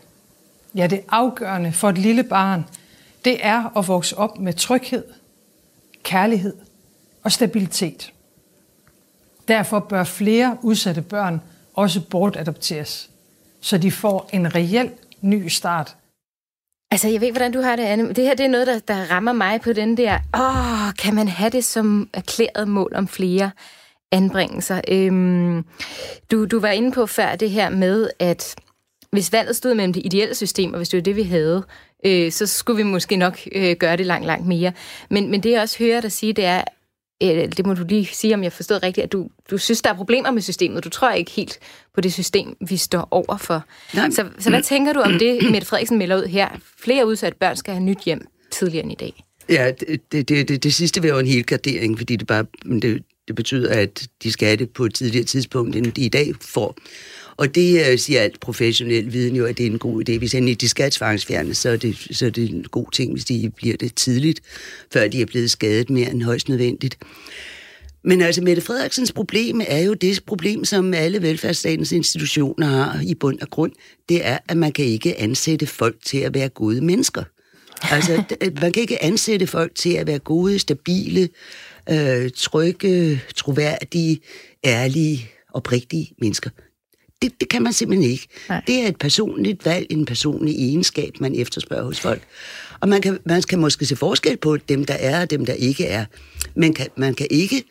ja 0.74 0.86
det 0.86 1.00
afgørende 1.08 1.72
for 1.72 1.88
et 1.88 1.98
lille 1.98 2.22
barn, 2.22 2.64
det 3.24 3.46
er 3.46 3.78
at 3.78 3.88
vokse 3.88 4.18
op 4.18 4.38
med 4.38 4.52
tryghed, 4.52 5.04
kærlighed 6.02 6.56
og 7.22 7.32
stabilitet. 7.32 8.12
Derfor 9.48 9.80
bør 9.80 10.04
flere 10.04 10.56
udsatte 10.62 11.02
børn 11.02 11.40
også 11.74 12.00
bortadopteres, 12.00 13.10
så 13.60 13.78
de 13.78 13.92
får 13.92 14.30
en 14.32 14.54
reel 14.54 14.90
ny 15.20 15.48
start. 15.48 15.96
Altså, 16.90 17.08
jeg 17.08 17.20
ved, 17.20 17.30
hvordan 17.30 17.52
du 17.52 17.60
har 17.60 17.76
det, 17.76 17.82
Anne. 17.82 18.12
Det 18.12 18.24
her 18.24 18.34
det 18.34 18.44
er 18.44 18.50
noget, 18.50 18.66
der, 18.66 18.78
der 18.78 19.10
rammer 19.10 19.32
mig 19.32 19.60
på 19.60 19.72
den 19.72 19.96
der, 19.96 20.18
åh, 20.36 20.94
kan 20.98 21.14
man 21.14 21.28
have 21.28 21.50
det 21.50 21.64
som 21.64 22.08
erklæret 22.12 22.68
mål 22.68 22.92
om 22.94 23.08
flere 23.08 23.50
anbringelser? 24.12 24.80
Øhm, 24.88 25.64
du, 26.30 26.44
du 26.44 26.60
var 26.60 26.68
inde 26.68 26.92
på 26.92 27.06
før 27.06 27.36
det 27.36 27.50
her 27.50 27.68
med, 27.68 28.10
at 28.18 28.56
hvis 29.14 29.32
valget 29.32 29.56
stod 29.56 29.74
mellem 29.74 29.92
det 29.92 30.02
ideelle 30.04 30.34
system, 30.34 30.72
og 30.72 30.76
hvis 30.76 30.88
det 30.88 30.96
var 30.96 31.02
det, 31.02 31.16
vi 31.16 31.22
havde, 31.22 31.64
øh, 32.06 32.32
så 32.32 32.46
skulle 32.46 32.76
vi 32.76 32.82
måske 32.82 33.16
nok 33.16 33.40
øh, 33.52 33.76
gøre 33.76 33.96
det 33.96 34.06
langt, 34.06 34.26
langt 34.26 34.46
mere. 34.46 34.72
Men, 35.10 35.30
men 35.30 35.42
det, 35.42 35.50
jeg 35.50 35.62
også 35.62 35.78
hører 35.78 36.00
dig 36.00 36.12
sige, 36.12 36.32
det 36.32 36.44
er, 36.44 36.64
øh, 37.22 37.28
det 37.56 37.66
må 37.66 37.74
du 37.74 37.84
lige 37.88 38.06
sige, 38.12 38.34
om 38.34 38.42
jeg 38.42 38.52
forstod 38.52 38.82
rigtigt, 38.82 39.04
at 39.04 39.12
du, 39.12 39.28
du 39.50 39.58
synes, 39.58 39.82
der 39.82 39.90
er 39.90 39.94
problemer 39.94 40.30
med 40.30 40.42
systemet. 40.42 40.84
Du 40.84 40.88
tror 40.88 41.10
ikke 41.10 41.30
helt 41.30 41.58
på 41.94 42.00
det 42.00 42.12
system, 42.12 42.56
vi 42.68 42.76
står 42.76 43.08
over 43.10 43.36
for. 43.36 43.64
Nej. 43.94 44.10
Så, 44.10 44.24
så 44.38 44.50
hvad 44.50 44.62
tænker 44.62 44.92
du 44.92 45.00
om 45.00 45.18
det, 45.18 45.50
Mette 45.50 45.66
Frederiksen 45.66 45.98
melder 45.98 46.16
ud 46.16 46.26
her? 46.26 46.48
Flere 46.78 47.06
udsatte 47.06 47.38
børn 47.38 47.56
skal 47.56 47.74
have 47.74 47.84
nyt 47.84 48.00
hjem 48.04 48.26
tidligere 48.50 48.84
end 48.84 48.92
i 48.92 48.94
dag. 48.94 49.24
Ja, 49.48 49.72
det, 49.80 50.12
det, 50.12 50.28
det, 50.28 50.48
det, 50.48 50.62
det 50.62 50.74
sidste 50.74 51.02
vil 51.02 51.08
jo 51.08 51.18
en 51.18 51.26
hel 51.26 51.46
gradering, 51.46 51.98
fordi 51.98 52.16
det 52.16 52.26
bare 52.26 52.44
det, 52.64 53.02
det 53.28 53.36
betyder, 53.36 53.72
at 53.72 54.08
de 54.22 54.32
skal 54.32 54.46
have 54.46 54.56
det 54.56 54.70
på 54.70 54.84
et 54.84 54.94
tidligere 54.94 55.24
tidspunkt, 55.24 55.76
end 55.76 55.92
de 55.92 56.02
i 56.04 56.08
dag 56.08 56.32
får. 56.40 56.76
Og 57.36 57.54
det 57.54 57.92
uh, 57.92 57.98
siger 57.98 58.20
alt 58.20 58.40
professionel 58.40 59.12
viden 59.12 59.36
jo, 59.36 59.46
at 59.46 59.58
det 59.58 59.66
er 59.66 59.70
en 59.70 59.78
god 59.78 60.08
idé. 60.08 60.18
Hvis 60.18 60.34
endelig 60.34 60.60
de 60.60 60.68
skal 60.68 60.90
tvangsfjernes, 60.90 61.58
så 61.58 61.70
er, 61.70 61.76
det, 61.76 62.08
så 62.10 62.26
er 62.26 62.30
det 62.30 62.50
en 62.50 62.64
god 62.64 62.86
ting, 62.92 63.12
hvis 63.12 63.24
de 63.24 63.50
bliver 63.56 63.76
det 63.76 63.94
tidligt, 63.94 64.40
før 64.92 65.08
de 65.08 65.20
er 65.20 65.26
blevet 65.26 65.50
skadet 65.50 65.90
mere 65.90 66.10
end 66.10 66.22
højst 66.22 66.48
nødvendigt. 66.48 66.98
Men 68.04 68.20
altså, 68.20 68.42
Mette 68.42 68.62
Frederiksens 68.62 69.12
problem 69.12 69.60
er 69.66 69.78
jo 69.80 69.94
det 69.94 70.24
problem, 70.26 70.64
som 70.64 70.94
alle 70.94 71.22
velfærdsstatens 71.22 71.92
institutioner 71.92 72.66
har 72.66 73.00
i 73.06 73.14
bund 73.14 73.40
og 73.40 73.50
grund. 73.50 73.72
Det 74.08 74.26
er, 74.26 74.38
at 74.48 74.56
man 74.56 74.72
kan 74.72 74.84
ikke 74.84 75.20
ansætte 75.20 75.66
folk 75.66 75.96
til 76.04 76.18
at 76.18 76.34
være 76.34 76.48
gode 76.48 76.80
mennesker. 76.80 77.24
Altså, 77.82 78.22
man 78.62 78.72
kan 78.72 78.80
ikke 78.80 79.04
ansætte 79.04 79.46
folk 79.46 79.74
til 79.74 79.92
at 79.92 80.06
være 80.06 80.18
gode, 80.18 80.58
stabile, 80.58 81.28
øh, 81.90 82.30
trygge, 82.36 83.20
troværdige, 83.36 84.20
ærlige, 84.64 85.30
oprigtige 85.54 86.14
mennesker. 86.20 86.50
Det, 87.24 87.40
det 87.40 87.48
kan 87.48 87.62
man 87.62 87.72
simpelthen 87.72 88.10
ikke. 88.10 88.26
Nej. 88.48 88.62
Det 88.66 88.80
er 88.80 88.88
et 88.88 88.96
personligt 88.96 89.64
valg, 89.64 89.86
en 89.90 90.04
personlig 90.04 90.54
egenskab, 90.54 91.20
man 91.20 91.34
efterspørger 91.34 91.84
hos 91.84 92.00
folk. 92.00 92.22
Og 92.80 92.88
man 92.88 93.00
kan, 93.00 93.18
man 93.26 93.42
kan 93.42 93.58
måske 93.58 93.86
se 93.86 93.96
forskel 93.96 94.36
på 94.36 94.56
dem, 94.56 94.84
der 94.84 94.94
er 94.94 95.20
og 95.20 95.30
dem, 95.30 95.46
der 95.46 95.52
ikke 95.52 95.86
er. 95.86 96.04
Man 96.56 96.72
kan, 96.72 96.86
man 96.96 97.14
kan 97.14 97.26
ikke 97.30 97.64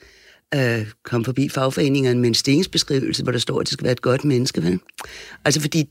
øh, 0.55 0.87
komme 1.03 1.25
forbi 1.25 1.49
fagforeningerne 1.49 2.19
med 2.19 2.27
en 2.27 2.33
stillingsbeskrivelse, 2.33 3.23
hvor 3.23 3.31
der 3.31 3.39
står, 3.39 3.59
at 3.59 3.65
det 3.65 3.73
skal 3.73 3.83
være 3.83 3.91
et 3.91 4.01
godt 4.01 4.25
menneske. 4.25 4.63
Vel? 4.63 4.79
Altså 5.45 5.61
fordi 5.61 5.89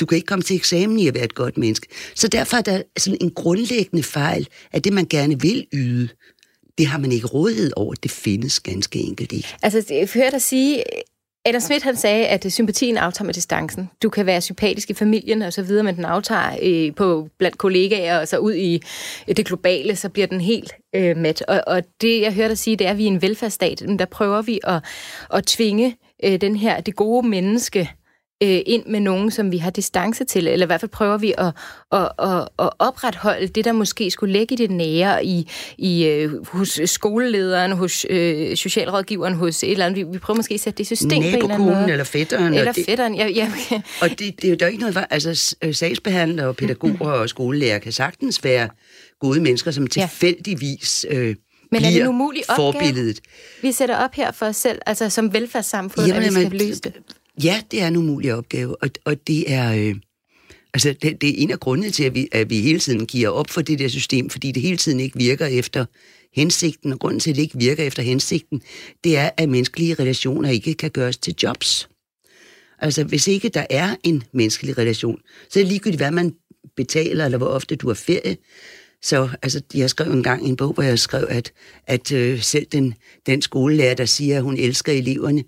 du 0.00 0.06
kan 0.06 0.16
ikke 0.16 0.26
komme 0.26 0.42
til 0.42 0.56
eksamen 0.56 0.98
i 0.98 1.08
at 1.08 1.14
være 1.14 1.24
et 1.24 1.34
godt 1.34 1.58
menneske. 1.58 1.86
Så 2.14 2.28
derfor 2.28 2.56
er 2.56 2.62
der 2.62 2.82
sådan 2.96 3.18
en 3.20 3.30
grundlæggende 3.30 4.02
fejl, 4.02 4.48
at 4.72 4.84
det, 4.84 4.92
man 4.92 5.06
gerne 5.10 5.40
vil 5.40 5.66
yde, 5.72 6.08
det 6.78 6.86
har 6.86 6.98
man 6.98 7.12
ikke 7.12 7.26
rådighed 7.26 7.72
over. 7.76 7.94
Det 7.94 8.10
findes 8.10 8.60
ganske 8.60 8.98
enkelt 8.98 9.32
ikke. 9.32 9.48
Altså, 9.62 9.84
jeg 9.90 10.08
hører 10.14 10.30
dig 10.30 10.42
sige, 10.42 10.82
Adam 11.46 11.60
Smith 11.60 11.84
han 11.84 11.96
sagde, 11.96 12.26
at 12.26 12.44
øh, 12.44 12.50
sympatien 12.50 12.96
aftager 12.96 13.26
med 13.26 13.34
distancen. 13.34 13.90
Du 14.02 14.08
kan 14.10 14.26
være 14.26 14.40
sympatisk 14.40 14.90
i 14.90 14.94
familien 14.94 15.42
og 15.42 15.52
så 15.52 15.62
videre, 15.62 15.84
men 15.84 15.96
den 15.96 16.04
aftager 16.04 16.56
øh, 16.62 16.94
på, 16.94 17.28
blandt 17.38 17.58
kollegaer 17.58 18.20
og 18.20 18.28
så 18.28 18.38
ud 18.38 18.54
i 18.54 18.82
øh, 19.28 19.36
det 19.36 19.46
globale, 19.46 19.96
så 19.96 20.08
bliver 20.08 20.26
den 20.26 20.40
helt 20.40 20.72
øh, 20.94 21.16
mat. 21.16 21.42
Og, 21.42 21.62
og 21.66 21.82
det, 22.00 22.20
jeg 22.20 22.34
hører 22.34 22.48
dig 22.48 22.58
sige, 22.58 22.76
det 22.76 22.86
er, 22.86 22.90
at 22.90 22.98
vi 22.98 23.04
er 23.04 23.10
en 23.10 23.22
velfærdsstat. 23.22 23.82
Men 23.86 23.98
der 23.98 24.04
prøver 24.04 24.42
vi 24.42 24.60
at, 24.64 24.84
at 25.34 25.46
tvinge 25.46 25.96
øh, 26.24 26.40
den 26.40 26.56
her, 26.56 26.80
det 26.80 26.96
gode 26.96 27.28
menneske 27.28 27.90
øh, 28.44 28.60
ind 28.66 28.86
med 28.86 29.00
nogen, 29.00 29.30
som 29.30 29.52
vi 29.52 29.58
har 29.58 29.70
distance 29.70 30.24
til, 30.24 30.48
eller 30.48 30.66
i 30.66 30.68
hvert 30.68 30.80
fald 30.80 30.90
prøver 30.90 31.18
vi 31.18 31.34
at, 31.38 31.52
at, 31.92 32.08
at, 32.18 32.48
at 32.58 32.70
opretholde 32.78 33.46
det, 33.46 33.64
der 33.64 33.72
måske 33.72 34.10
skulle 34.10 34.32
ligge 34.32 34.54
i 34.54 34.56
det 34.56 34.70
nære 34.70 35.24
i, 35.24 35.50
i, 35.78 36.06
øh, 36.06 36.46
hos 36.46 36.80
skolelederen, 36.84 37.72
hos 37.72 38.06
øh, 38.10 38.56
socialrådgiveren, 38.56 39.34
hos 39.34 39.62
et 39.62 39.70
eller 39.70 39.86
andet. 39.86 39.96
Vi, 39.96 40.12
vi 40.12 40.18
prøver 40.18 40.36
måske 40.36 40.54
at 40.54 40.60
sætte 40.60 40.78
det 40.78 40.84
i 40.84 40.86
system 40.86 41.08
på 41.10 41.14
en 41.14 41.22
eller 41.24 41.54
anden 41.54 41.68
måde. 41.68 41.92
eller 41.92 42.04
fætteren. 42.04 42.54
Eller 42.54 42.68
og 42.68 42.76
det, 42.76 42.84
fætteren, 42.84 43.14
ja, 43.14 43.26
ja. 43.26 43.52
Og 44.00 44.10
det, 44.10 44.18
det 44.18 44.44
er 44.44 44.48
jo 44.48 44.54
der 44.54 44.66
ikke 44.66 44.80
noget... 44.80 45.06
Altså, 45.10 45.56
øh, 45.62 45.74
sagsbehandlere 45.74 46.46
og 46.46 46.56
pædagoger 46.56 47.10
og 47.10 47.28
skolelærer 47.28 47.78
kan 47.78 47.92
sagtens 47.92 48.44
være 48.44 48.68
gode 49.20 49.40
mennesker, 49.40 49.70
som 49.70 49.86
tilfældigvis 49.86 51.06
øh, 51.10 51.36
Men 51.72 51.84
er 51.84 51.90
det 51.90 52.00
en 52.00 52.06
umulig 52.06 52.42
opgave? 52.48 52.72
forbilledet. 52.72 53.20
Vi 53.62 53.72
sætter 53.72 53.96
op 53.96 54.14
her 54.14 54.32
for 54.32 54.46
os 54.46 54.56
selv, 54.56 54.78
altså 54.86 55.10
som 55.10 55.32
velfærdssamfund, 55.32 56.12
at 56.12 56.22
vi 56.22 56.30
skal 56.30 56.50
løse 56.50 56.80
det. 56.80 56.92
Ja, 57.42 57.62
det 57.70 57.82
er 57.82 57.88
en 57.88 57.96
umulig 57.96 58.34
opgave, 58.34 58.82
og, 58.82 58.90
og 59.04 59.26
det 59.26 59.52
er... 59.52 59.74
Øh, 59.74 59.94
altså, 60.74 60.94
det, 61.02 61.20
det 61.20 61.28
er 61.30 61.34
en 61.36 61.50
af 61.50 61.60
grundene 61.60 61.90
til, 61.90 62.04
at 62.04 62.14
vi, 62.14 62.28
at 62.32 62.50
vi 62.50 62.60
hele 62.60 62.78
tiden 62.78 63.06
giver 63.06 63.28
op 63.28 63.50
for 63.50 63.62
det 63.62 63.78
der 63.78 63.88
system, 63.88 64.30
fordi 64.30 64.52
det 64.52 64.62
hele 64.62 64.76
tiden 64.76 65.00
ikke 65.00 65.18
virker 65.18 65.46
efter 65.46 65.84
hensigten, 66.34 66.92
og 66.92 66.98
grunden 66.98 67.20
til, 67.20 67.30
at 67.30 67.36
det 67.36 67.42
ikke 67.42 67.58
virker 67.58 67.84
efter 67.84 68.02
hensigten, 68.02 68.62
det 69.04 69.16
er, 69.16 69.30
at 69.36 69.48
menneskelige 69.48 69.94
relationer 69.94 70.50
ikke 70.50 70.74
kan 70.74 70.90
gøres 70.90 71.18
til 71.18 71.34
jobs. 71.42 71.88
Altså, 72.78 73.04
hvis 73.04 73.28
ikke 73.28 73.48
der 73.48 73.66
er 73.70 73.96
en 74.04 74.22
menneskelig 74.32 74.78
relation, 74.78 75.20
så 75.50 75.58
er 75.58 75.62
det 75.62 75.68
ligegyldigt, 75.68 76.00
hvad 76.00 76.10
man 76.10 76.34
betaler, 76.76 77.24
eller 77.24 77.38
hvor 77.38 77.46
ofte 77.46 77.76
du 77.76 77.86
har 77.86 77.94
ferie. 77.94 78.36
Så 79.02 79.28
altså, 79.42 79.60
jeg 79.74 79.90
skrev 79.90 80.12
en 80.12 80.22
gang 80.22 80.48
en 80.48 80.56
bog, 80.56 80.72
hvor 80.72 80.82
jeg 80.82 80.98
skrev, 80.98 81.26
at, 81.30 81.52
at 81.86 82.12
øh, 82.12 82.42
selv 82.42 82.66
den, 82.72 82.94
den 83.26 83.42
skolelærer, 83.42 83.94
der 83.94 84.04
siger, 84.04 84.36
at 84.36 84.42
hun 84.42 84.56
elsker 84.56 84.92
eleverne, 84.92 85.44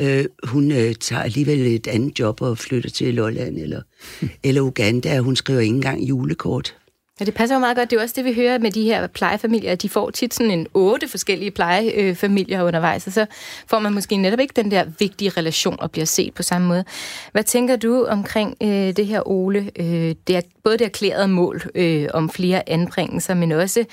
øh, 0.00 0.24
hun 0.44 0.70
øh, 0.70 0.94
tager 0.94 1.22
alligevel 1.22 1.66
et 1.66 1.86
andet 1.86 2.18
job 2.18 2.42
og 2.42 2.58
flytter 2.58 2.90
til 2.90 3.14
Lolland 3.14 3.58
eller, 3.58 3.82
eller 4.44 4.60
Uganda, 4.60 5.18
og 5.18 5.24
hun 5.24 5.36
skriver 5.36 5.60
ikke 5.60 5.74
engang 5.74 6.02
julekort. 6.02 6.76
Ja, 7.20 7.24
det 7.24 7.34
passer 7.34 7.56
jo 7.56 7.60
meget 7.60 7.76
godt. 7.76 7.90
Det 7.90 7.96
er 7.96 8.02
også 8.02 8.14
det, 8.16 8.24
vi 8.24 8.34
hører 8.34 8.58
med 8.58 8.70
de 8.70 8.84
her 8.84 9.06
plejefamilier. 9.06 9.74
De 9.74 9.88
får 9.88 10.10
tit 10.10 10.34
sådan 10.34 10.50
en 10.50 10.66
otte 10.74 11.08
forskellige 11.08 11.50
plejefamilier 11.50 12.62
undervejs, 12.62 13.06
og 13.06 13.12
så 13.12 13.26
får 13.66 13.78
man 13.78 13.94
måske 13.94 14.16
netop 14.16 14.40
ikke 14.40 14.52
den 14.56 14.70
der 14.70 14.84
vigtige 14.98 15.30
relation 15.30 15.76
og 15.80 15.90
bliver 15.90 16.04
set 16.04 16.34
på 16.34 16.42
samme 16.42 16.68
måde. 16.68 16.84
Hvad 17.32 17.44
tænker 17.44 17.76
du 17.76 18.04
omkring 18.04 18.56
øh, 18.62 18.68
det 18.96 19.06
her, 19.06 19.28
Ole? 19.28 19.70
Øh, 19.76 20.14
det 20.26 20.36
er 20.36 20.40
både 20.64 20.78
det 20.78 20.84
erklærede 20.84 21.28
mål 21.28 21.62
øh, 21.74 22.08
om 22.14 22.30
flere 22.30 22.68
anbringelser, 22.68 23.34
men 23.34 23.52
også... 23.52 23.84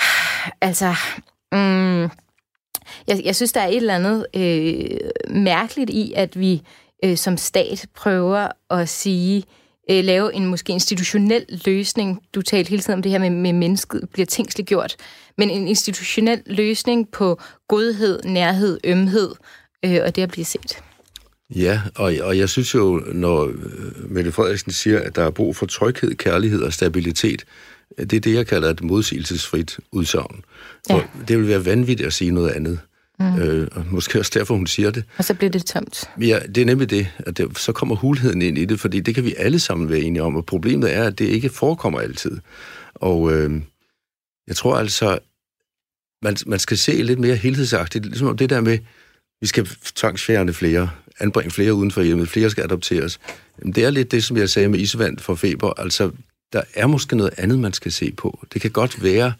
Altså... 0.60 0.94
Mm, 1.52 2.08
jeg, 3.06 3.20
jeg 3.24 3.36
synes, 3.36 3.52
der 3.52 3.60
er 3.60 3.68
et 3.68 3.76
eller 3.76 3.94
andet 3.94 4.26
øh, 4.36 5.10
mærkeligt 5.30 5.90
i, 5.90 6.12
at 6.16 6.40
vi 6.40 6.62
øh, 7.04 7.16
som 7.16 7.36
stat 7.36 7.86
prøver 7.94 8.48
at 8.70 8.88
sige, 8.88 9.44
øh, 9.90 10.04
lave 10.04 10.34
en 10.34 10.46
måske 10.46 10.72
institutionel 10.72 11.44
løsning. 11.66 12.20
Du 12.34 12.42
talte 12.42 12.70
hele 12.70 12.82
tiden 12.82 12.98
om 12.98 13.02
det 13.02 13.12
her 13.12 13.18
med, 13.18 13.30
med 13.30 13.52
mennesket 13.52 14.08
bliver 14.12 14.26
tingsliggjort. 14.26 14.96
Men 15.38 15.50
en 15.50 15.68
institutionel 15.68 16.42
løsning 16.46 17.08
på 17.10 17.40
godhed, 17.68 18.22
nærhed, 18.22 18.78
ømhed 18.84 19.30
øh, 19.84 20.00
og 20.04 20.16
det 20.16 20.22
at 20.22 20.30
blive 20.30 20.44
set. 20.44 20.78
Ja, 21.56 21.80
og, 21.96 22.12
og 22.22 22.38
jeg 22.38 22.48
synes 22.48 22.74
jo, 22.74 23.02
når 23.12 23.44
øh, 23.46 24.10
Mette 24.10 24.32
Frederiksen 24.32 24.72
siger, 24.72 25.00
at 25.00 25.16
der 25.16 25.22
er 25.22 25.30
brug 25.30 25.56
for 25.56 25.66
tryghed, 25.66 26.14
kærlighed 26.14 26.62
og 26.62 26.72
stabilitet, 26.72 27.44
det 27.98 28.12
er 28.12 28.20
det, 28.20 28.34
jeg 28.34 28.46
kalder 28.46 28.70
et 28.70 28.82
modsigelsesfrit 28.82 29.78
udsagn. 29.92 30.44
Ja. 30.90 31.00
det 31.28 31.38
vil 31.38 31.48
være 31.48 31.64
vanvittigt 31.64 32.06
at 32.06 32.12
sige 32.12 32.30
noget 32.30 32.50
andet. 32.50 32.80
Mm. 33.20 33.38
Øh, 33.38 33.68
og 33.72 33.84
måske 33.90 34.18
også 34.18 34.32
derfor, 34.34 34.54
hun 34.54 34.66
siger 34.66 34.90
det. 34.90 35.04
Og 35.16 35.24
så 35.24 35.34
bliver 35.34 35.50
det 35.50 35.64
tomt. 35.64 36.10
Ja, 36.20 36.38
det 36.54 36.58
er 36.58 36.64
nemlig 36.64 36.90
det. 36.90 37.08
At 37.18 37.38
det, 37.38 37.58
så 37.58 37.72
kommer 37.72 37.94
hulheden 37.94 38.42
ind 38.42 38.58
i 38.58 38.64
det, 38.64 38.80
fordi 38.80 39.00
det 39.00 39.14
kan 39.14 39.24
vi 39.24 39.34
alle 39.38 39.58
sammen 39.58 39.90
være 39.90 40.00
enige 40.00 40.22
om. 40.22 40.36
Og 40.36 40.46
problemet 40.46 40.94
er, 40.94 41.04
at 41.04 41.18
det 41.18 41.24
ikke 41.24 41.48
forekommer 41.48 42.00
altid. 42.00 42.38
Og 42.94 43.32
øh, 43.32 43.62
jeg 44.46 44.56
tror 44.56 44.76
altså, 44.76 45.18
man, 46.22 46.36
man 46.46 46.58
skal 46.58 46.78
se 46.78 47.02
lidt 47.02 47.18
mere 47.18 47.36
helhedsagtigt. 47.36 48.06
Ligesom 48.06 48.36
det 48.36 48.50
der 48.50 48.60
med, 48.60 48.78
vi 49.40 49.46
skal 49.46 49.66
tvangsfjerne 49.94 50.52
flere, 50.52 50.90
anbringe 51.20 51.50
flere 51.50 51.74
uden 51.74 51.90
for 51.90 52.02
hjemmet, 52.02 52.28
flere 52.28 52.50
skal 52.50 52.64
adopteres. 52.64 53.20
Jamen, 53.60 53.74
det 53.74 53.84
er 53.84 53.90
lidt 53.90 54.10
det, 54.10 54.24
som 54.24 54.36
jeg 54.36 54.50
sagde 54.50 54.68
med 54.68 54.78
isvand 54.78 55.18
for 55.18 55.34
feber. 55.34 55.80
Altså, 55.80 56.10
der 56.52 56.62
er 56.74 56.86
måske 56.86 57.16
noget 57.16 57.34
andet, 57.36 57.58
man 57.58 57.72
skal 57.72 57.92
se 57.92 58.12
på. 58.12 58.46
Det 58.52 58.62
kan 58.62 58.70
godt 58.70 59.02
være, 59.02 59.32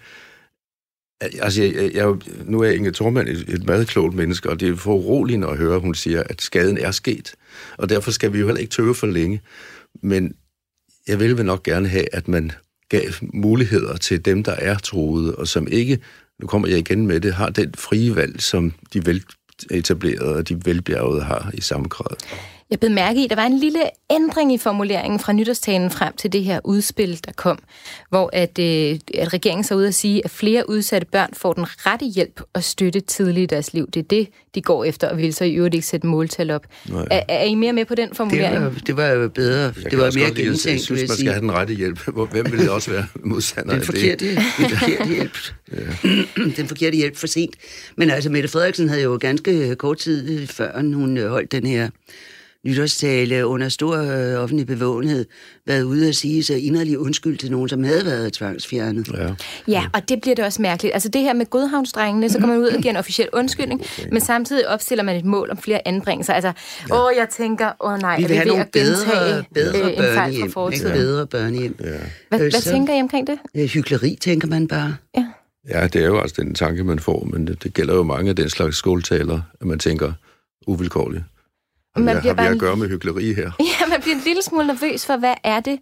Altså, 1.20 1.62
jeg, 1.62 1.90
jeg, 1.94 2.14
nu 2.44 2.60
er 2.60 2.70
Inge 2.70 2.92
Thormand 2.92 3.28
et, 3.28 3.48
et 3.48 3.66
meget 3.66 3.88
klogt 3.88 4.14
menneske, 4.14 4.50
og 4.50 4.60
det 4.60 4.68
er 4.68 4.76
for 4.76 4.94
uroligende 4.94 5.48
at 5.48 5.56
høre, 5.56 5.74
at 5.74 5.80
hun 5.80 5.94
siger, 5.94 6.22
at 6.26 6.42
skaden 6.42 6.78
er 6.78 6.90
sket. 6.90 7.34
Og 7.78 7.88
derfor 7.88 8.10
skal 8.10 8.32
vi 8.32 8.38
jo 8.38 8.46
heller 8.46 8.60
ikke 8.60 8.70
tøve 8.70 8.94
for 8.94 9.06
længe. 9.06 9.40
Men 10.02 10.34
jeg 11.08 11.20
vil 11.20 11.36
vel 11.36 11.46
nok 11.46 11.62
gerne 11.62 11.88
have, 11.88 12.14
at 12.14 12.28
man 12.28 12.52
gav 12.88 13.10
muligheder 13.34 13.96
til 13.96 14.24
dem, 14.24 14.42
der 14.42 14.52
er 14.52 14.78
troede, 14.78 15.34
og 15.34 15.48
som 15.48 15.68
ikke, 15.70 15.98
nu 16.40 16.46
kommer 16.46 16.68
jeg 16.68 16.78
igen 16.78 17.06
med 17.06 17.20
det, 17.20 17.34
har 17.34 17.48
den 17.48 17.74
frie 17.74 18.16
valg, 18.16 18.40
som 18.42 18.72
de 18.92 19.06
veletablerede 19.06 20.36
og 20.36 20.48
de 20.48 20.60
velbjergede 20.64 21.22
har 21.22 21.50
i 21.54 21.60
samme 21.60 21.88
grad. 21.88 22.16
Jeg 22.70 22.80
blev 22.80 22.90
mærke 22.90 23.20
i, 23.20 23.24
at 23.24 23.30
der 23.30 23.36
var 23.36 23.46
en 23.46 23.58
lille 23.58 23.80
ændring 24.10 24.54
i 24.54 24.58
formuleringen 24.58 25.20
fra 25.20 25.32
nytårstalen 25.32 25.90
frem 25.90 26.16
til 26.16 26.32
det 26.32 26.44
her 26.44 26.60
udspil, 26.64 27.20
der 27.26 27.32
kom, 27.32 27.58
hvor 28.10 28.30
at, 28.32 28.58
øh, 28.58 28.98
at 29.14 29.32
regeringen 29.32 29.64
så 29.64 29.74
ud 29.74 29.84
at 29.84 29.94
sige, 29.94 30.24
at 30.24 30.30
flere 30.30 30.70
udsatte 30.70 31.06
børn 31.12 31.30
får 31.32 31.52
den 31.52 31.64
rette 31.68 32.06
hjælp 32.06 32.40
og 32.52 32.64
støtte 32.64 33.00
tidligt 33.00 33.52
i 33.52 33.54
deres 33.54 33.72
liv. 33.72 33.90
Det 33.90 34.00
er 34.00 34.04
det, 34.04 34.28
de 34.54 34.62
går 34.62 34.84
efter, 34.84 35.08
og 35.08 35.18
vil 35.18 35.34
så 35.34 35.44
i 35.44 35.54
øvrigt 35.54 35.74
ikke 35.74 35.86
sætte 35.86 36.06
måltal 36.06 36.50
op. 36.50 36.66
Er, 37.10 37.22
er 37.28 37.44
I 37.44 37.54
mere 37.54 37.72
med 37.72 37.84
på 37.84 37.94
den 37.94 38.14
formulering? 38.14 38.54
Det 38.54 38.62
var, 38.62 38.80
det 38.86 38.96
var 38.96 39.06
jo 39.06 39.28
bedre. 39.28 39.72
Jeg 39.82 39.90
det 39.90 39.98
var 39.98 40.12
mere 40.14 40.34
gennemtænkt, 40.34 40.66
Jeg 40.66 40.80
synes, 40.80 41.08
man 41.08 41.16
skal 41.16 41.32
have 41.32 41.40
den 41.40 41.52
rette 41.52 41.74
hjælp. 41.74 42.00
Hvem 42.30 42.52
vil 42.52 42.58
det 42.60 42.70
også 42.70 42.90
være 42.90 43.06
modstander 43.24 43.74
den 43.74 43.82
forkerte, 43.82 44.28
det? 44.28 44.38
Den 44.58 44.70
forkerte 44.70 45.08
hjælp. 45.08 45.38
ja. 45.72 46.52
den 46.56 46.68
forkerte 46.68 46.96
hjælp 46.96 47.16
for 47.16 47.26
sent. 47.26 47.54
Men 47.96 48.10
altså, 48.10 48.30
Mette 48.30 48.48
Frederiksen 48.48 48.88
havde 48.88 49.02
jo 49.02 49.18
ganske 49.20 49.74
kort 49.74 49.98
tid 49.98 50.46
før, 50.46 50.82
hun 50.82 51.18
holdt 51.28 51.52
den 51.52 51.66
her 51.66 51.88
nytårstale 52.66 53.46
under 53.46 53.68
stor 53.68 53.96
øh, 53.96 54.42
offentlig 54.42 54.66
bevågenhed 54.66 55.26
været 55.66 55.82
ude 55.82 56.08
at 56.08 56.16
sige 56.16 56.44
så 56.44 56.54
inderlig 56.54 56.98
undskyld 56.98 57.38
til 57.38 57.50
nogen, 57.50 57.68
som 57.68 57.84
havde 57.84 58.04
været 58.04 58.32
tvangsfjernet. 58.32 59.08
Ja. 59.08 59.34
ja, 59.68 59.84
og 59.92 60.08
det 60.08 60.20
bliver 60.20 60.34
det 60.34 60.44
også 60.44 60.62
mærkeligt. 60.62 60.94
Altså 60.94 61.08
det 61.08 61.20
her 61.20 61.32
med 61.32 61.46
godhavnsdrengene, 61.46 62.30
så 62.30 62.38
kommer 62.38 62.56
man 62.56 62.64
ud 62.64 62.68
og 62.68 62.82
giver 62.82 62.90
en 62.90 62.96
officiel 62.96 63.28
undskyldning, 63.32 63.80
okay. 63.80 64.08
men 64.12 64.20
samtidig 64.20 64.68
opstiller 64.68 65.04
man 65.04 65.16
et 65.16 65.24
mål 65.24 65.50
om 65.50 65.58
flere 65.58 65.88
anbringelser. 65.88 66.32
Altså, 66.32 66.52
ja. 66.88 67.06
åh, 67.06 67.10
jeg 67.16 67.28
tænker, 67.28 67.70
åh 67.80 67.98
nej, 67.98 68.16
vi 68.16 68.26
vil 68.26 68.36
er 68.36 68.44
vi 68.44 68.50
ved 68.50 68.56
at 68.56 68.72
gentage 68.72 69.44
bedre, 69.54 69.72
bedre 69.72 69.92
øh, 69.92 69.98
en 69.98 70.14
fejl 70.14 70.40
fra 70.40 70.46
fortiden? 70.46 70.92
Bedre 70.92 71.26
børnehjem. 71.26 71.76
Ja. 71.80 71.86
Hvad, 72.28 72.40
øh, 72.40 72.50
hvad 72.50 72.50
så, 72.50 72.70
tænker 72.70 72.94
I 72.94 73.00
omkring 73.00 73.26
det? 73.26 73.38
Øh, 73.56 73.64
hyggeleri, 73.64 74.18
tænker 74.20 74.48
man 74.48 74.68
bare. 74.68 74.96
Ja. 75.16 75.26
Ja, 75.68 75.86
det 75.86 76.02
er 76.02 76.06
jo 76.06 76.20
altså 76.20 76.42
den 76.42 76.54
tanke, 76.54 76.84
man 76.84 76.98
får, 76.98 77.24
men 77.24 77.46
det, 77.46 77.62
det 77.62 77.74
gælder 77.74 77.94
jo 77.94 78.02
mange 78.02 78.30
af 78.30 78.36
den 78.36 78.50
slags 78.50 78.76
skoletaler, 78.76 79.40
at 79.60 79.66
man 79.66 79.78
tænker 79.78 80.12
uvilkårligt. 80.66 81.22
Man 82.04 82.16
bliver 82.20 82.34
har 82.34 82.34
bare 82.34 82.48
vi 82.48 82.54
at 82.54 82.60
gøre 82.60 82.76
med 82.76 82.88
hyggeleri 82.88 83.34
her? 83.34 83.50
Ja, 83.80 83.86
man 83.88 84.00
bliver 84.02 84.16
en 84.16 84.22
lille 84.24 84.42
smule 84.42 84.66
nervøs 84.66 85.06
for, 85.06 85.16
hvad 85.16 85.34
er 85.44 85.60
det 85.60 85.78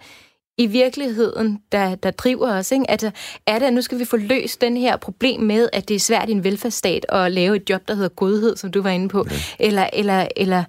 i 0.59 0.67
virkeligheden, 0.67 1.59
der, 1.73 1.95
der 1.95 2.11
driver 2.11 2.53
os? 2.53 2.73
Ikke? 2.73 2.91
Altså, 2.91 3.11
er 3.47 3.59
det, 3.59 3.67
at 3.67 3.73
nu 3.73 3.83
skal 3.83 3.99
vi 3.99 4.05
få 4.05 4.17
løst 4.17 4.61
den 4.61 4.77
her 4.77 4.97
problem 4.97 5.41
med, 5.41 5.69
at 5.73 5.89
det 5.89 5.95
er 5.95 6.01
svært 6.01 6.29
i 6.29 6.33
en 6.33 6.45
velfærdsstat 6.45 7.07
at 7.09 7.33
lave 7.33 7.57
et 7.57 7.71
job, 7.71 7.89
der 7.89 7.95
hedder 7.95 8.09
godhed, 8.09 8.57
som 8.57 8.71
du 8.71 8.83
var 8.83 8.91
inde 8.91 9.09
på? 9.09 9.27
Ja. 9.31 9.37
Eller, 9.59 9.87
eller, 9.93 10.29
eller, 10.37 10.64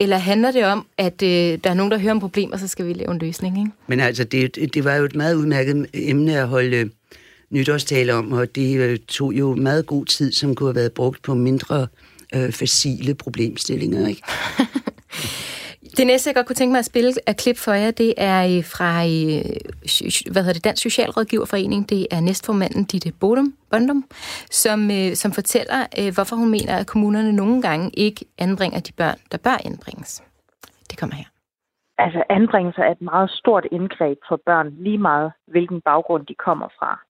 eller 0.00 0.16
handler 0.16 0.50
det 0.50 0.64
om, 0.64 0.86
at 0.98 1.22
øh, 1.22 1.58
der 1.64 1.70
er 1.70 1.74
nogen, 1.74 1.92
der 1.92 1.98
hører 1.98 2.12
om 2.12 2.20
problemer, 2.20 2.54
og 2.54 2.60
så 2.60 2.68
skal 2.68 2.86
vi 2.86 2.92
lave 2.92 3.10
en 3.10 3.18
løsning? 3.18 3.58
Ikke? 3.58 3.70
Men 3.86 4.00
altså, 4.00 4.24
det, 4.24 4.74
det 4.74 4.84
var 4.84 4.94
jo 4.94 5.04
et 5.04 5.14
meget 5.14 5.34
udmærket 5.34 5.86
emne 5.94 6.38
at 6.38 6.48
holde 6.48 6.76
øh, 6.76 6.86
nytårstale 7.50 8.14
om, 8.14 8.32
og 8.32 8.54
det 8.54 8.78
øh, 8.78 8.98
tog 9.08 9.32
jo 9.32 9.54
meget 9.54 9.86
god 9.86 10.04
tid, 10.04 10.32
som 10.32 10.54
kunne 10.54 10.68
have 10.68 10.76
været 10.76 10.92
brugt 10.92 11.22
på 11.22 11.34
mindre 11.34 11.80
øh, 11.80 11.86
facile 12.32 13.14
problemstillinger. 13.14 14.06
Ikke? 14.06 14.22
det 15.98 16.06
næste, 16.06 16.28
jeg 16.28 16.34
godt 16.34 16.46
kunne 16.46 16.56
tænke 16.56 16.72
mig 16.72 16.78
at 16.78 16.84
spille 16.84 17.12
af 17.26 17.36
klip 17.36 17.56
for 17.56 17.72
jer, 17.72 17.90
det 17.90 18.14
er 18.16 18.40
øh, 18.56 18.64
fra 18.64 18.90
øh, 19.04 20.32
hvad 20.32 20.42
hedder 20.42 20.52
det, 20.52 20.64
Dansk 20.64 20.82
Socialrådgiverforening. 20.82 21.88
Det 21.88 22.06
er 22.10 22.20
næstformanden 22.20 22.84
Ditte 22.84 23.12
Bodum, 23.20 23.54
Bondum, 23.70 24.04
som, 24.50 24.90
øh, 24.90 25.14
som 25.14 25.32
fortæller, 25.32 26.10
hvorfor 26.14 26.36
hun 26.36 26.50
mener, 26.50 26.76
at 26.76 26.86
kommunerne 26.86 27.32
nogle 27.32 27.62
gange 27.62 27.90
ikke 27.94 28.24
anbringer 28.38 28.80
de 28.80 28.92
børn, 28.92 29.18
der 29.32 29.38
bør 29.38 29.56
anbringes. 29.64 30.22
Det 30.90 30.98
kommer 30.98 31.16
her. 31.16 31.24
Altså 31.98 32.22
anbringelse 32.30 32.80
er 32.80 32.90
et 32.90 33.00
meget 33.00 33.30
stort 33.30 33.66
indgreb 33.72 34.18
for 34.28 34.40
børn, 34.46 34.68
lige 34.78 34.98
meget 34.98 35.32
hvilken 35.46 35.80
baggrund 35.80 36.26
de 36.26 36.34
kommer 36.34 36.68
fra. 36.78 37.00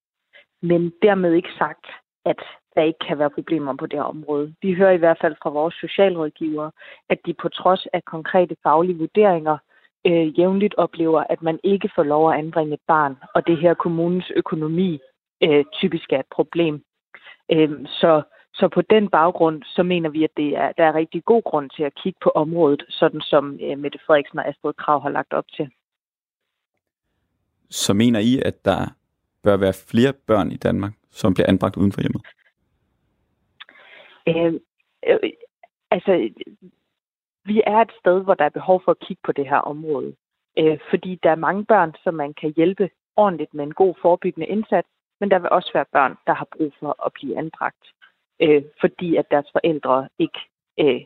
Men 0.63 0.93
dermed 1.03 1.33
ikke 1.33 1.55
sagt, 1.59 1.87
at 2.25 2.41
der 2.77 2.83
ikke 2.83 2.99
kan 3.09 3.19
være 3.19 3.31
problemer 3.31 3.77
på 3.77 3.87
det 3.87 3.99
her 3.99 4.05
område. 4.05 4.55
Vi 4.63 4.75
hører 4.75 4.93
i 4.93 4.97
hvert 4.97 5.19
fald 5.21 5.37
fra 5.43 5.51
vores 5.51 5.75
socialrådgivere, 5.75 6.71
at 7.09 7.19
de 7.27 7.35
på 7.35 7.49
trods 7.49 7.87
af 7.93 8.05
konkrete 8.05 8.57
faglige 8.63 8.99
vurderinger 8.99 9.59
øh, 10.07 10.39
jævnligt 10.39 10.75
oplever, 10.75 11.25
at 11.31 11.43
man 11.43 11.59
ikke 11.65 11.91
får 11.95 12.03
lov 12.03 12.33
at 12.33 12.39
anbringe 12.39 12.75
et 12.75 12.81
barn, 12.87 13.17
og 13.35 13.47
det 13.47 13.59
her 13.59 13.75
kommunens 13.75 14.31
økonomi 14.37 14.99
øh, 15.43 15.65
typisk 15.73 16.13
er 16.13 16.21
et 16.21 16.33
problem. 16.35 16.85
Øh, 17.53 17.71
så, 17.87 18.23
så 18.55 18.69
på 18.69 18.83
den 18.83 19.09
baggrund, 19.09 19.63
så 19.63 19.83
mener 19.83 20.09
vi, 20.09 20.25
at 20.25 20.31
det 20.37 20.57
er, 20.57 20.73
der 20.73 20.85
er 20.85 20.95
rigtig 20.95 21.25
god 21.25 21.43
grund 21.43 21.71
til 21.71 21.83
at 21.83 21.95
kigge 22.03 22.19
på 22.23 22.31
området, 22.35 22.83
sådan 22.89 23.21
som 23.21 23.59
øh, 23.63 23.79
Mette 23.79 23.99
Frederiksen 24.07 24.39
og 24.39 24.49
Astrid 24.49 24.73
Krav 24.73 25.03
har 25.03 25.11
lagt 25.11 25.33
op 25.33 25.45
til. 25.57 25.69
Så 27.71 27.95
mener 27.95 28.21
I, 28.21 28.43
at 28.45 28.65
der 28.65 28.87
bør 29.43 29.57
være 29.57 29.73
flere 29.91 30.13
børn 30.13 30.53
i 30.53 30.57
Danmark, 30.57 30.93
som 31.11 31.35
bliver 31.35 31.49
anbragt 31.49 31.77
uden 31.77 31.93
for 31.93 32.01
hjemmet? 32.01 32.23
Øh, 34.29 34.55
øh, 35.07 35.31
altså, 35.91 36.31
vi 37.45 37.63
er 37.67 37.79
et 37.79 37.93
sted, 38.01 38.23
hvor 38.25 38.35
der 38.35 38.45
er 38.45 38.59
behov 38.59 38.83
for 38.85 38.91
at 38.91 38.99
kigge 38.99 39.21
på 39.25 39.33
det 39.33 39.49
her 39.49 39.59
område. 39.59 40.15
Øh, 40.59 40.79
fordi 40.91 41.21
der 41.23 41.31
er 41.31 41.45
mange 41.47 41.65
børn, 41.65 41.95
som 42.05 42.15
man 42.15 42.35
kan 42.35 42.53
hjælpe 42.57 42.91
ordentligt 43.17 43.55
med 43.55 43.65
en 43.65 43.75
god 43.75 43.95
forebyggende 44.03 44.47
indsats, 44.47 44.89
men 45.21 45.31
der 45.31 45.39
vil 45.39 45.51
også 45.51 45.71
være 45.75 45.93
børn, 45.93 46.17
der 46.27 46.35
har 46.35 46.49
brug 46.57 46.73
for 46.81 47.07
at 47.07 47.13
blive 47.13 47.39
anbragt, 47.39 47.85
øh, 48.41 48.63
fordi 48.81 49.17
at 49.17 49.31
deres 49.31 49.49
forældre 49.53 50.09
ikke 50.19 50.41
øh, 50.81 51.01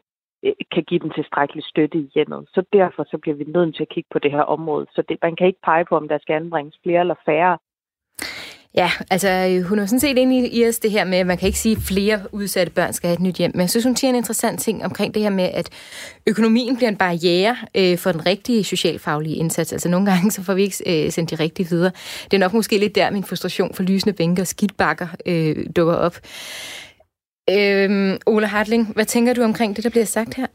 øh 0.45 0.55
kan 0.73 0.85
give 0.85 1.01
dem 1.01 1.11
tilstrækkelig 1.11 1.65
støtte 1.65 1.99
i 1.99 2.11
hjemmet. 2.15 2.49
Så 2.55 2.63
derfor 2.73 3.05
så 3.05 3.19
bliver 3.19 3.37
vi 3.37 3.45
nødt 3.45 3.75
til 3.77 3.83
at 3.83 3.89
kigge 3.89 4.09
på 4.13 4.19
det 4.19 4.31
her 4.31 4.43
område. 4.43 4.87
Så 4.95 5.03
det, 5.09 5.19
man 5.23 5.37
kan 5.37 5.47
ikke 5.47 5.61
pege 5.63 5.85
på, 5.85 5.97
om 5.97 6.09
der 6.09 6.19
skal 6.19 6.35
anbringes 6.35 6.79
flere 6.83 7.01
eller 7.01 7.15
færre. 7.27 7.59
Ja, 8.75 8.91
altså 9.11 9.63
hun 9.69 9.79
er 9.79 9.87
sådan 9.87 10.01
set 10.01 10.19
enig 10.19 10.53
i, 10.53 10.63
i 10.63 10.69
os 10.69 10.79
det 10.79 10.91
her 10.91 11.05
med, 11.05 11.19
at 11.19 11.27
man 11.27 11.39
kan 11.39 11.47
ikke 11.47 11.59
sige, 11.59 11.77
at 11.77 11.83
flere 11.83 12.21
udsatte 12.33 12.73
børn 12.73 12.93
skal 12.93 13.09
have 13.09 13.15
et 13.15 13.21
nyt 13.21 13.37
hjem. 13.37 13.51
Men 13.55 13.61
jeg 13.61 13.71
synes, 13.71 13.85
hun 13.85 13.97
siger 13.97 14.09
en 14.09 14.15
interessant 14.15 14.61
ting 14.61 14.85
omkring 14.85 15.15
det 15.15 15.23
her 15.23 15.31
med, 15.31 15.45
at 15.45 15.69
økonomien 16.27 16.77
bliver 16.77 16.89
en 16.89 16.97
barriere 16.97 17.57
øh, 17.75 17.99
for 17.99 18.13
den 18.13 18.27
rigtige 18.27 18.65
socialfaglige 18.65 19.37
indsats. 19.37 19.73
Altså 19.73 19.89
nogle 19.89 20.11
gange, 20.11 20.31
så 20.31 20.43
får 20.43 20.55
vi 20.55 20.63
ikke 20.63 21.05
øh, 21.07 21.13
sendt 21.13 21.31
de 21.31 21.35
rigtige 21.35 21.69
videre. 21.69 21.91
Det 22.25 22.35
er 22.35 22.39
nok 22.39 22.53
måske 22.53 22.79
lidt 22.79 22.95
der, 22.95 23.11
min 23.11 23.25
frustration 23.25 23.75
for 23.75 23.83
lysende 23.83 24.13
bænker 24.13 24.43
og 24.43 24.47
skidtbakker 24.47 25.09
øh, 25.27 25.57
dukker 25.77 25.95
op. 25.95 26.17
Øh, 27.51 28.17
Ole 28.27 28.47
Hartling, 28.47 28.93
hvad 28.95 29.05
tænker 29.05 29.33
du 29.33 29.43
omkring 29.43 29.77
det, 29.77 29.85
der 29.85 29.91
bliver 29.91 30.07
sagt 30.07 30.35
her? 30.35 30.47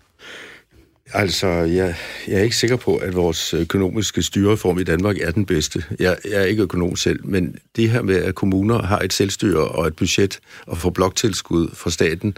Altså, 1.14 1.48
jeg, 1.48 1.96
jeg 2.28 2.40
er 2.40 2.44
ikke 2.44 2.56
sikker 2.56 2.76
på, 2.76 2.96
at 2.96 3.16
vores 3.16 3.54
økonomiske 3.54 4.22
styreform 4.22 4.80
i 4.80 4.84
Danmark 4.84 5.18
er 5.18 5.32
den 5.32 5.46
bedste. 5.46 5.84
Jeg, 6.00 6.18
jeg 6.26 6.42
er 6.42 6.46
ikke 6.46 6.64
økonom 6.64 6.96
selv, 6.96 7.26
men 7.26 7.56
det 7.76 7.92
her 7.92 8.02
med, 8.02 8.16
at 8.16 8.36
kommuner 8.36 8.82
har 8.82 9.00
et 9.00 9.14
selvstyre 9.14 9.68
og 9.68 9.88
et 9.88 9.96
budget 9.96 10.40
og 10.68 10.78
får 10.78 10.90
bloktilskud 10.90 11.70
fra 11.74 11.90
staten, 11.90 12.38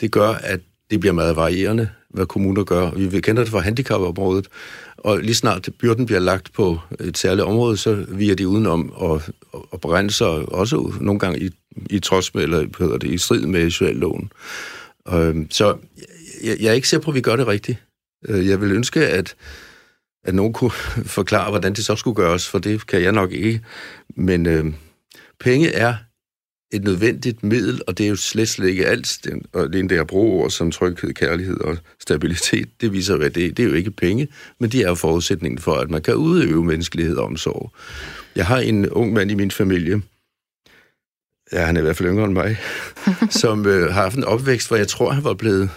det 0.00 0.10
gør, 0.10 0.28
at 0.28 0.60
det 0.90 1.00
bliver 1.00 1.12
meget 1.12 1.36
varierende, 1.36 1.88
hvad 2.10 2.26
kommuner 2.26 2.64
gør. 2.64 2.90
Vi 2.90 3.20
kender 3.20 3.42
det 3.42 3.50
fra 3.50 3.60
handicapområdet, 3.60 4.48
og 4.96 5.18
lige 5.18 5.34
snart 5.34 5.68
byrden 5.78 6.06
bliver 6.06 6.20
lagt 6.20 6.52
på 6.52 6.78
et 7.00 7.18
særligt 7.18 7.46
område, 7.46 7.76
så 7.76 8.04
viger 8.08 8.34
de 8.34 8.48
udenom 8.48 8.92
og, 8.92 9.22
og, 9.52 9.84
og 9.84 10.12
sig 10.12 10.28
også 10.28 10.92
nogle 11.00 11.20
gange 11.20 11.40
i, 11.40 11.50
i 11.90 11.98
trods 11.98 12.34
med, 12.34 12.42
eller 12.42 12.66
hedder 12.78 12.98
det, 12.98 13.10
i 13.10 13.18
strid 13.18 13.46
med 13.46 13.70
socialloven. 13.70 14.32
Øhm, 15.12 15.50
så 15.50 15.76
jeg, 16.44 16.56
jeg 16.60 16.68
er 16.68 16.72
ikke 16.72 16.88
sikker 16.88 17.04
på, 17.04 17.10
at 17.10 17.14
vi 17.14 17.20
gør 17.20 17.36
det 17.36 17.46
rigtigt. 17.46 17.78
Øh, 18.28 18.48
jeg 18.48 18.60
vil 18.60 18.72
ønske, 18.72 19.06
at, 19.06 19.34
at 20.24 20.34
nogen 20.34 20.52
kunne 20.52 20.70
forklare, 21.18 21.50
hvordan 21.50 21.72
det 21.72 21.84
så 21.84 21.96
skulle 21.96 22.14
gøres, 22.14 22.48
for 22.48 22.58
det 22.58 22.86
kan 22.86 23.02
jeg 23.02 23.12
nok 23.12 23.32
ikke. 23.32 23.60
Men 24.16 24.46
øh, 24.46 24.64
penge 25.40 25.72
er 25.72 25.94
et 26.72 26.84
nødvendigt 26.84 27.42
middel, 27.42 27.82
og 27.86 27.98
det 27.98 28.06
er 28.06 28.10
jo 28.10 28.16
slet, 28.16 28.48
slet 28.48 28.68
ikke 28.68 28.86
alt. 28.86 29.26
Og 29.52 29.72
det 29.72 29.80
er 29.80 29.88
det, 29.88 29.96
jeg 29.96 30.06
bruger 30.06 30.48
som 30.48 30.70
tryghed, 30.70 31.14
kærlighed 31.14 31.60
og 31.60 31.76
stabilitet. 32.00 32.68
Det 32.80 32.92
viser, 32.92 33.14
at 33.14 33.34
det, 33.34 33.56
det 33.56 33.64
er 33.64 33.68
jo 33.68 33.74
ikke 33.74 33.90
penge, 33.90 34.28
men 34.60 34.70
det 34.70 34.80
er 34.80 34.88
jo 34.88 34.94
forudsætningen 34.94 35.58
for, 35.58 35.74
at 35.74 35.90
man 35.90 36.02
kan 36.02 36.14
udøve 36.14 36.64
menneskelighed 36.64 37.16
og 37.16 37.24
omsorg. 37.24 37.72
Jeg 38.36 38.46
har 38.46 38.58
en 38.58 38.90
ung 38.90 39.12
mand 39.12 39.30
i 39.30 39.34
min 39.34 39.50
familie, 39.50 40.02
ja, 41.52 41.64
han 41.64 41.76
er 41.76 41.80
i 41.80 41.82
hvert 41.82 41.96
fald 41.96 42.08
yngre 42.08 42.24
end 42.24 42.32
mig, 42.32 42.56
som 43.42 43.66
øh, 43.66 43.92
har 43.92 44.02
haft 44.02 44.16
en 44.16 44.24
opvækst, 44.24 44.68
hvor 44.68 44.76
jeg 44.76 44.88
tror, 44.88 45.10
han 45.10 45.24
var 45.24 45.34
blevet 45.34 45.70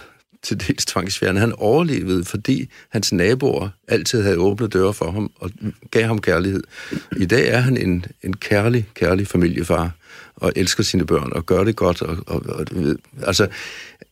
til 0.43 0.67
dels 0.67 0.85
tvangsfjernet. 0.85 1.41
Han 1.41 1.53
overlevede, 1.57 2.25
fordi 2.25 2.69
hans 2.89 3.13
naboer 3.13 3.69
altid 3.87 4.21
havde 4.21 4.37
åbne 4.37 4.67
døre 4.67 4.93
for 4.93 5.11
ham 5.11 5.31
og 5.35 5.51
gav 5.91 6.03
ham 6.03 6.21
kærlighed. 6.21 6.63
I 7.17 7.25
dag 7.25 7.49
er 7.49 7.57
han 7.57 7.77
en, 7.77 8.05
en 8.23 8.35
kærlig, 8.35 8.85
kærlig 8.93 9.27
familiefar 9.27 9.91
og 10.35 10.53
elsker 10.55 10.83
sine 10.83 11.05
børn 11.05 11.31
og 11.33 11.45
gør 11.45 11.63
det 11.63 11.75
godt. 11.75 12.01
Og, 12.01 12.17
og, 12.27 12.41
og, 12.49 12.65
altså, 13.27 13.47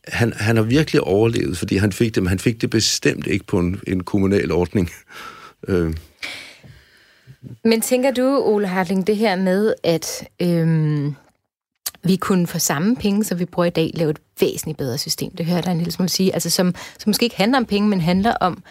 han, 0.04 0.32
han 0.32 0.56
har 0.56 0.62
virkelig 0.62 1.00
overlevet, 1.00 1.58
fordi 1.58 1.76
han 1.76 1.92
fik 1.92 2.14
det, 2.14 2.22
men 2.22 2.28
han 2.28 2.38
fik 2.38 2.60
det 2.60 2.70
bestemt 2.70 3.26
ikke 3.26 3.46
på 3.46 3.58
en, 3.58 3.80
en 3.86 4.02
kommunal 4.02 4.52
ordning. 4.52 4.90
Øh. 5.68 5.94
Men 7.64 7.80
tænker 7.80 8.10
du, 8.10 8.42
Ole 8.44 8.66
Hartling, 8.66 9.06
det 9.06 9.16
her 9.16 9.36
med, 9.36 9.74
at 9.84 10.28
Øh 10.42 11.12
vi 12.06 12.16
kunne 12.16 12.46
for 12.46 12.58
samme 12.58 12.96
penge, 12.96 13.24
som 13.24 13.38
vi 13.38 13.44
bruger 13.44 13.66
i 13.66 13.70
dag, 13.70 13.90
lave 13.94 14.10
et 14.10 14.18
væsentligt 14.40 14.78
bedre 14.78 14.98
system. 14.98 15.30
Det 15.36 15.46
hører 15.46 15.62
jeg 15.64 15.72
en 15.72 15.78
lille 15.78 15.92
smule 15.92 16.08
sige. 16.08 16.34
Altså, 16.34 16.50
som, 16.50 16.74
som 16.98 17.10
måske 17.10 17.24
ikke 17.24 17.36
handler 17.36 17.58
om 17.58 17.64
penge, 17.64 17.88
men 17.88 18.00
handler 18.00 18.34
om 18.34 18.62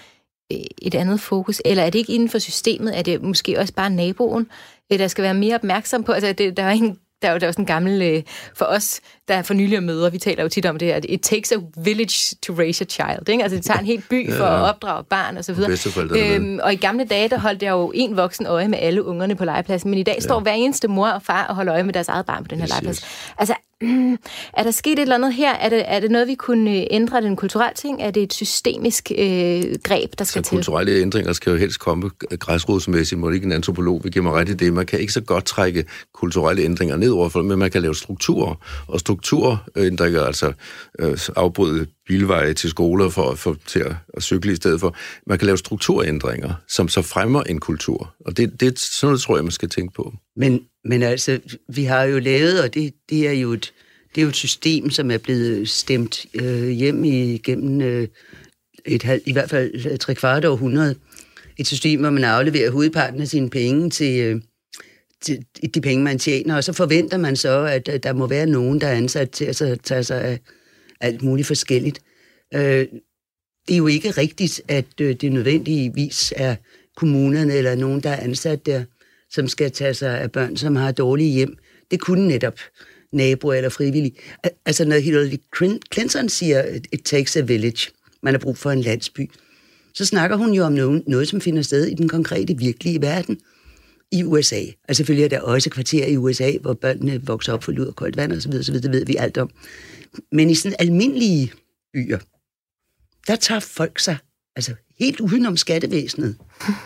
øh, 0.51 0.59
et 0.81 0.95
andet 0.95 1.19
fokus. 1.19 1.61
Eller 1.65 1.83
er 1.83 1.89
det 1.89 1.99
ikke 1.99 2.13
inden 2.13 2.29
for 2.29 2.39
systemet? 2.39 2.97
Er 2.97 3.01
det 3.01 3.21
måske 3.21 3.59
også 3.59 3.73
bare 3.73 3.89
naboen, 3.89 4.47
der 4.89 5.07
skal 5.07 5.23
være 5.23 5.33
mere 5.33 5.55
opmærksom 5.55 6.03
på? 6.03 6.11
Altså, 6.11 6.33
det, 6.33 6.57
der 6.57 6.63
er 6.63 6.71
en 6.71 6.97
der 7.25 7.31
er 7.31 7.33
jo, 7.33 7.39
der 7.39 7.47
er 7.47 7.51
sådan 7.51 7.63
en 7.63 7.67
gammel, 7.67 8.01
øh, 8.01 8.23
for 8.55 8.65
os, 8.65 9.01
der 9.27 9.35
er 9.35 9.41
for 9.41 9.53
nylig 9.53 9.83
møder, 9.83 10.09
vi 10.09 10.17
taler 10.17 10.43
jo 10.43 10.49
tit 10.49 10.65
om 10.65 10.77
det 10.77 10.87
her, 10.87 10.99
it 11.09 11.21
takes 11.21 11.51
a 11.51 11.55
village 11.77 12.35
to 12.41 12.53
raise 12.53 12.83
a 12.83 12.87
child. 12.87 13.29
Ikke? 13.29 13.43
Altså 13.43 13.55
det 13.55 13.65
tager 13.65 13.79
en 13.79 13.85
helt 13.85 14.09
by 14.09 14.31
for 14.31 14.45
ja, 14.45 14.53
ja. 14.53 14.63
at 14.63 14.69
opdrage 14.69 15.03
barn 15.03 15.37
og 15.37 15.45
så 15.45 15.53
videre. 15.53 16.35
Øhm, 16.35 16.59
og 16.63 16.73
i 16.73 16.75
gamle 16.75 17.05
dage, 17.05 17.29
der 17.29 17.39
holdt 17.39 17.63
jeg 17.63 17.71
jo 17.71 17.91
en 17.95 18.17
voksen 18.17 18.45
øje 18.45 18.67
med 18.67 18.79
alle 18.81 19.03
ungerne 19.03 19.35
på 19.35 19.45
legepladsen, 19.45 19.89
men 19.89 19.99
i 19.99 20.03
dag 20.03 20.15
ja. 20.15 20.21
står 20.21 20.39
hver 20.39 20.53
eneste 20.53 20.87
mor 20.87 21.07
og 21.07 21.21
far 21.21 21.45
og 21.47 21.55
holder 21.55 21.73
øje 21.73 21.83
med 21.83 21.93
deres 21.93 22.07
eget 22.07 22.25
barn 22.25 22.43
på 22.43 22.47
den 22.47 22.57
her 22.57 22.65
yes, 22.65 22.71
legeplads. 22.71 22.97
Yes. 22.97 23.33
Altså, 23.37 23.55
er 24.59 24.63
der 24.63 24.71
sket 24.71 24.93
et 24.93 24.99
eller 24.99 25.15
andet 25.15 25.33
her? 25.33 25.53
Er 25.53 25.69
det, 25.69 25.83
er 25.87 25.99
det 25.99 26.11
noget, 26.11 26.27
vi 26.27 26.35
kunne 26.35 26.71
øh, 26.71 26.87
ændre? 26.91 27.17
Er 27.17 27.21
det 27.21 27.27
en 27.27 27.35
kulturel 27.35 27.73
ting? 27.75 28.01
Er 28.01 28.11
det 28.11 28.23
et 28.23 28.33
systemisk 28.33 29.11
øh, 29.11 29.63
greb, 29.83 30.09
der 30.19 30.25
skal 30.25 30.43
så 30.43 30.49
til? 30.49 30.57
kulturelle 30.57 31.01
ændringer 31.01 31.33
skal 31.33 31.51
jo 31.51 31.57
helst 31.57 31.79
komme 31.79 32.11
græsrodsmæssigt, 32.39 33.19
må 33.19 33.29
ikke 33.29 33.45
en 33.45 33.51
antropolog 33.51 34.01
vi 34.03 34.09
giver 34.09 34.23
mig 34.23 34.33
ret 34.33 34.49
i 34.49 34.53
det. 34.53 34.73
Man 34.73 34.85
kan 34.85 34.99
ikke 34.99 35.13
så 35.13 35.21
godt 35.21 35.45
trække 35.45 35.85
kulturelle 36.13 36.63
ændringer 36.63 36.95
ned 36.95 37.09
over 37.09 37.41
men 37.41 37.59
man 37.59 37.71
kan 37.71 37.81
lave 37.81 37.95
strukturer, 37.95 38.55
og 38.87 38.99
strukturændringer, 38.99 40.21
altså 40.21 40.53
øh, 40.99 41.17
afbryde 41.35 41.87
bilveje 42.07 42.53
til 42.53 42.69
skoler 42.69 43.09
for, 43.09 43.35
for 43.35 43.57
til 43.67 43.79
at, 43.79 43.95
at 44.13 44.23
cykle 44.23 44.51
i 44.51 44.55
stedet 44.55 44.79
for. 44.79 44.95
Man 45.27 45.37
kan 45.37 45.45
lave 45.45 45.57
strukturændringer, 45.57 46.53
som 46.67 46.87
så 46.87 47.01
fremmer 47.01 47.43
en 47.43 47.59
kultur, 47.59 48.15
og 48.19 48.37
det, 48.37 48.59
det 48.59 48.79
sådan 48.79 49.07
noget, 49.07 49.21
tror 49.21 49.37
jeg, 49.37 49.43
man 49.43 49.51
skal 49.51 49.69
tænke 49.69 49.93
på. 49.93 50.13
Men, 50.35 50.61
men 50.85 51.03
altså, 51.03 51.39
vi 51.69 51.83
har 51.83 52.03
jo 52.03 52.19
lavet, 52.19 52.63
og 52.63 52.73
det, 52.73 52.93
det 53.09 53.27
er 53.27 53.31
jo 53.31 53.53
et, 53.53 53.73
det 54.15 54.21
er 54.21 54.23
jo 54.23 54.29
et 54.29 54.35
system, 54.35 54.89
som 54.89 55.11
er 55.11 55.17
blevet 55.17 55.69
stemt 55.69 56.25
øh, 56.33 56.69
hjem 56.69 57.03
igennem 57.03 57.81
øh, 57.81 58.07
et 58.85 59.03
halv, 59.03 59.21
i 59.25 59.33
hvert 59.33 59.49
fald 59.49 59.85
øh, 59.91 59.97
tre 59.97 60.15
kvart 60.15 60.45
århundrede. 60.45 60.95
Et 61.57 61.67
system, 61.67 61.99
hvor 61.99 62.09
man 62.09 62.23
afleverer 62.23 62.71
hovedparten 62.71 63.21
af 63.21 63.27
sine 63.27 63.49
penge 63.49 63.89
til, 63.89 64.19
øh, 64.19 64.41
de 65.75 65.81
penge, 65.81 66.03
man 66.03 66.19
tjener, 66.19 66.55
og 66.55 66.63
så 66.63 66.73
forventer 66.73 67.17
man 67.17 67.35
så, 67.35 67.63
at 67.87 68.03
der 68.03 68.13
må 68.13 68.27
være 68.27 68.45
nogen, 68.45 68.81
der 68.81 68.87
er 68.87 68.95
ansat 68.95 69.29
til 69.29 69.45
at 69.45 69.79
tage 69.83 70.03
sig 70.03 70.21
af 70.21 70.39
alt 71.01 71.21
muligt 71.21 71.47
forskelligt. 71.47 72.01
Øh, 72.53 72.87
det 73.67 73.73
er 73.73 73.77
jo 73.77 73.87
ikke 73.87 74.11
rigtigt, 74.11 74.61
at 74.67 75.01
øh, 75.01 75.15
det 75.15 75.31
nødvendigvis 75.31 76.33
er 76.35 76.55
kommunerne 76.95 77.53
eller 77.53 77.75
nogen, 77.75 77.99
der 78.03 78.09
er 78.09 78.23
ansat 78.23 78.65
der, 78.65 78.83
som 79.29 79.47
skal 79.47 79.71
tage 79.71 79.93
sig 79.93 80.19
af 80.19 80.31
børn, 80.31 80.57
som 80.57 80.75
har 80.75 80.91
dårlige 80.91 81.33
hjem. 81.33 81.57
Det 81.91 81.99
kunne 81.99 82.27
netop 82.27 82.59
naboer 83.11 83.53
eller 83.53 83.69
frivillige. 83.69 84.15
Altså 84.65 84.85
når 84.85 84.97
Hillary 84.97 85.37
Clinton 85.93 86.29
siger, 86.29 86.79
it 86.91 87.03
takes 87.05 87.37
a 87.37 87.41
village, 87.41 87.91
man 88.23 88.33
har 88.33 88.39
brug 88.39 88.57
for 88.57 88.71
en 88.71 88.81
landsby, 88.81 89.31
så 89.93 90.05
snakker 90.05 90.35
hun 90.35 90.53
jo 90.53 90.63
om 90.63 90.73
noget, 90.73 91.03
noget 91.07 91.27
som 91.27 91.41
finder 91.41 91.61
sted 91.61 91.85
i 91.85 91.93
den 91.93 92.09
konkrete, 92.09 92.57
virkelige 92.57 93.01
verden 93.01 93.39
i 94.11 94.23
USA. 94.23 94.61
Og 94.89 94.95
selvfølgelig 94.95 95.23
er 95.23 95.29
der 95.29 95.41
også 95.41 95.69
kvarterer 95.69 96.07
i 96.07 96.17
USA, 96.17 96.51
hvor 96.61 96.73
børnene 96.73 97.25
vokser 97.25 97.53
op 97.53 97.63
for 97.63 97.71
lud 97.71 97.85
og 97.85 97.95
koldt 97.95 98.17
vand 98.17 98.31
osv., 98.31 98.51
så 98.51 98.71
videre, 98.71 98.81
det 98.81 98.91
ved 98.91 99.05
vi 99.05 99.15
alt 99.15 99.37
om. 99.37 99.49
Men 100.31 100.49
i 100.49 100.55
sådan 100.55 100.75
almindelige 100.79 101.51
byer, 101.93 102.19
der 103.27 103.35
tager 103.35 103.59
folk 103.59 103.99
sig 103.99 104.17
altså 104.55 104.73
helt 104.99 105.19
udenom 105.19 105.57
skattevæsenet 105.57 106.37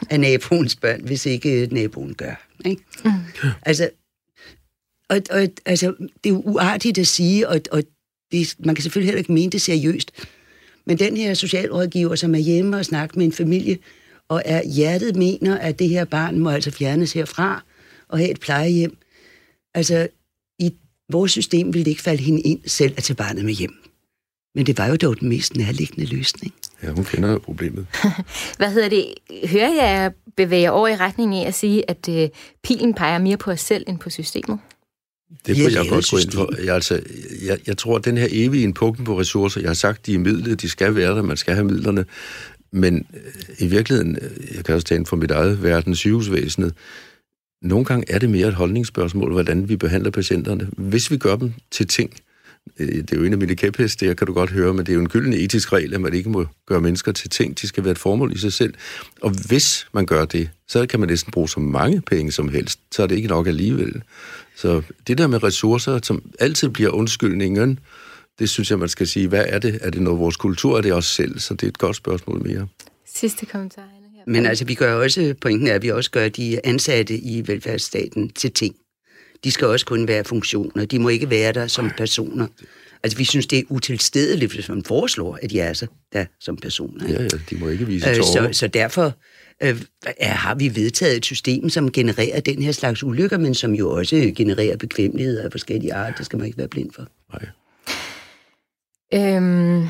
af 0.09 0.19
naboens 0.19 0.75
børn, 0.75 1.01
hvis 1.01 1.25
ikke 1.25 1.67
naboen 1.71 2.13
gør. 2.13 2.47
Ikke? 2.65 2.83
Mm. 3.05 3.11
Altså, 3.61 3.89
og, 5.09 5.21
og, 5.29 5.47
altså, 5.65 5.95
det 5.99 6.29
er 6.29 6.33
jo 6.33 6.41
uartigt 6.45 6.97
at 6.97 7.07
sige, 7.07 7.47
og, 7.47 7.61
og 7.71 7.83
det, 8.31 8.55
man 8.59 8.75
kan 8.75 8.83
selvfølgelig 8.83 9.07
heller 9.07 9.19
ikke 9.19 9.31
mene 9.31 9.51
det 9.51 9.61
seriøst, 9.61 10.11
men 10.85 10.99
den 10.99 11.17
her 11.17 11.33
socialrådgiver, 11.33 12.15
som 12.15 12.35
er 12.35 12.39
hjemme 12.39 12.77
og 12.77 12.85
snakker 12.85 13.17
med 13.17 13.25
en 13.25 13.31
familie, 13.31 13.77
og 14.29 14.41
er 14.45 14.63
hjertet 14.63 15.15
mener, 15.15 15.57
at 15.57 15.79
det 15.79 15.89
her 15.89 16.05
barn 16.05 16.39
må 16.39 16.49
altså 16.49 16.71
fjernes 16.71 17.13
herfra 17.13 17.63
og 18.07 18.17
have 18.17 18.31
et 18.31 18.39
plejehjem. 18.39 18.97
Altså, 19.73 20.07
i 20.59 20.73
vores 21.11 21.31
system 21.31 21.73
ville 21.73 21.85
det 21.85 21.91
ikke 21.91 22.01
falde 22.01 22.23
hende 22.23 22.41
ind 22.41 22.59
selv 22.65 22.93
at 22.97 23.03
tage 23.03 23.15
barnet 23.15 23.45
med 23.45 23.53
hjem. 23.53 23.73
Men 24.55 24.65
det 24.65 24.77
var 24.77 24.87
jo 24.87 24.95
dog 24.95 25.19
den 25.19 25.29
mest 25.29 25.55
nærliggende 25.55 26.05
løsning. 26.05 26.53
Ja, 26.83 26.89
hun 26.89 27.03
kender 27.03 27.31
jo 27.31 27.37
problemet. 27.37 27.87
Hvad 28.57 28.71
hedder 28.71 28.89
det? 28.89 29.13
Hører 29.49 29.73
jeg 29.73 30.11
bevæger 30.37 30.69
over 30.69 30.87
i 30.87 30.95
retning 30.95 31.35
af 31.35 31.47
at 31.47 31.53
sige, 31.53 31.89
at 31.89 32.07
uh, 32.07 32.39
pilen 32.63 32.93
peger 32.93 33.17
mere 33.17 33.37
på 33.37 33.51
os 33.51 33.61
selv 33.61 33.83
end 33.87 33.99
på 33.99 34.09
systemet? 34.09 34.59
Det 35.45 35.55
kunne 35.55 35.73
jeg 35.73 35.89
godt 35.89 36.09
gå 36.11 36.17
ind 36.17 36.31
for. 36.31 36.63
Jeg, 36.63 36.75
altså, 36.75 37.01
jeg, 37.45 37.59
jeg 37.67 37.77
tror, 37.77 37.97
at 37.97 38.05
den 38.05 38.17
her 38.17 38.27
evige 38.31 38.73
pukten 38.73 39.05
på 39.05 39.19
ressourcer, 39.19 39.61
jeg 39.61 39.69
har 39.69 39.73
sagt, 39.73 40.05
de 40.05 40.13
er 40.13 40.19
midlet, 40.19 40.61
de 40.61 40.69
skal 40.69 40.95
være 40.95 41.15
der, 41.15 41.21
man 41.21 41.37
skal 41.37 41.53
have 41.53 41.65
midlerne, 41.65 42.05
men 42.71 43.05
øh, 43.13 43.55
i 43.59 43.67
virkeligheden, 43.67 44.17
øh, 44.21 44.55
jeg 44.55 44.65
kan 44.65 44.75
også 44.75 44.87
tale 44.87 45.05
for 45.05 45.15
mit 45.15 45.31
eget 45.31 45.63
verden, 45.63 45.95
sygehusvæsenet, 45.95 46.73
nogle 47.61 47.85
gange 47.85 48.05
er 48.11 48.19
det 48.19 48.29
mere 48.29 48.47
et 48.47 48.53
holdningsspørgsmål, 48.53 49.31
hvordan 49.31 49.69
vi 49.69 49.75
behandler 49.75 50.11
patienterne. 50.11 50.69
Hvis 50.77 51.11
vi 51.11 51.17
gør 51.17 51.35
dem 51.35 51.53
til 51.71 51.87
ting, 51.87 52.13
øh, 52.79 52.87
det 52.87 53.13
er 53.13 53.17
jo 53.17 53.23
en 53.23 53.33
af 53.33 53.39
mine 53.39 53.55
kæpheste, 53.55 54.07
det 54.07 54.17
kan 54.17 54.27
du 54.27 54.33
godt 54.33 54.49
høre, 54.49 54.73
men 54.73 54.85
det 54.85 54.89
er 54.89 54.93
jo 54.93 54.99
en 54.99 55.09
gyldne 55.09 55.37
etisk 55.37 55.73
regel, 55.73 55.93
at 55.93 56.01
man 56.01 56.13
ikke 56.13 56.29
må 56.29 56.45
gøre 56.65 56.81
mennesker 56.81 57.11
til 57.11 57.29
ting. 57.29 57.61
De 57.61 57.67
skal 57.67 57.83
være 57.83 57.91
et 57.91 57.97
formål 57.97 58.33
i 58.35 58.37
sig 58.37 58.53
selv. 58.53 58.73
Og 59.21 59.31
hvis 59.47 59.87
man 59.93 60.05
gør 60.05 60.25
det, 60.25 60.49
så 60.67 60.85
kan 60.85 60.99
man 60.99 61.09
næsten 61.09 61.31
bruge 61.31 61.49
så 61.49 61.59
mange 61.59 62.01
penge 62.01 62.31
som 62.31 62.49
helst. 62.49 62.79
Så 62.91 63.03
er 63.03 63.07
det 63.07 63.15
ikke 63.15 63.27
nok 63.27 63.47
alligevel. 63.47 64.01
Så 64.55 64.81
det 65.07 65.17
der 65.17 65.27
med 65.27 65.43
ressourcer, 65.43 65.99
som 66.03 66.31
altid 66.39 66.69
bliver 66.69 66.89
undskyldningen, 66.89 67.79
det 68.39 68.49
synes 68.49 68.69
jeg, 68.71 68.79
man 68.79 68.89
skal 68.89 69.07
sige. 69.07 69.27
Hvad 69.27 69.45
er 69.47 69.59
det? 69.59 69.79
Er 69.81 69.89
det 69.89 70.01
noget 70.01 70.19
vores 70.19 70.35
kultur? 70.37 70.77
Er 70.77 70.81
det 70.81 70.93
os 70.93 71.05
selv? 71.05 71.39
Så 71.39 71.53
det 71.53 71.63
er 71.63 71.67
et 71.67 71.77
godt 71.77 71.95
spørgsmål 71.95 72.47
mere. 72.47 72.67
Sidste 73.15 73.45
kommentar. 73.45 73.81
Her. 74.15 74.23
Men 74.27 74.45
altså, 74.45 74.65
vi 74.65 74.73
gør 74.73 74.93
også, 74.93 75.35
pointen 75.41 75.67
er, 75.67 75.73
at 75.73 75.81
vi 75.81 75.91
også 75.91 76.11
gør 76.11 76.29
de 76.29 76.65
ansatte 76.65 77.17
i 77.17 77.47
velfærdsstaten 77.47 78.29
til 78.29 78.51
ting. 78.51 78.75
De 79.43 79.51
skal 79.51 79.67
også 79.67 79.85
kun 79.85 80.07
være 80.07 80.23
funktioner. 80.23 80.85
De 80.85 80.99
må 80.99 81.09
ikke 81.09 81.29
være 81.29 81.53
der 81.53 81.67
som 81.67 81.91
personer. 81.97 82.47
Altså, 83.03 83.17
vi 83.17 83.23
synes, 83.23 83.47
det 83.47 83.59
er 83.59 83.63
utilstedeligt, 83.69 84.53
hvis 84.53 84.69
man 84.69 84.83
foreslår, 84.83 85.39
at 85.41 85.49
de 85.49 85.59
er 85.59 85.73
så 85.73 85.87
der 86.13 86.25
som 86.39 86.57
personer. 86.57 87.09
Ja, 87.09 87.21
ja, 87.21 87.27
de 87.49 87.55
må 87.55 87.67
ikke 87.69 87.85
vise 87.85 88.09
Øh, 88.09 88.15
tårer. 88.15 88.51
så, 88.51 88.59
så 88.59 88.67
derfor 88.67 89.13
øh, 89.63 89.81
er, 90.17 90.29
har 90.33 90.55
vi 90.55 90.75
vedtaget 90.75 91.17
et 91.17 91.25
system, 91.25 91.69
som 91.69 91.91
genererer 91.91 92.39
den 92.39 92.61
her 92.61 92.71
slags 92.71 93.03
ulykker, 93.03 93.37
men 93.37 93.53
som 93.55 93.73
jo 93.75 93.91
også 93.91 94.31
genererer 94.35 94.77
bekvemmelighed 94.77 95.39
af 95.39 95.51
forskellige 95.51 95.93
art. 95.93 96.13
Det 96.17 96.25
skal 96.25 96.37
man 96.37 96.45
ikke 96.45 96.57
være 96.57 96.67
blind 96.67 96.91
for. 96.95 97.07
Nej. 97.33 97.45
Øhm, 99.13 99.87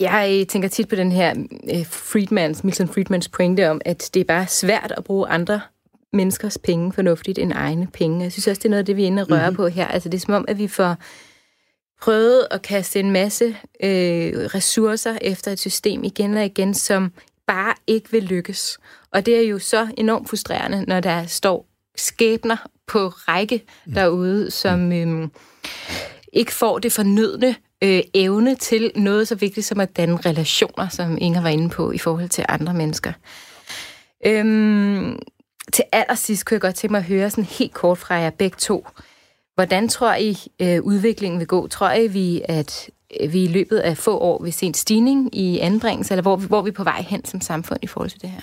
jeg 0.00 0.46
tænker 0.48 0.68
tit 0.68 0.88
på 0.88 0.96
den 0.96 1.12
her 1.12 1.34
øh, 1.74 1.86
Friedmans, 1.86 2.64
Milton 2.64 2.88
Friedmans 2.88 3.28
pointe 3.28 3.70
om, 3.70 3.80
at 3.84 4.10
det 4.14 4.20
er 4.20 4.24
bare 4.24 4.46
svært 4.46 4.94
at 4.96 5.04
bruge 5.04 5.28
andre 5.28 5.60
menneskers 6.12 6.58
penge 6.58 6.92
fornuftigt 6.92 7.38
end 7.38 7.52
egne 7.52 7.86
penge. 7.86 8.22
Jeg 8.22 8.32
synes 8.32 8.46
også, 8.46 8.58
det 8.58 8.64
er 8.64 8.70
noget 8.70 8.82
af 8.82 8.86
det, 8.86 8.96
vi 8.96 9.02
er 9.02 9.06
inde 9.06 9.22
og 9.22 9.30
røre 9.30 9.50
mm-hmm. 9.50 9.56
på 9.56 9.68
her. 9.68 9.86
Altså, 9.86 10.08
det 10.08 10.16
er 10.16 10.20
som 10.20 10.34
om, 10.34 10.44
at 10.48 10.58
vi 10.58 10.68
får 10.68 10.96
prøvet 12.00 12.46
at 12.50 12.62
kaste 12.62 13.00
en 13.00 13.10
masse 13.10 13.56
øh, 13.82 14.32
ressourcer 14.54 15.18
efter 15.20 15.52
et 15.52 15.58
system 15.58 16.04
igen 16.04 16.36
og 16.36 16.44
igen, 16.44 16.74
som 16.74 17.12
bare 17.46 17.74
ikke 17.86 18.10
vil 18.10 18.22
lykkes. 18.22 18.78
Og 19.10 19.26
det 19.26 19.36
er 19.36 19.42
jo 19.42 19.58
så 19.58 19.88
enormt 19.96 20.28
frustrerende, 20.28 20.84
når 20.88 21.00
der 21.00 21.26
står 21.26 21.66
skæbner 21.96 22.56
på 22.86 23.08
række 23.08 23.64
derude, 23.94 24.50
som 24.50 24.92
øh, 24.92 25.28
ikke 26.32 26.52
får 26.52 26.78
det 26.78 26.92
fornødne 26.92 27.54
øh, 27.84 28.00
evne 28.14 28.54
til 28.54 28.92
noget 28.96 29.28
så 29.28 29.34
vigtigt 29.34 29.66
som 29.66 29.80
at 29.80 29.96
danne 29.96 30.16
relationer, 30.16 30.88
som 30.88 31.18
Inger 31.20 31.42
var 31.42 31.48
inde 31.48 31.70
på, 31.70 31.92
i 31.92 31.98
forhold 31.98 32.28
til 32.28 32.44
andre 32.48 32.74
mennesker. 32.74 33.12
Øhm, 34.26 35.18
til 35.72 35.84
allersidst 35.92 36.46
kunne 36.46 36.54
jeg 36.54 36.60
godt 36.60 36.74
tænke 36.74 36.92
mig 36.92 36.98
at 36.98 37.04
høre 37.04 37.30
sådan 37.30 37.44
helt 37.44 37.74
kort 37.74 37.98
fra 37.98 38.14
jer 38.14 38.30
begge 38.30 38.56
to. 38.58 38.86
Hvordan 39.54 39.88
tror 39.88 40.14
I, 40.14 40.38
øh, 40.62 40.82
udviklingen 40.82 41.38
vil 41.38 41.46
gå? 41.46 41.66
Tror 41.66 41.92
I, 41.92 42.06
vi, 42.06 42.42
at 42.44 42.90
øh, 43.20 43.32
vi 43.32 43.44
i 43.44 43.48
løbet 43.48 43.78
af 43.78 43.96
få 43.96 44.18
år 44.18 44.42
vil 44.42 44.52
se 44.52 44.66
en 44.66 44.74
stigning 44.74 45.34
i 45.34 45.58
anbringelse, 45.58 46.14
eller 46.14 46.22
hvor, 46.22 46.36
hvor 46.36 46.58
er 46.58 46.62
vi 46.62 46.70
på 46.70 46.84
vej 46.84 47.02
hen 47.02 47.24
som 47.24 47.40
samfund 47.40 47.78
i 47.82 47.86
forhold 47.86 48.10
til 48.10 48.22
det 48.22 48.30
her? 48.30 48.40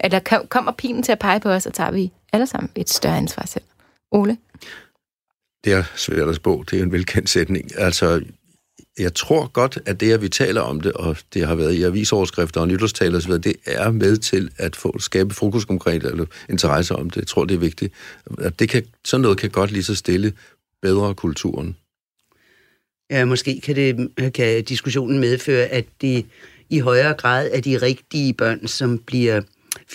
Eller 0.00 0.46
kommer 0.48 0.72
pilen 0.72 1.02
til 1.02 1.12
at 1.12 1.18
pege 1.18 1.40
på 1.40 1.50
os, 1.50 1.66
og 1.66 1.74
tager 1.74 1.90
vi 1.90 2.12
alle 2.32 2.46
sammen 2.46 2.70
et 2.74 2.90
større 2.90 3.16
ansvar 3.16 3.46
selv? 3.46 3.64
Ole? 4.10 4.36
Det 5.64 5.72
er 5.72 5.84
svært 5.96 6.28
at 6.28 6.36
spå. 6.36 6.64
Det 6.70 6.78
er 6.78 6.82
en 6.82 6.92
velkendt 6.92 7.30
sætning. 7.30 7.78
Altså, 7.78 8.22
jeg 8.98 9.14
tror 9.14 9.46
godt, 9.46 9.78
at 9.86 10.00
det, 10.00 10.12
at 10.12 10.22
vi 10.22 10.28
taler 10.28 10.60
om 10.60 10.80
det, 10.80 10.92
og 10.92 11.16
det 11.34 11.46
har 11.46 11.54
været 11.54 11.72
i 11.72 11.82
avisoverskrifter 11.82 12.60
og 12.60 12.68
nytårstaler 12.68 13.18
osv., 13.18 13.32
det 13.32 13.56
er 13.66 13.90
med 13.90 14.16
til 14.16 14.50
at 14.56 14.76
få 14.76 14.98
skabe 14.98 15.34
fokus 15.34 15.66
omkring 15.68 16.04
eller 16.04 16.24
interesse 16.50 16.96
om 16.96 17.10
det. 17.10 17.16
Jeg 17.16 17.26
tror, 17.26 17.44
det 17.44 17.54
er 17.54 17.58
vigtigt. 17.58 17.94
At 18.38 18.58
det 18.58 18.68
kan, 18.68 18.84
sådan 19.04 19.22
noget 19.22 19.38
kan 19.38 19.50
godt 19.50 19.70
lige 19.70 19.82
så 19.82 19.94
stille 19.94 20.32
bedre 20.82 21.14
kulturen. 21.14 21.76
Ja, 23.10 23.24
måske 23.24 23.60
kan, 23.60 23.76
det, 23.76 24.10
kan 24.34 24.64
diskussionen 24.64 25.18
medføre, 25.18 25.66
at 25.66 25.84
det 26.00 26.26
i 26.70 26.78
højere 26.78 27.14
grad 27.14 27.50
er 27.52 27.60
de 27.60 27.76
rigtige 27.76 28.34
børn, 28.34 28.66
som 28.66 28.98
bliver 28.98 29.42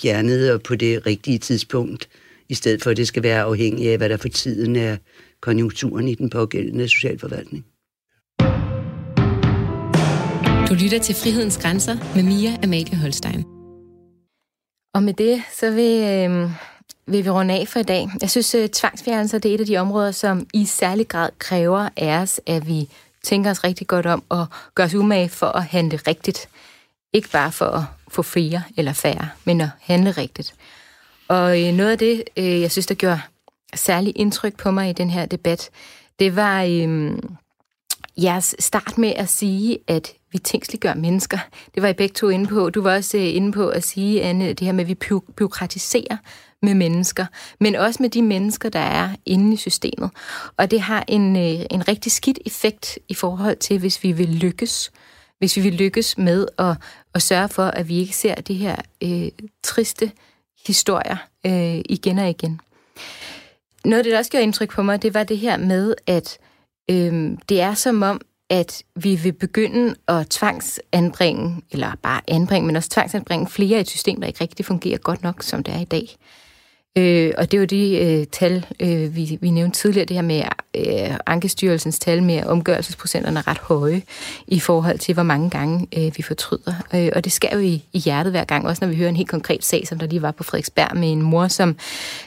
fjernet 0.01 0.51
og 0.51 0.61
på 0.61 0.75
det 0.75 1.05
rigtige 1.05 1.37
tidspunkt, 1.37 2.09
i 2.49 2.53
stedet 2.53 2.83
for 2.83 2.91
at 2.91 2.97
det 2.97 3.07
skal 3.07 3.23
være 3.23 3.41
afhængigt 3.41 3.91
af, 3.91 3.97
hvad 3.97 4.09
der 4.09 4.17
for 4.17 4.27
tiden 4.27 4.75
er 4.75 4.97
konjunkturen 5.41 6.07
i 6.07 6.15
den 6.15 6.29
pågældende 6.29 6.87
socialforvaltning. 6.87 7.65
Du 10.73 10.77
lytter 10.77 10.99
til 10.99 11.15
Frihedens 11.15 11.57
Grænser 11.57 11.97
med 12.15 12.23
Mia 12.23 12.57
Amalie 12.63 12.95
Holstein. 12.95 13.43
Og 14.93 15.03
med 15.03 15.13
det, 15.13 15.43
så 15.59 15.71
vil, 15.71 16.01
øh, 16.01 16.49
vil 17.07 17.25
vi 17.25 17.29
runde 17.29 17.53
af 17.53 17.67
for 17.67 17.79
i 17.79 17.83
dag. 17.83 18.09
Jeg 18.21 18.29
synes, 18.29 18.55
øh, 18.55 18.69
tvangsfjernelser 18.69 19.39
det 19.39 19.51
er 19.51 19.55
et 19.55 19.59
af 19.59 19.65
de 19.65 19.77
områder, 19.77 20.11
som 20.11 20.47
i 20.53 20.65
særlig 20.65 21.07
grad 21.07 21.29
kræver 21.39 21.89
af 21.97 22.21
os, 22.21 22.41
at 22.45 22.67
vi 22.67 22.89
tænker 23.23 23.51
os 23.51 23.63
rigtig 23.63 23.87
godt 23.87 24.05
om 24.05 24.23
og 24.29 24.45
gør 24.75 24.83
os 24.83 24.93
umage 24.93 25.29
for 25.29 25.47
at 25.47 25.63
handle 25.63 25.99
rigtigt. 26.07 26.49
Ikke 27.13 27.29
bare 27.29 27.51
for 27.51 27.65
at 27.65 27.83
få 28.07 28.21
flere 28.21 28.63
eller 28.77 28.93
færre, 28.93 29.29
men 29.45 29.61
at 29.61 29.69
handle 29.81 30.11
rigtigt. 30.11 30.55
Og 31.27 31.61
øh, 31.61 31.73
noget 31.73 31.91
af 31.91 31.97
det, 31.97 32.23
øh, 32.37 32.61
jeg 32.61 32.71
synes, 32.71 32.85
der 32.85 32.95
gjorde 32.95 33.21
særlig 33.75 34.13
indtryk 34.15 34.57
på 34.57 34.71
mig 34.71 34.89
i 34.89 34.93
den 34.93 35.09
her 35.09 35.25
debat, 35.25 35.69
det 36.19 36.35
var 36.35 36.63
øh, 36.63 37.17
jeres 38.17 38.55
start 38.59 38.97
med 38.97 39.13
at 39.15 39.29
sige, 39.29 39.77
at 39.87 40.13
vi 40.31 40.37
tænksliggør 40.37 40.93
mennesker. 40.93 41.37
Det 41.75 41.83
var 41.83 41.89
I 41.89 41.93
begge 41.93 42.13
to 42.13 42.29
inde 42.29 42.47
på. 42.47 42.69
Du 42.69 42.81
var 42.81 42.95
også 42.95 43.17
øh, 43.17 43.35
inde 43.35 43.51
på 43.51 43.69
at 43.69 43.83
sige, 43.83 44.21
Anne, 44.21 44.53
det 44.53 44.65
her 44.65 44.71
med, 44.71 44.83
at 44.83 44.87
vi 44.87 44.93
byråkratiserer 45.37 46.17
med 46.61 46.73
mennesker, 46.73 47.25
men 47.59 47.75
også 47.75 48.03
med 48.03 48.09
de 48.09 48.21
mennesker, 48.21 48.69
der 48.69 48.79
er 48.79 49.09
inde 49.25 49.53
i 49.53 49.57
systemet. 49.57 50.09
Og 50.57 50.71
det 50.71 50.81
har 50.81 51.05
en, 51.07 51.35
øh, 51.35 51.65
en 51.71 51.87
rigtig 51.87 52.11
skidt 52.11 52.39
effekt 52.45 52.99
i 53.09 53.13
forhold 53.13 53.57
til, 53.57 53.79
hvis 53.79 54.03
vi 54.03 54.11
vil 54.11 54.29
lykkes. 54.29 54.91
Hvis 55.39 55.57
vi 55.57 55.61
vil 55.61 55.73
lykkes 55.73 56.17
med 56.17 56.47
at, 56.57 56.77
at 57.13 57.21
sørge 57.21 57.49
for, 57.49 57.65
at 57.65 57.87
vi 57.87 57.97
ikke 57.97 58.15
ser 58.15 58.35
de 58.35 58.53
her 58.53 58.75
øh, 59.03 59.27
triste 59.63 60.11
historier 60.67 61.17
øh, 61.45 61.81
igen 61.89 62.19
og 62.19 62.29
igen. 62.29 62.59
Noget 63.85 63.97
af 63.97 64.03
det, 64.03 64.11
der 64.11 64.17
også 64.17 64.31
gjorde 64.31 64.43
indtryk 64.43 64.69
på 64.69 64.83
mig, 64.83 65.01
det 65.01 65.13
var 65.13 65.23
det 65.23 65.37
her 65.37 65.57
med, 65.57 65.95
at 66.07 66.37
øh, 66.41 66.52
Øhm, 66.91 67.37
det 67.49 67.61
er 67.61 67.73
som 67.73 68.01
om, 68.01 68.21
at 68.49 68.83
vi 68.95 69.15
vil 69.15 69.33
begynde 69.33 69.95
at 70.07 70.27
tvangsanbringe, 70.29 71.61
eller 71.71 71.91
bare 72.03 72.21
anbringe, 72.27 72.67
men 72.67 72.75
også 72.75 72.89
tvangsanbringe 72.89 73.47
flere 73.47 73.77
i 73.77 73.81
et 73.81 73.89
system, 73.89 74.21
der 74.21 74.27
ikke 74.27 74.41
rigtig 74.41 74.65
fungerer 74.65 74.97
godt 74.97 75.23
nok, 75.23 75.43
som 75.43 75.63
det 75.63 75.73
er 75.73 75.79
i 75.79 75.85
dag. 75.85 76.15
Øh, 76.97 77.31
og 77.37 77.51
det 77.51 77.57
er 77.57 77.61
jo 77.61 77.65
de 77.65 77.97
øh, 77.97 78.27
tal, 78.27 78.65
øh, 78.79 79.15
vi, 79.15 79.37
vi 79.41 79.49
nævnte 79.49 79.79
tidligere, 79.79 80.05
det 80.05 80.15
her 80.15 80.21
med 80.21 80.43
øh, 80.75 81.17
Ankestyrelsens 81.25 81.99
tal 81.99 82.23
med, 82.23 82.35
at 82.35 82.47
omgørelsesprocenterne 82.47 83.39
er 83.39 83.47
ret 83.47 83.57
høje 83.57 84.01
i 84.47 84.59
forhold 84.59 84.99
til, 84.99 85.13
hvor 85.13 85.23
mange 85.23 85.49
gange 85.49 85.87
øh, 85.97 86.11
vi 86.17 86.23
fortryder. 86.23 86.73
Øh, 86.95 87.09
og 87.15 87.23
det 87.23 87.31
sker 87.31 87.49
jo 87.53 87.59
i, 87.59 87.83
i 87.93 87.99
hjertet 87.99 88.33
hver 88.33 88.43
gang, 88.43 88.67
også 88.67 88.85
når 88.85 88.89
vi 88.89 88.95
hører 88.97 89.09
en 89.09 89.15
helt 89.15 89.29
konkret 89.29 89.63
sag, 89.63 89.87
som 89.87 89.99
der 89.99 90.07
lige 90.07 90.21
var 90.21 90.31
på 90.31 90.43
Frederiksberg 90.43 90.97
med 90.97 91.11
en 91.11 91.21
mor, 91.21 91.47
som, 91.47 91.75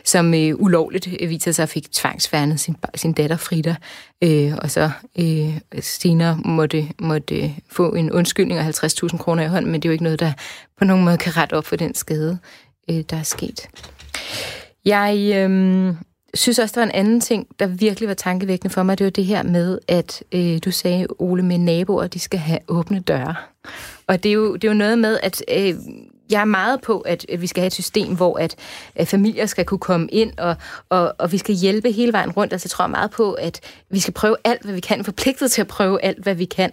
som 0.05 0.35
øh, 0.35 0.55
ulovligt 0.57 1.09
øh, 1.21 1.31
viser 1.31 1.53
sig 1.53 1.69
fik 1.69 1.93
tvangsfærnet 1.93 2.61
sin, 2.61 2.77
sin 2.95 3.13
datter 3.13 3.37
Frida, 3.37 3.77
øh, 4.25 4.53
og 4.63 4.71
så 4.71 4.91
øh, 5.19 5.59
senere 5.81 6.39
måtte, 6.45 6.89
måtte 6.99 7.55
få 7.71 7.95
en 7.95 8.13
undskyldning 8.13 8.61
af 8.61 8.85
50.000 8.85 9.17
kroner 9.17 9.45
i 9.45 9.49
hånden, 9.49 9.73
men 9.73 9.83
det 9.83 9.89
er 9.89 9.91
jo 9.91 9.93
ikke 9.93 10.05
noget, 10.05 10.21
der 10.21 10.33
på 10.79 10.85
nogen 10.85 11.05
måde 11.05 11.17
kan 11.17 11.37
rette 11.37 11.55
op 11.55 11.67
for 11.67 11.77
den 11.77 11.95
skade, 11.95 12.39
øh, 12.91 13.05
der 13.11 13.17
er 13.17 13.23
sket. 13.23 13.69
Jeg 14.85 15.33
øh, 15.35 15.95
synes 16.35 16.59
også, 16.59 16.73
der 16.75 16.81
var 16.81 16.87
en 16.87 16.95
anden 16.95 17.21
ting, 17.21 17.47
der 17.59 17.67
virkelig 17.67 18.09
var 18.09 18.15
tankevækkende 18.15 18.75
for 18.75 18.83
mig. 18.83 18.99
Det 18.99 19.05
var 19.05 19.11
det 19.11 19.25
her 19.25 19.43
med, 19.43 19.79
at 19.89 20.23
øh, 20.33 20.59
du 20.65 20.71
sagde, 20.71 21.07
Ole, 21.19 21.43
med 21.43 21.59
naboer, 21.59 22.07
de 22.07 22.19
skal 22.19 22.39
have 22.39 22.59
åbne 22.69 23.01
døre. 23.01 23.35
Og 24.07 24.23
det 24.23 24.29
er 24.29 24.33
jo, 24.33 24.55
det 24.55 24.65
er 24.65 24.69
jo 24.69 24.79
noget 24.79 24.99
med, 24.99 25.19
at 25.23 25.43
øh, 25.53 25.75
jeg 26.31 26.41
er 26.41 26.45
meget 26.45 26.81
på, 26.81 27.01
at 27.01 27.27
vi 27.39 27.47
skal 27.47 27.61
have 27.61 27.67
et 27.67 27.73
system, 27.73 28.17
hvor 28.17 28.39
at, 28.39 28.57
at 28.95 29.09
familier 29.09 29.47
skal 29.47 29.65
kunne 29.65 29.79
komme 29.79 30.09
ind, 30.09 30.33
og, 30.39 30.57
og, 30.89 31.15
og 31.19 31.33
vi 31.33 31.39
skal 31.39 31.55
hjælpe 31.55 31.93
hele 31.93 32.13
vejen 32.13 32.31
rundt. 32.31 32.53
Altså 32.53 32.67
jeg 32.67 32.71
tror 32.71 32.87
meget 32.87 33.11
på, 33.11 33.33
at 33.33 33.61
vi 33.91 33.99
skal 33.99 34.15
prøve 34.15 34.37
alt, 34.45 34.63
hvad 34.63 34.75
vi 34.75 34.81
kan, 34.81 35.05
forpligtet 35.05 35.51
til 35.51 35.61
at 35.61 35.67
prøve 35.67 36.05
alt, 36.05 36.23
hvad 36.23 36.35
vi 36.35 36.45
kan 36.45 36.71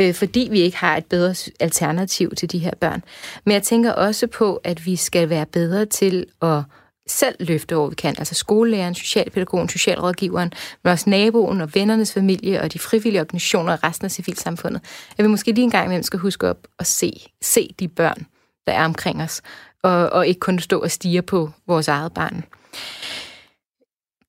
øh, 0.00 0.14
fordi 0.14 0.48
vi 0.50 0.60
ikke 0.60 0.76
har 0.76 0.96
et 0.96 1.06
bedre 1.06 1.34
alternativ 1.60 2.30
til 2.34 2.52
de 2.52 2.58
her 2.58 2.74
børn. 2.80 3.02
Men 3.44 3.52
jeg 3.52 3.62
tænker 3.62 3.92
også 3.92 4.26
på, 4.26 4.60
at 4.64 4.86
vi 4.86 4.96
skal 4.96 5.28
være 5.28 5.46
bedre 5.46 5.86
til 5.86 6.26
at 6.42 6.62
selv 7.06 7.36
løfte 7.40 7.76
over, 7.76 7.88
vi 7.88 7.94
kan. 7.94 8.14
Altså 8.18 8.34
skolelæreren, 8.34 8.94
socialpædagogen, 8.94 9.68
socialrådgiveren, 9.68 10.52
men 10.84 10.90
også 10.90 11.10
naboen 11.10 11.60
og 11.60 11.74
vennernes 11.74 12.12
familie 12.12 12.60
og 12.60 12.72
de 12.72 12.78
frivillige 12.78 13.20
organisationer 13.20 13.72
og 13.72 13.84
resten 13.84 14.04
af 14.04 14.10
civilsamfundet. 14.10 14.80
At 15.18 15.22
vi 15.22 15.28
måske 15.28 15.52
lige 15.52 15.64
en 15.64 15.70
gang 15.70 15.84
imellem 15.84 16.02
skal 16.02 16.18
huske 16.18 16.48
op 16.48 16.66
og 16.78 16.86
se, 16.86 17.12
se 17.42 17.74
de 17.78 17.88
børn, 17.88 18.26
der 18.66 18.72
er 18.72 18.84
omkring 18.84 19.22
os, 19.22 19.42
og, 19.82 20.10
og 20.10 20.26
ikke 20.26 20.40
kun 20.40 20.58
stå 20.58 20.80
og 20.80 20.90
stige 20.90 21.22
på 21.22 21.50
vores 21.66 21.88
eget 21.88 22.14
barn. 22.14 22.44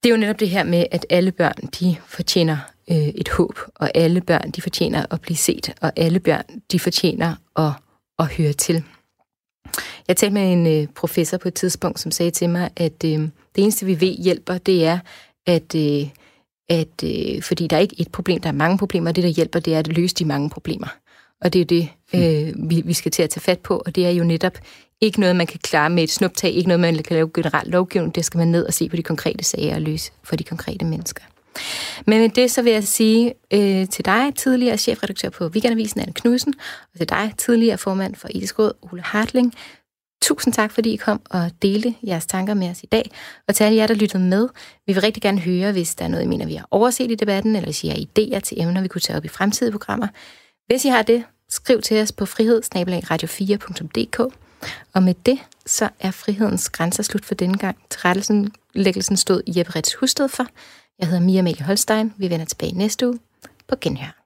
Det 0.03 0.09
er 0.09 0.13
jo 0.13 0.19
netop 0.19 0.39
det 0.39 0.49
her 0.49 0.63
med, 0.63 0.86
at 0.91 1.05
alle 1.09 1.32
børn, 1.32 1.69
de 1.80 1.97
fortjener 2.05 2.57
øh, 2.91 2.97
et 2.97 3.30
håb, 3.30 3.59
og 3.76 3.91
alle 3.95 4.21
børn, 4.21 4.51
de 4.51 4.61
fortjener 4.61 5.05
at 5.11 5.21
blive 5.21 5.38
set, 5.38 5.74
og 5.82 5.91
alle 5.95 6.19
børn, 6.19 6.43
de 6.71 6.80
fortjener 6.80 7.36
at, 7.55 7.71
at 8.19 8.28
høre 8.28 8.53
til. 8.53 8.84
Jeg 10.07 10.18
talte 10.18 10.34
med 10.34 10.53
en 10.53 10.68
øh, 10.68 10.88
professor 10.95 11.38
på 11.38 11.47
et 11.47 11.53
tidspunkt, 11.53 11.99
som 11.99 12.11
sagde 12.11 12.32
til 12.32 12.49
mig, 12.49 12.70
at 12.76 13.03
øh, 13.05 13.11
det 13.55 13.61
eneste, 13.61 13.86
vi 13.86 14.01
ved 14.01 14.18
hjælper, 14.18 14.57
det 14.57 14.86
er, 14.86 14.99
at, 15.45 15.76
øh, 15.76 16.07
at 16.70 17.03
øh, 17.03 17.41
fordi 17.41 17.68
der 17.68 17.78
er 17.78 17.82
ikke 17.82 18.01
et 18.01 18.11
problem, 18.11 18.41
der 18.41 18.49
er 18.49 18.53
mange 18.53 18.78
problemer, 18.78 19.11
det, 19.11 19.24
der 19.24 19.30
hjælper, 19.30 19.59
det 19.59 19.76
er 19.76 19.80
at 19.80 19.88
løse 19.88 20.16
de 20.16 20.26
mange 20.26 20.49
problemer. 20.49 20.88
Og 21.41 21.53
det 21.53 21.61
er 21.61 21.66
det, 21.66 21.89
øh, 22.16 22.70
vi, 22.70 22.82
vi 22.86 22.93
skal 22.93 23.11
til 23.11 23.24
at 23.24 23.30
tage 23.30 23.41
fat 23.41 23.59
på, 23.59 23.84
og 23.86 23.95
det 23.95 24.05
er 24.05 24.09
jo 24.09 24.24
netop 24.24 24.57
ikke 25.01 25.20
noget, 25.20 25.36
man 25.36 25.47
kan 25.47 25.59
klare 25.64 25.89
med 25.89 26.03
et 26.03 26.09
snuptag, 26.09 26.51
ikke 26.51 26.68
noget, 26.68 26.80
man 26.80 27.03
kan 27.03 27.16
lave 27.16 27.32
generelt 27.34 27.70
lovgivning, 27.70 28.16
det 28.16 28.26
skal 28.26 28.38
man 28.38 28.47
ned 28.47 28.66
og 28.66 28.74
se 28.74 28.89
på 28.89 28.95
de 28.95 29.03
konkrete 29.03 29.43
sager 29.43 29.76
og 29.76 29.82
løse 29.82 30.11
for 30.24 30.36
de 30.36 30.43
konkrete 30.43 30.86
mennesker. 30.86 31.24
Men 32.08 32.22
med 32.22 32.30
det 32.30 32.51
så 32.51 32.62
vil 32.62 32.74
jeg 32.74 32.84
sige 32.84 33.34
øh, 33.54 33.88
til 33.89 34.06
dig, 34.06 34.32
tidligere 34.36 34.78
chefredaktør 34.78 35.30
på 35.30 35.47
Weekendavisen, 35.47 35.99
Anne 35.99 36.14
Knudsen, 36.14 36.54
og 36.93 36.97
til 36.97 37.10
dig, 37.10 37.34
tidligere 37.38 37.78
formand 37.78 38.16
for 38.16 38.28
Etisk 38.32 38.60
Råd, 38.60 38.72
Ole 38.82 39.01
Hartling, 39.01 39.54
Tusind 40.24 40.54
tak, 40.54 40.72
fordi 40.72 40.93
I 40.93 40.95
kom 40.95 41.22
og 41.30 41.51
delte 41.62 41.95
jeres 42.08 42.26
tanker 42.26 42.54
med 42.54 42.70
os 42.70 42.84
i 42.84 42.86
dag. 42.86 43.12
Og 43.47 43.56
til 43.56 43.64
alle 43.64 43.78
jer, 43.78 43.88
der 43.88 43.93
lyttede 43.93 44.24
med, 44.24 44.49
vi 44.88 44.93
vil 44.93 45.01
rigtig 45.01 45.24
gerne 45.24 45.39
høre, 45.39 45.72
hvis 45.72 45.95
der 45.95 46.06
er 46.06 46.10
noget, 46.10 46.24
I 46.24 46.28
mener, 46.28 46.45
vi 46.45 46.56
har 46.56 46.68
overset 46.72 47.12
i 47.12 47.16
debatten, 47.16 47.56
eller 47.56 47.68
hvis 47.68 47.84
I 47.84 47.88
har 47.88 47.95
idéer 47.95 48.39
til 48.39 48.62
emner, 48.62 48.82
vi 48.82 48.88
kunne 48.88 49.01
tage 49.01 49.18
op 49.18 49.26
i 49.26 49.28
fremtidige 49.28 49.72
programmer. 49.72 50.08
Hvis 50.68 50.86
I 50.86 50.88
har 50.88 51.01
det, 51.01 51.24
skriv 51.49 51.82
til 51.82 52.01
os 52.01 52.12
på 52.12 52.26
frihed-radio4.dk. 52.26 54.20
Og 54.93 55.04
med 55.04 55.14
det, 55.26 55.39
så 55.66 55.89
er 55.99 56.12
frihedens 56.12 56.70
grænser 56.70 57.04
slut 57.04 57.26
for 57.26 57.36
denne 57.36 57.58
gang. 57.58 57.78
Tilrettelsen 57.89 59.18
stod 59.18 59.41
Jeppe 59.47 59.76
Ritz 59.76 59.93
Husted 59.93 60.30
for. 60.30 60.47
Jeg 61.00 61.08
hedder 61.08 61.24
Mia 61.24 61.41
Mikkel 61.41 61.66
Holstein. 61.66 62.14
Vi 62.18 62.30
vender 62.30 62.46
tilbage 62.46 62.72
næste 62.72 63.08
uge 63.08 63.20
på 63.68 63.76
Genhør. 63.82 64.20